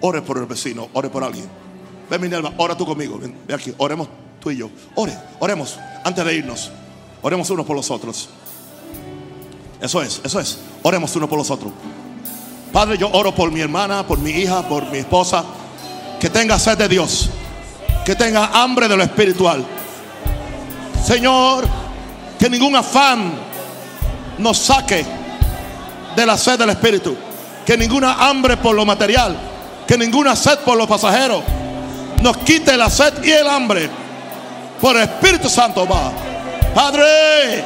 Ore 0.03 0.21
por 0.23 0.37
el 0.39 0.47
vecino, 0.47 0.89
ore 0.93 1.09
por 1.09 1.25
alguien. 1.25 1.47
Ven 2.11 2.21
Minerva, 2.21 2.53
ora 2.59 2.77
tú 2.77 2.85
conmigo. 2.85 3.19
Ven, 3.19 3.35
ven 3.47 3.57
aquí, 3.59 3.73
oremos 3.79 4.09
tú 4.41 4.51
y 4.51 4.59
yo. 4.59 4.69
Ore, 4.95 5.17
oremos 5.39 5.79
antes 6.05 6.25
de 6.25 6.35
irnos. 6.35 6.71
Oremos 7.23 7.49
unos 7.51 7.65
por 7.65 7.77
los 7.77 7.91
otros. 7.91 8.29
Eso 9.81 10.03
es, 10.03 10.21
eso 10.23 10.39
es. 10.41 10.59
Oremos 10.83 11.15
unos 11.17 11.29
por 11.29 11.39
los 11.39 11.51
otros. 11.51 11.73
Padre, 12.73 12.99
yo 12.99 13.11
oro 13.13 13.35
por 13.35 13.51
mi 13.51 13.61
hermana, 13.61 14.07
por 14.07 14.19
mi 14.19 14.31
hija, 14.31 14.69
por 14.69 14.91
mi 14.91 14.99
esposa. 14.99 15.45
Que 16.21 16.29
tenga 16.29 16.59
sed 16.59 16.77
de 16.79 16.89
Dios. 16.89 17.31
Que 18.05 18.15
tenga 18.15 18.47
hambre 18.47 18.89
de 18.89 18.97
lo 18.97 19.03
espiritual. 19.03 19.65
Señor, 21.05 21.65
que 22.39 22.49
ningún 22.49 22.75
afán 22.77 23.33
nos 24.39 24.59
saque 24.59 25.05
de 26.17 26.27
la 26.27 26.37
sed 26.37 26.59
del 26.59 26.71
Espíritu. 26.71 27.17
Que 27.67 27.77
ninguna 27.77 28.29
hambre 28.29 28.57
por 28.57 28.75
lo 28.75 28.85
material, 28.85 29.37
que 29.93 29.99
ninguna 29.99 30.35
sed 30.35 30.61
por 30.61 30.79
los 30.79 30.87
pasajeros 30.87 31.43
nos 32.23 32.39
quite 32.39 32.79
la 32.79 32.89
sed 32.89 33.23
y 33.23 33.31
el 33.31 33.47
hambre. 33.47 33.91
Por 34.81 34.97
el 34.97 35.03
Espíritu 35.03 35.51
Santo 35.51 35.87
va. 35.87 36.11
Padre, 36.75 37.63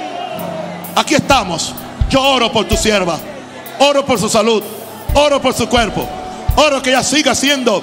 aquí 0.96 1.14
estamos. 1.14 1.72
Yo 2.10 2.20
oro 2.20 2.50
por 2.50 2.64
tu 2.66 2.76
sierva. 2.76 3.16
Oro 3.78 4.04
por 4.04 4.18
su 4.18 4.28
salud. 4.28 4.60
Oro 5.14 5.40
por 5.40 5.54
su 5.54 5.68
cuerpo. 5.68 6.04
Oro 6.56 6.82
que 6.82 6.90
ella 6.90 7.04
siga 7.04 7.32
siendo 7.32 7.80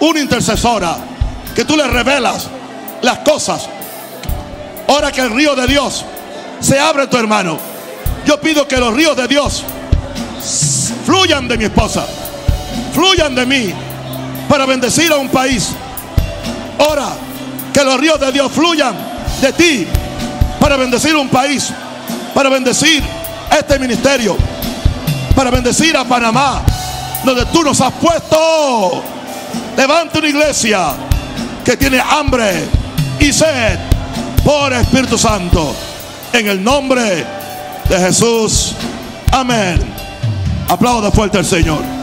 una 0.00 0.20
intercesora. 0.20 0.96
Que 1.54 1.66
tú 1.66 1.76
le 1.76 1.86
revelas 1.86 2.46
las 3.02 3.18
cosas. 3.18 3.68
Ora 4.86 5.12
que 5.12 5.20
el 5.20 5.34
río 5.34 5.54
de 5.54 5.66
Dios 5.66 6.02
se 6.60 6.80
abre 6.80 7.08
tu 7.08 7.18
hermano. 7.18 7.58
Yo 8.24 8.40
pido 8.40 8.66
que 8.66 8.78
los 8.78 8.94
ríos 8.94 9.14
de 9.18 9.28
Dios 9.28 9.62
fluyan 11.04 11.46
de 11.46 11.58
mi 11.58 11.64
esposa, 11.64 12.06
fluyan 12.92 13.34
de 13.34 13.46
mí 13.46 13.72
para 14.48 14.66
bendecir 14.66 15.12
a 15.12 15.16
un 15.16 15.28
país. 15.28 15.70
Ora 16.78 17.08
que 17.72 17.82
los 17.84 17.98
ríos 17.98 18.20
de 18.20 18.32
Dios 18.32 18.52
fluyan 18.52 18.94
de 19.40 19.52
ti 19.52 19.86
para 20.60 20.76
bendecir 20.76 21.16
un 21.16 21.28
país, 21.28 21.70
para 22.34 22.48
bendecir 22.48 23.02
este 23.50 23.78
ministerio, 23.78 24.36
para 25.34 25.50
bendecir 25.50 25.96
a 25.96 26.04
Panamá, 26.04 26.62
donde 27.24 27.46
tú 27.46 27.62
nos 27.62 27.80
has 27.80 27.92
puesto. 27.94 29.02
Levanta 29.76 30.18
una 30.18 30.28
iglesia 30.28 30.92
que 31.64 31.76
tiene 31.76 32.00
hambre 32.00 32.64
y 33.18 33.32
sed 33.32 33.78
por 34.44 34.72
Espíritu 34.72 35.16
Santo. 35.16 35.74
En 36.32 36.48
el 36.48 36.62
nombre 36.62 37.24
de 37.88 37.98
Jesús. 37.98 38.74
Amén. 39.30 39.80
Aplauda 40.68 41.10
fuerte 41.10 41.38
al 41.38 41.44
Señor. 41.44 42.01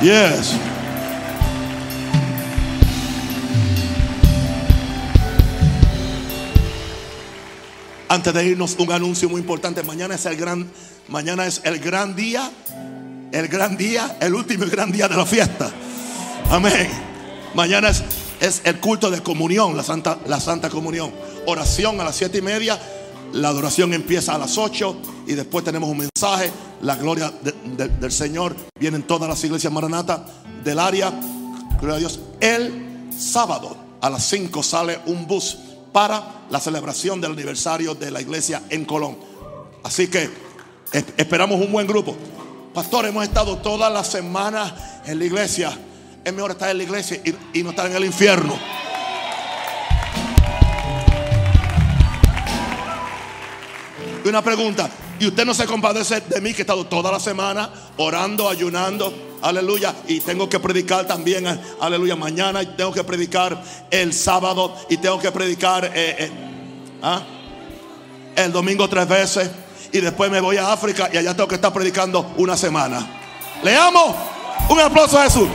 Yes. 0.00 0.54
Antes 8.08 8.32
de 8.32 8.46
irnos, 8.46 8.76
un 8.78 8.92
anuncio 8.92 9.28
muy 9.28 9.40
importante. 9.40 9.82
Mañana 9.82 10.14
es 10.14 10.24
el 10.26 10.36
gran, 10.36 10.70
mañana 11.08 11.46
es 11.46 11.60
el 11.64 11.80
gran 11.80 12.14
día, 12.14 12.48
el 13.32 13.48
gran 13.48 13.76
día, 13.76 14.16
el 14.20 14.34
último 14.34 14.66
gran 14.66 14.92
día 14.92 15.08
de 15.08 15.16
la 15.16 15.26
fiesta. 15.26 15.68
Amén. 16.48 16.88
Mañana 17.54 17.88
es, 17.88 18.04
es 18.40 18.62
el 18.64 18.78
culto 18.78 19.10
de 19.10 19.20
comunión, 19.20 19.76
la 19.76 19.82
Santa, 19.82 20.20
la 20.26 20.38
Santa 20.38 20.70
Comunión. 20.70 21.12
Oración 21.46 22.00
a 22.00 22.04
las 22.04 22.14
siete 22.14 22.38
y 22.38 22.42
media. 22.42 22.78
La 23.32 23.48
adoración 23.48 23.92
empieza 23.92 24.36
a 24.36 24.38
las 24.38 24.56
ocho 24.58 24.96
y 25.28 25.34
después 25.34 25.64
tenemos 25.64 25.88
un 25.90 25.98
mensaje. 25.98 26.50
La 26.82 26.96
gloria 26.96 27.32
de- 27.42 27.52
de- 27.76 27.88
del 27.88 28.12
Señor. 28.12 28.56
Vienen 28.78 29.02
todas 29.04 29.28
las 29.28 29.42
iglesias 29.44 29.72
maranata 29.72 30.24
del 30.64 30.78
área. 30.78 31.10
Gloria 31.80 31.96
a 31.96 31.98
Dios. 31.98 32.20
El 32.40 33.08
sábado 33.16 33.76
a 34.00 34.10
las 34.10 34.24
5 34.24 34.62
sale 34.62 34.98
un 35.06 35.26
bus 35.26 35.58
para 35.92 36.42
la 36.50 36.60
celebración 36.60 37.20
del 37.20 37.32
aniversario 37.32 37.94
de 37.94 38.10
la 38.10 38.20
iglesia 38.20 38.62
en 38.70 38.84
Colón. 38.84 39.16
Así 39.84 40.08
que 40.08 40.30
es- 40.92 41.04
esperamos 41.16 41.60
un 41.60 41.70
buen 41.72 41.86
grupo. 41.86 42.16
Pastor, 42.74 43.06
hemos 43.06 43.24
estado 43.24 43.58
toda 43.58 43.90
la 43.90 44.04
semana 44.04 45.02
en 45.06 45.18
la 45.18 45.24
iglesia. 45.24 45.76
Es 46.24 46.32
mejor 46.32 46.52
estar 46.52 46.70
en 46.70 46.78
la 46.78 46.84
iglesia 46.84 47.20
y, 47.24 47.58
y 47.58 47.62
no 47.62 47.70
estar 47.70 47.86
en 47.86 47.96
el 47.96 48.04
infierno. 48.04 48.56
Una 54.24 54.42
pregunta, 54.42 54.90
¿y 55.18 55.26
usted 55.26 55.44
no 55.44 55.54
se 55.54 55.66
compadece 55.66 56.20
de 56.20 56.40
mí 56.40 56.52
que 56.52 56.58
he 56.58 56.62
estado 56.62 56.86
toda 56.86 57.12
la 57.12 57.20
semana 57.20 57.70
orando, 57.96 58.48
ayunando? 58.48 59.12
Aleluya. 59.42 59.94
Y 60.06 60.20
tengo 60.20 60.48
que 60.48 60.58
predicar 60.58 61.06
también, 61.06 61.46
eh, 61.46 61.60
aleluya, 61.80 62.16
mañana 62.16 62.62
y 62.62 62.66
tengo 62.66 62.92
que 62.92 63.04
predicar 63.04 63.62
el 63.90 64.12
sábado 64.12 64.76
y 64.88 64.96
tengo 64.96 65.18
que 65.20 65.30
predicar 65.30 65.84
eh, 65.84 65.90
eh, 65.94 66.30
¿ah? 67.02 67.22
el 68.36 68.52
domingo 68.52 68.88
tres 68.88 69.08
veces. 69.08 69.50
Y 69.92 70.00
después 70.00 70.30
me 70.30 70.40
voy 70.40 70.56
a 70.58 70.72
África 70.72 71.08
y 71.12 71.16
allá 71.16 71.34
tengo 71.34 71.48
que 71.48 71.54
estar 71.54 71.72
predicando 71.72 72.34
una 72.36 72.56
semana. 72.56 73.06
Le 73.62 73.74
amo. 73.76 74.16
Un 74.68 74.80
aplauso 74.80 75.18
a 75.18 75.24
Jesús. 75.24 75.48